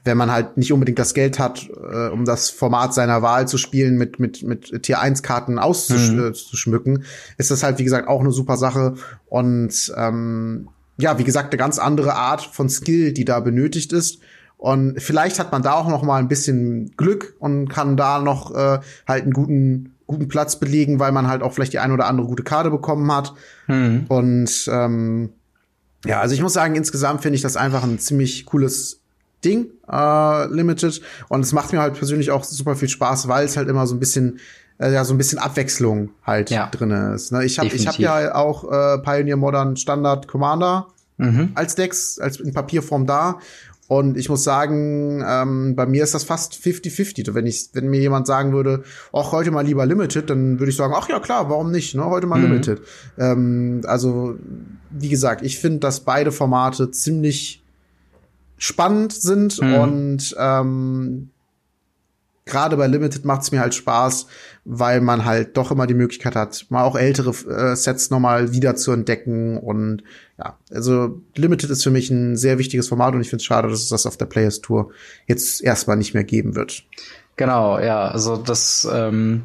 wenn 0.08 0.16
man 0.16 0.32
halt 0.32 0.56
nicht 0.56 0.72
unbedingt 0.72 0.98
das 0.98 1.14
Geld 1.14 1.38
hat, 1.38 1.68
äh, 1.68 2.08
um 2.08 2.24
das 2.24 2.50
Format 2.50 2.92
seiner 2.92 3.22
Wahl 3.22 3.46
zu 3.46 3.58
spielen, 3.58 3.96
mit, 3.96 4.18
mit, 4.18 4.42
mit 4.42 4.82
Tier 4.82 4.98
1 4.98 5.22
Karten 5.22 5.60
auszuschmücken, 5.60 6.92
mhm. 6.94 7.02
ist 7.36 7.52
das 7.52 7.62
halt, 7.62 7.78
wie 7.78 7.84
gesagt, 7.84 8.08
auch 8.08 8.20
eine 8.20 8.32
super 8.32 8.56
Sache. 8.56 8.94
Und 9.26 9.92
ähm, 9.96 10.68
ja, 10.96 11.18
wie 11.18 11.24
gesagt, 11.24 11.52
eine 11.52 11.58
ganz 11.58 11.78
andere 11.78 12.14
Art 12.14 12.42
von 12.42 12.68
Skill, 12.68 13.12
die 13.12 13.24
da 13.24 13.38
benötigt 13.38 13.92
ist. 13.92 14.18
Und 14.56 15.00
vielleicht 15.00 15.38
hat 15.38 15.52
man 15.52 15.62
da 15.62 15.74
auch 15.74 15.88
noch 15.88 16.02
mal 16.02 16.18
ein 16.18 16.26
bisschen 16.26 16.90
Glück 16.96 17.36
und 17.38 17.68
kann 17.68 17.96
da 17.96 18.18
noch 18.18 18.52
äh, 18.52 18.80
halt 19.06 19.22
einen 19.22 19.32
guten 19.32 19.94
guten 20.08 20.26
Platz 20.26 20.58
belegen, 20.58 20.98
weil 20.98 21.12
man 21.12 21.28
halt 21.28 21.42
auch 21.42 21.52
vielleicht 21.52 21.74
die 21.74 21.78
ein 21.78 21.92
oder 21.92 22.06
andere 22.06 22.26
gute 22.26 22.42
Karte 22.42 22.70
bekommen 22.70 23.12
hat. 23.12 23.34
Mhm. 23.68 24.06
Und 24.08 24.68
ähm, 24.72 25.28
ja, 26.04 26.20
also 26.20 26.34
ich 26.34 26.42
muss 26.42 26.54
sagen, 26.54 26.74
insgesamt 26.74 27.22
finde 27.22 27.36
ich 27.36 27.42
das 27.42 27.56
einfach 27.56 27.84
ein 27.84 27.98
ziemlich 27.98 28.46
cooles 28.46 29.02
Ding, 29.44 29.66
äh, 29.90 30.46
Limited. 30.46 31.00
Und 31.28 31.40
es 31.40 31.52
macht 31.52 31.72
mir 31.72 31.80
halt 31.80 31.94
persönlich 31.94 32.30
auch 32.30 32.44
super 32.44 32.76
viel 32.76 32.88
Spaß, 32.88 33.28
weil 33.28 33.44
es 33.44 33.56
halt 33.56 33.68
immer 33.68 33.86
so 33.86 33.94
ein 33.94 34.00
bisschen 34.00 34.40
äh, 34.78 34.92
ja 34.92 35.04
so 35.04 35.14
ein 35.14 35.18
bisschen 35.18 35.38
Abwechslung 35.38 36.10
halt 36.24 36.50
ja. 36.50 36.68
drin 36.70 36.90
ist. 37.14 37.32
Ne? 37.32 37.44
Ich 37.44 37.58
habe 37.58 37.68
ich 37.68 37.86
hab 37.86 37.98
ja 37.98 38.34
auch 38.34 38.64
äh, 38.64 38.98
Pioneer 38.98 39.36
Modern 39.36 39.76
Standard 39.76 40.28
Commander 40.28 40.88
mhm. 41.16 41.50
als 41.54 41.74
Decks, 41.74 42.18
als 42.18 42.40
in 42.40 42.52
Papierform 42.52 43.06
da. 43.06 43.38
Und 43.88 44.18
ich 44.18 44.28
muss 44.28 44.44
sagen, 44.44 45.24
ähm, 45.26 45.74
bei 45.74 45.86
mir 45.86 46.04
ist 46.04 46.14
das 46.14 46.22
fast 46.22 46.52
50-50. 46.52 47.32
Wenn 47.32 47.46
ich, 47.46 47.70
wenn 47.72 47.88
mir 47.88 48.00
jemand 48.00 48.26
sagen 48.26 48.52
würde, 48.52 48.84
ach, 49.14 49.32
heute 49.32 49.50
mal 49.50 49.64
lieber 49.64 49.86
Limited, 49.86 50.28
dann 50.28 50.58
würde 50.60 50.70
ich 50.70 50.76
sagen, 50.76 50.92
ach 50.94 51.08
ja, 51.08 51.20
klar, 51.20 51.48
warum 51.48 51.70
nicht, 51.70 51.94
ne? 51.94 52.04
Heute 52.04 52.26
mal 52.26 52.38
mhm. 52.38 52.44
Limited. 52.44 52.82
Ähm, 53.16 53.80
also, 53.86 54.36
wie 54.90 55.08
gesagt, 55.08 55.42
ich 55.42 55.58
finde, 55.58 55.78
dass 55.78 56.00
beide 56.00 56.32
Formate 56.32 56.90
ziemlich 56.90 57.62
spannend 58.58 59.12
sind 59.12 59.60
mhm. 59.62 59.74
und 59.74 60.36
ähm, 60.38 61.30
gerade 62.48 62.76
bei 62.76 62.86
Limited 62.86 63.24
macht 63.24 63.42
es 63.42 63.52
mir 63.52 63.60
halt 63.60 63.74
Spaß, 63.74 64.26
weil 64.64 65.00
man 65.00 65.24
halt 65.24 65.56
doch 65.56 65.70
immer 65.70 65.86
die 65.86 65.94
Möglichkeit 65.94 66.34
hat, 66.34 66.66
mal 66.70 66.82
auch 66.82 66.96
ältere 66.96 67.30
äh, 67.30 67.76
Sets 67.76 68.10
nochmal 68.10 68.52
wieder 68.52 68.74
zu 68.74 68.90
entdecken. 68.92 69.56
Und 69.58 70.02
ja, 70.38 70.58
also 70.72 71.20
Limited 71.36 71.70
ist 71.70 71.84
für 71.84 71.90
mich 71.90 72.10
ein 72.10 72.36
sehr 72.36 72.58
wichtiges 72.58 72.88
Format 72.88 73.14
und 73.14 73.20
ich 73.20 73.30
finde 73.30 73.42
es 73.42 73.46
schade, 73.46 73.68
dass 73.68 73.80
es 73.80 73.88
das 73.88 74.06
auf 74.06 74.16
der 74.16 74.26
Players 74.26 74.60
Tour 74.60 74.90
jetzt 75.26 75.62
erstmal 75.62 75.96
nicht 75.96 76.14
mehr 76.14 76.24
geben 76.24 76.56
wird. 76.56 76.84
Genau, 77.36 77.78
ja, 77.78 78.08
also 78.08 78.36
das 78.36 78.88
ähm, 78.90 79.44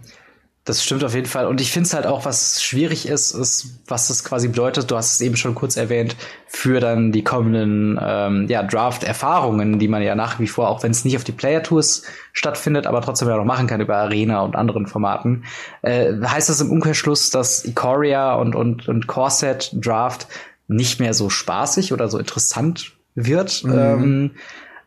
das 0.65 0.81
stimmt 0.81 1.03
auf 1.03 1.13
jeden 1.13 1.27
Fall. 1.27 1.45
Und 1.45 1.59
ich 1.59 1.71
finde 1.71 1.87
es 1.87 1.93
halt 1.93 2.05
auch, 2.05 2.23
was 2.23 2.63
schwierig 2.63 3.05
ist, 3.05 3.31
ist, 3.31 3.81
was 3.87 4.07
das 4.07 4.23
quasi 4.23 4.47
bedeutet, 4.47 4.89
du 4.89 4.95
hast 4.95 5.15
es 5.15 5.21
eben 5.21 5.35
schon 5.35 5.55
kurz 5.55 5.75
erwähnt, 5.75 6.15
für 6.47 6.79
dann 6.79 7.11
die 7.11 7.23
kommenden 7.23 7.99
ähm, 8.01 8.47
ja, 8.47 8.63
Draft-Erfahrungen, 8.63 9.77
die 9.77 9.89
man 9.89 10.01
ja 10.01 10.15
nach 10.15 10.39
wie 10.39 10.47
vor, 10.47 10.69
auch 10.69 10.81
wenn 10.81 10.91
es 10.91 11.03
nicht 11.03 11.17
auf 11.17 11.25
die 11.25 11.33
Player-Tours 11.33 12.03
stattfindet, 12.31 12.87
aber 12.87 13.01
trotzdem 13.01 13.27
ja 13.27 13.35
noch 13.35 13.43
machen 13.43 13.67
kann 13.67 13.81
über 13.81 13.97
Arena 13.97 14.41
und 14.41 14.55
anderen 14.55 14.87
Formaten. 14.87 15.43
Äh, 15.81 16.13
heißt 16.25 16.47
das 16.47 16.61
im 16.61 16.71
Umkehrschluss, 16.71 17.29
dass 17.29 17.65
Ikoria 17.65 18.35
und, 18.35 18.55
und, 18.55 18.87
und 18.87 19.07
Corset 19.07 19.69
Draft 19.73 20.27
nicht 20.69 21.01
mehr 21.01 21.13
so 21.13 21.29
spaßig 21.29 21.91
oder 21.91 22.07
so 22.07 22.17
interessant 22.17 22.93
wird? 23.15 23.65
Mhm. 23.65 23.73
Ähm, 23.73 24.31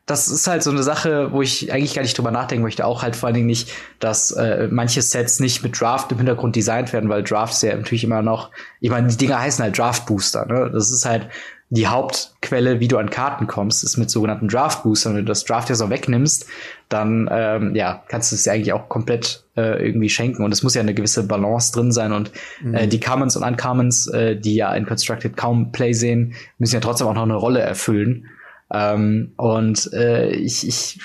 das 0.07 0.29
ist 0.29 0.47
halt 0.47 0.63
so 0.63 0.71
eine 0.71 0.85
Sache, 0.85 1.33
wo 1.33 1.43
ich 1.43 1.73
eigentlich 1.73 1.95
gar 1.95 2.03
nicht 2.03 2.17
drüber 2.17 2.31
nachdenken 2.31 2.63
möchte. 2.63 2.87
Auch 2.87 3.03
halt 3.03 3.17
vor 3.17 3.27
allen 3.27 3.35
Dingen 3.35 3.49
nicht, 3.49 3.73
dass 3.99 4.31
äh, 4.31 4.69
manche 4.71 5.03
Sets 5.03 5.41
nicht 5.41 5.65
mit 5.65 5.81
Draft 5.81 6.13
im 6.13 6.19
Hintergrund 6.19 6.55
designt 6.55 6.93
werden, 6.93 7.11
weil 7.11 7.25
Drafts 7.25 7.61
ja 7.63 7.75
natürlich 7.75 8.05
immer 8.05 8.23
noch, 8.23 8.53
ich 8.81 8.91
meine, 8.91 9.09
die 9.09 9.17
Dinger 9.17 9.41
heißen 9.41 9.65
halt 9.65 9.77
Draft 9.77 10.07
Booster. 10.07 10.47
Ne? 10.47 10.71
Das 10.73 10.91
ist 10.93 11.05
halt 11.05 11.29
die 11.71 11.89
Hauptquelle, 11.89 12.79
wie 12.79 12.87
du 12.87 12.97
an 12.99 13.11
Karten 13.11 13.49
kommst, 13.49 13.83
ist 13.83 13.97
mit 13.97 14.09
sogenannten 14.09 14.47
Draft 14.47 14.85
Boostern. 14.85 15.15
Wenn 15.17 15.25
du 15.25 15.31
das 15.31 15.45
Draft 15.45 15.69
ja 15.69 15.75
so 15.75 15.91
wegnimmst, 15.91 16.47
dann 16.89 17.29
ähm, 17.33 17.75
ja, 17.75 18.05
kannst 18.07 18.31
du 18.31 18.37
es 18.37 18.45
ja 18.45 18.53
eigentlich 18.53 18.73
auch 18.73 18.89
komplett 18.89 19.43
äh, 19.57 19.85
irgendwie 19.85 20.09
schenken. 20.09 20.45
Und 20.45 20.53
es 20.53 20.63
muss 20.63 20.75
ja 20.75 20.83
eine 20.83 20.95
gewisse 20.95 21.27
Balance 21.27 21.73
drin 21.73 21.91
sein. 21.91 22.13
Und 22.13 22.31
mhm. 22.63 22.75
äh, 22.75 22.87
die 22.87 23.01
Commons 23.01 23.37
und 23.37 23.43
Uncommons, 23.43 24.07
äh, 24.07 24.37
die 24.37 24.55
ja 24.55 24.73
in 24.77 24.87
Constructed 24.87 25.37
kaum 25.37 25.73
Play 25.73 25.93
sehen, 25.93 26.35
müssen 26.59 26.75
ja 26.75 26.81
trotzdem 26.81 27.09
auch 27.09 27.15
noch 27.15 27.25
eine 27.25 27.35
Rolle 27.35 27.61
erfüllen. 27.61 28.29
Ähm, 28.73 29.33
und 29.37 29.93
äh, 29.93 30.31
ich, 30.31 30.67
ich 30.67 31.01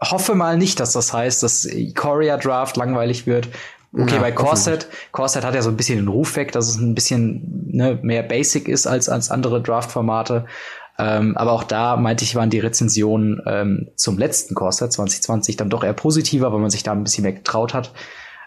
hoffe 0.00 0.34
mal 0.34 0.56
nicht, 0.56 0.80
dass 0.80 0.92
das 0.92 1.12
heißt, 1.12 1.42
dass 1.42 1.68
Coria 1.94 2.36
Draft 2.36 2.76
langweilig 2.76 3.26
wird. 3.26 3.48
Okay, 3.92 4.16
ja, 4.16 4.20
bei 4.20 4.32
Corset, 4.32 4.86
Corset 5.12 5.44
hat 5.44 5.54
ja 5.54 5.62
so 5.62 5.70
ein 5.70 5.76
bisschen 5.76 5.96
den 5.96 6.08
Ruf 6.08 6.36
weg, 6.36 6.52
dass 6.52 6.68
es 6.68 6.76
ein 6.76 6.94
bisschen 6.94 7.70
ne, 7.72 7.98
mehr 8.02 8.22
basic 8.22 8.68
ist 8.68 8.86
als, 8.86 9.08
als 9.08 9.30
andere 9.30 9.62
Draft-Formate. 9.62 10.44
Ähm, 10.98 11.36
aber 11.36 11.52
auch 11.52 11.64
da 11.64 11.96
meinte 11.96 12.24
ich, 12.24 12.34
waren 12.34 12.50
die 12.50 12.58
Rezensionen 12.58 13.40
ähm, 13.46 13.88
zum 13.94 14.18
letzten 14.18 14.54
Corset 14.54 14.92
2020 14.92 15.56
dann 15.56 15.70
doch 15.70 15.84
eher 15.84 15.92
positiver, 15.94 16.52
weil 16.52 16.60
man 16.60 16.70
sich 16.70 16.82
da 16.82 16.92
ein 16.92 17.04
bisschen 17.04 17.22
mehr 17.22 17.32
getraut 17.32 17.72
hat. 17.72 17.92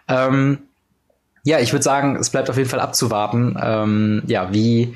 Ähm, 0.08 0.60
ja, 1.44 1.60
ich 1.60 1.72
würde 1.72 1.84
sagen, 1.84 2.18
es 2.18 2.30
bleibt 2.30 2.50
auf 2.50 2.58
jeden 2.58 2.70
Fall 2.70 2.82
abzuwarten, 2.82 3.58
ähm, 3.60 4.24
ja, 4.28 4.54
wie 4.54 4.96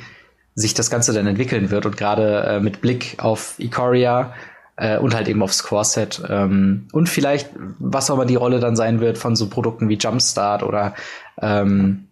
sich 0.56 0.74
das 0.74 0.90
Ganze 0.90 1.14
dann 1.14 1.28
entwickeln 1.28 1.70
wird 1.70 1.86
und 1.86 1.98
gerade 1.98 2.44
äh, 2.48 2.60
mit 2.60 2.82
Blick 2.82 3.18
auf 3.20 3.56
Ikoria 3.60 4.34
äh, 4.78 4.98
und 4.98 5.14
halt 5.14 5.28
eben 5.28 5.44
aufs 5.44 5.64
Core-Set 5.64 6.24
ähm, 6.30 6.88
und 6.94 7.10
vielleicht, 7.10 7.50
was 7.78 8.10
auch 8.10 8.16
immer 8.16 8.26
die 8.26 8.36
Rolle 8.36 8.60
dann 8.60 8.76
sein 8.76 9.02
wird 9.02 9.18
von 9.18 9.36
so 9.36 9.50
Produkten 9.50 9.90
wie 9.90 9.98
Jumpstart 9.98 10.64
oder 10.64 10.96
ähm, 11.42 12.08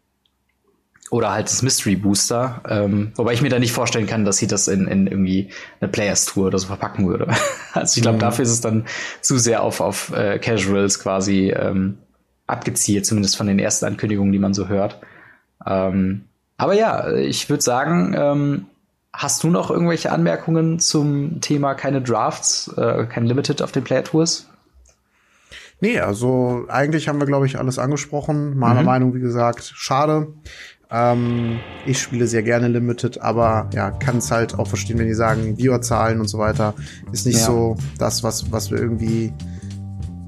oder 1.10 1.32
halt 1.32 1.48
das 1.48 1.62
Mystery 1.62 1.96
Booster. 1.96 2.64
Ähm, 2.68 3.12
wobei 3.16 3.34
ich 3.34 3.44
mir 3.44 3.50
da 3.50 3.60
nicht 3.60 3.72
vorstellen 3.72 4.08
kann, 4.08 4.26
dass 4.26 4.38
sie 4.38 4.48
das 4.48 4.68
in, 4.68 4.88
in 4.88 5.06
irgendwie 5.06 5.50
eine 5.80 5.88
Players 5.91 6.26
Tour 6.26 6.48
oder 6.48 6.58
so 6.58 6.66
verpacken 6.66 7.08
würde. 7.08 7.28
also 7.74 7.98
ich 7.98 8.02
glaube, 8.02 8.16
mhm. 8.18 8.22
dafür 8.22 8.44
ist 8.44 8.52
es 8.52 8.62
dann 8.62 8.86
zu 9.22 9.38
sehr 9.38 9.62
auf, 9.62 9.80
auf 9.80 10.12
äh, 10.16 10.39
Casuals 10.39 11.00
quasi 11.00 11.52
ähm, 11.52 12.00
abgezielt, 12.48 13.06
zumindest 13.06 13.38
von 13.38 13.46
den 13.46 13.60
ersten 13.60 13.86
Ankündigungen, 13.86 14.34
die 14.34 14.39
man 14.39 14.56
so 14.56 14.68
hört. 14.68 15.02
Ähm, 15.68 16.26
aber 16.64 16.76
ja, 16.76 17.11
ich 17.11 17.49
würde 17.49 17.61
sagen, 17.61 18.16
ähm, 18.18 18.68
hast 19.11 19.43
du 19.43 19.49
noch 19.49 19.70
irgendwelche 19.70 20.14
Anmerkungen 20.14 20.80
zum 20.80 21.41
Thema 21.41 21.74
keine 21.74 22.01
Drafts, 22.01 22.74
äh, 22.78 23.05
kein 23.05 23.26
Limited 23.26 23.61
auf 23.61 23.74
den 23.74 23.84
Player 23.84 24.05
Tours? 24.05 24.47
Nee, 25.82 25.99
also 25.99 26.64
eigentlich 26.70 27.09
haben 27.09 27.20
wir, 27.20 27.26
glaube 27.26 27.47
ich, 27.47 27.59
alles 27.59 27.80
angesprochen. 27.80 28.57
Meiner 28.57 28.80
mhm. 28.80 28.86
Meinung, 28.86 29.14
wie 29.14 29.20
gesagt, 29.20 29.74
schade. 29.76 30.28
Ähm, 30.89 31.59
ich 31.86 32.01
spiele 32.01 32.28
sehr 32.28 32.43
gerne 32.43 32.70
Limited, 32.70 33.20
aber 33.20 33.70
ja, 33.74 33.91
kann 33.91 34.20
es 34.20 34.32
halt 34.32 34.57
auch 34.57 34.70
verstehen, 34.70 34.97
wenn 34.99 35.07
die 35.07 35.16
sagen, 35.16 35.57
Viewerzahlen 35.57 36.22
und 36.22 36.30
so 36.30 36.38
weiter 36.38 36.76
ist 37.11 37.26
nicht 37.26 37.41
ja. 37.41 37.45
so 37.45 37.76
das, 37.97 38.24
was, 38.24 38.53
was 38.53 38.72
wir 38.72 38.78
irgendwie 38.78 39.34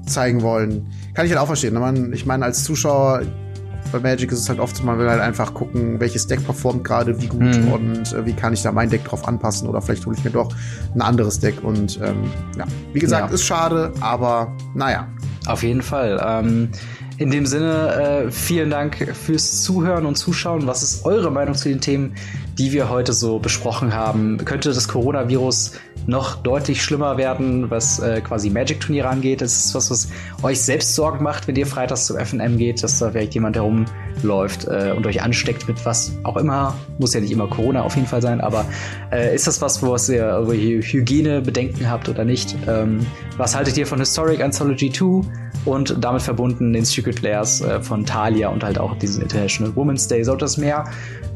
zeigen 0.04 0.42
wollen. 0.42 0.86
Kann 1.14 1.24
ich 1.24 1.32
halt 1.32 1.40
auch 1.40 1.46
verstehen. 1.46 1.72
Ne? 1.72 2.10
ich 2.12 2.26
meine, 2.26 2.44
als 2.44 2.62
Zuschauer 2.62 3.22
bei 4.00 4.10
Magic 4.10 4.32
ist 4.32 4.40
es 4.40 4.48
halt 4.48 4.60
oft 4.60 4.82
man 4.84 4.98
will 4.98 5.08
halt 5.08 5.20
einfach 5.20 5.54
gucken, 5.54 6.00
welches 6.00 6.26
Deck 6.26 6.44
performt 6.44 6.84
gerade 6.84 7.20
wie 7.20 7.26
gut 7.26 7.40
mhm. 7.40 7.72
und 7.72 8.12
äh, 8.12 8.26
wie 8.26 8.32
kann 8.32 8.52
ich 8.52 8.62
da 8.62 8.72
mein 8.72 8.90
Deck 8.90 9.04
drauf 9.04 9.26
anpassen 9.26 9.68
oder 9.68 9.80
vielleicht 9.80 10.06
hole 10.06 10.16
ich 10.16 10.24
mir 10.24 10.30
doch 10.30 10.52
ein 10.94 11.00
anderes 11.00 11.40
Deck 11.40 11.62
und 11.62 11.98
ähm, 12.02 12.30
ja, 12.58 12.64
wie 12.92 12.98
gesagt, 12.98 13.28
ja. 13.28 13.34
ist 13.34 13.44
schade, 13.44 13.92
aber 14.00 14.54
naja. 14.74 15.08
Auf 15.46 15.62
jeden 15.62 15.82
Fall. 15.82 16.20
Ähm, 16.24 16.70
in 17.18 17.30
dem 17.30 17.46
Sinne, 17.46 18.26
äh, 18.26 18.30
vielen 18.30 18.68
Dank 18.70 18.96
fürs 19.14 19.62
Zuhören 19.62 20.04
und 20.04 20.16
Zuschauen. 20.16 20.66
Was 20.66 20.82
ist 20.82 21.04
eure 21.04 21.30
Meinung 21.30 21.54
zu 21.54 21.68
den 21.68 21.80
Themen, 21.80 22.14
die 22.58 22.72
wir 22.72 22.90
heute 22.90 23.12
so 23.12 23.38
besprochen 23.38 23.94
haben? 23.94 24.38
Könnte 24.44 24.72
das 24.72 24.88
Coronavirus 24.88 25.72
noch 26.06 26.36
deutlich 26.36 26.82
schlimmer 26.82 27.16
werden, 27.16 27.70
was 27.70 27.98
äh, 27.98 28.20
quasi 28.20 28.50
Magic-Turniere 28.50 29.08
angeht? 29.08 29.40
Das 29.40 29.56
ist 29.56 29.74
was, 29.74 29.90
was 29.90 30.08
euch 30.42 30.60
selbst 30.60 30.94
Sorgen 30.94 31.22
macht, 31.22 31.48
wenn 31.48 31.56
ihr 31.56 31.66
freitags 31.66 32.06
zum 32.06 32.18
FNM 32.18 32.58
geht, 32.58 32.82
dass 32.82 32.98
da 32.98 33.10
vielleicht 33.10 33.34
jemand 33.34 33.56
herumläuft 33.56 34.66
äh, 34.66 34.92
und 34.96 35.06
euch 35.06 35.22
ansteckt 35.22 35.66
mit 35.68 35.84
was 35.84 36.12
auch 36.24 36.36
immer. 36.36 36.74
Muss 36.98 37.14
ja 37.14 37.20
nicht 37.20 37.32
immer 37.32 37.48
Corona 37.48 37.82
auf 37.82 37.96
jeden 37.96 38.08
Fall 38.08 38.22
sein, 38.22 38.40
aber 38.40 38.64
äh, 39.12 39.34
ist 39.34 39.46
das 39.46 39.60
was, 39.60 39.82
wo 39.82 39.96
ihr 40.12 40.24
eure 40.24 40.54
Hygienebedenken 40.54 41.90
habt 41.90 42.08
oder 42.08 42.24
nicht? 42.24 42.56
Ähm, 42.68 43.06
was 43.36 43.56
haltet 43.56 43.76
ihr 43.76 43.86
von 43.86 43.98
Historic 43.98 44.42
Anthology 44.42 44.90
2? 44.90 45.46
und 45.66 45.96
damit 46.00 46.22
verbunden 46.22 46.72
den 46.72 46.84
Secret 46.84 47.20
Layers 47.22 47.60
äh, 47.60 47.80
von 47.80 48.06
Thalia 48.06 48.48
und 48.48 48.64
halt 48.64 48.78
auch 48.78 48.96
diesen 48.96 49.22
International 49.22 49.74
Women's 49.74 50.08
Day. 50.08 50.24
Sollte 50.24 50.44
es 50.44 50.56
mehr, 50.56 50.84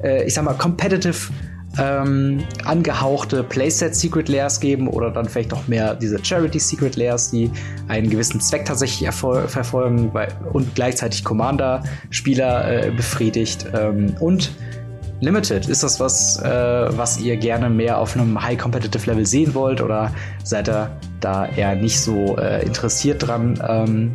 äh, 0.03 0.25
ich 0.25 0.35
sag 0.35 0.45
mal, 0.45 0.55
competitive 0.55 1.33
ähm, 1.79 2.43
angehauchte 2.65 3.45
Playset 3.45 3.95
Secret 3.95 4.29
Layers 4.29 4.61
geben 4.61 4.89
oder 4.89 5.11
dann 5.11 5.27
vielleicht 5.27 5.53
auch 5.53 5.69
mehr 5.69 5.95
diese 5.95 6.23
Charity 6.23 6.59
Secret 6.59 6.97
Layers, 6.97 7.31
die 7.31 7.51
einen 7.89 8.11
gewissen 8.11 8.41
Zweck 8.41 8.65
tatsächlich 8.65 9.09
verfolgen 9.11 10.11
weil, 10.13 10.29
und 10.53 10.75
gleichzeitig 10.75 11.25
Commander-Spieler 11.25 12.87
äh, 12.87 12.91
befriedigt. 12.91 13.67
Ähm, 13.73 14.15
und 14.21 14.53
Limited, 15.21 15.69
ist 15.69 15.83
das 15.83 16.01
was, 16.01 16.43
äh, 16.43 16.49
was 16.49 17.21
ihr 17.21 17.37
gerne 17.37 17.69
mehr 17.69 17.99
auf 17.99 18.17
einem 18.17 18.43
High 18.43 18.59
Competitive 18.59 19.11
Level 19.11 19.27
sehen 19.27 19.55
wollt 19.55 19.83
oder 19.83 20.11
seid 20.43 20.69
ihr 20.69 20.91
da 21.21 21.47
eher 21.47 21.77
nicht 21.77 22.01
so 22.01 22.37
äh, 22.39 22.65
interessiert 22.65 23.27
dran? 23.27 23.63
Ähm, 23.69 24.13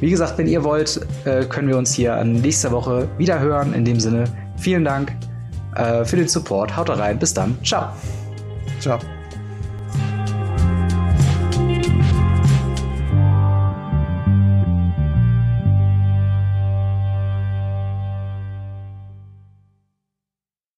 wie 0.00 0.10
gesagt, 0.10 0.38
wenn 0.38 0.46
ihr 0.46 0.62
wollt, 0.62 1.00
äh, 1.24 1.44
können 1.44 1.68
wir 1.68 1.76
uns 1.76 1.92
hier 1.92 2.14
an 2.14 2.34
nächster 2.34 2.70
Woche 2.70 3.08
wieder 3.18 3.40
hören. 3.40 3.74
In 3.74 3.84
dem 3.84 3.98
Sinne, 3.98 4.24
vielen 4.56 4.84
Dank 4.84 5.12
äh, 5.76 6.04
für 6.04 6.16
den 6.16 6.28
Support. 6.28 6.76
Haut 6.76 6.90
rein. 6.90 7.18
Bis 7.18 7.34
dann. 7.34 7.56
Ciao. 7.62 7.92
Ciao. 8.80 8.98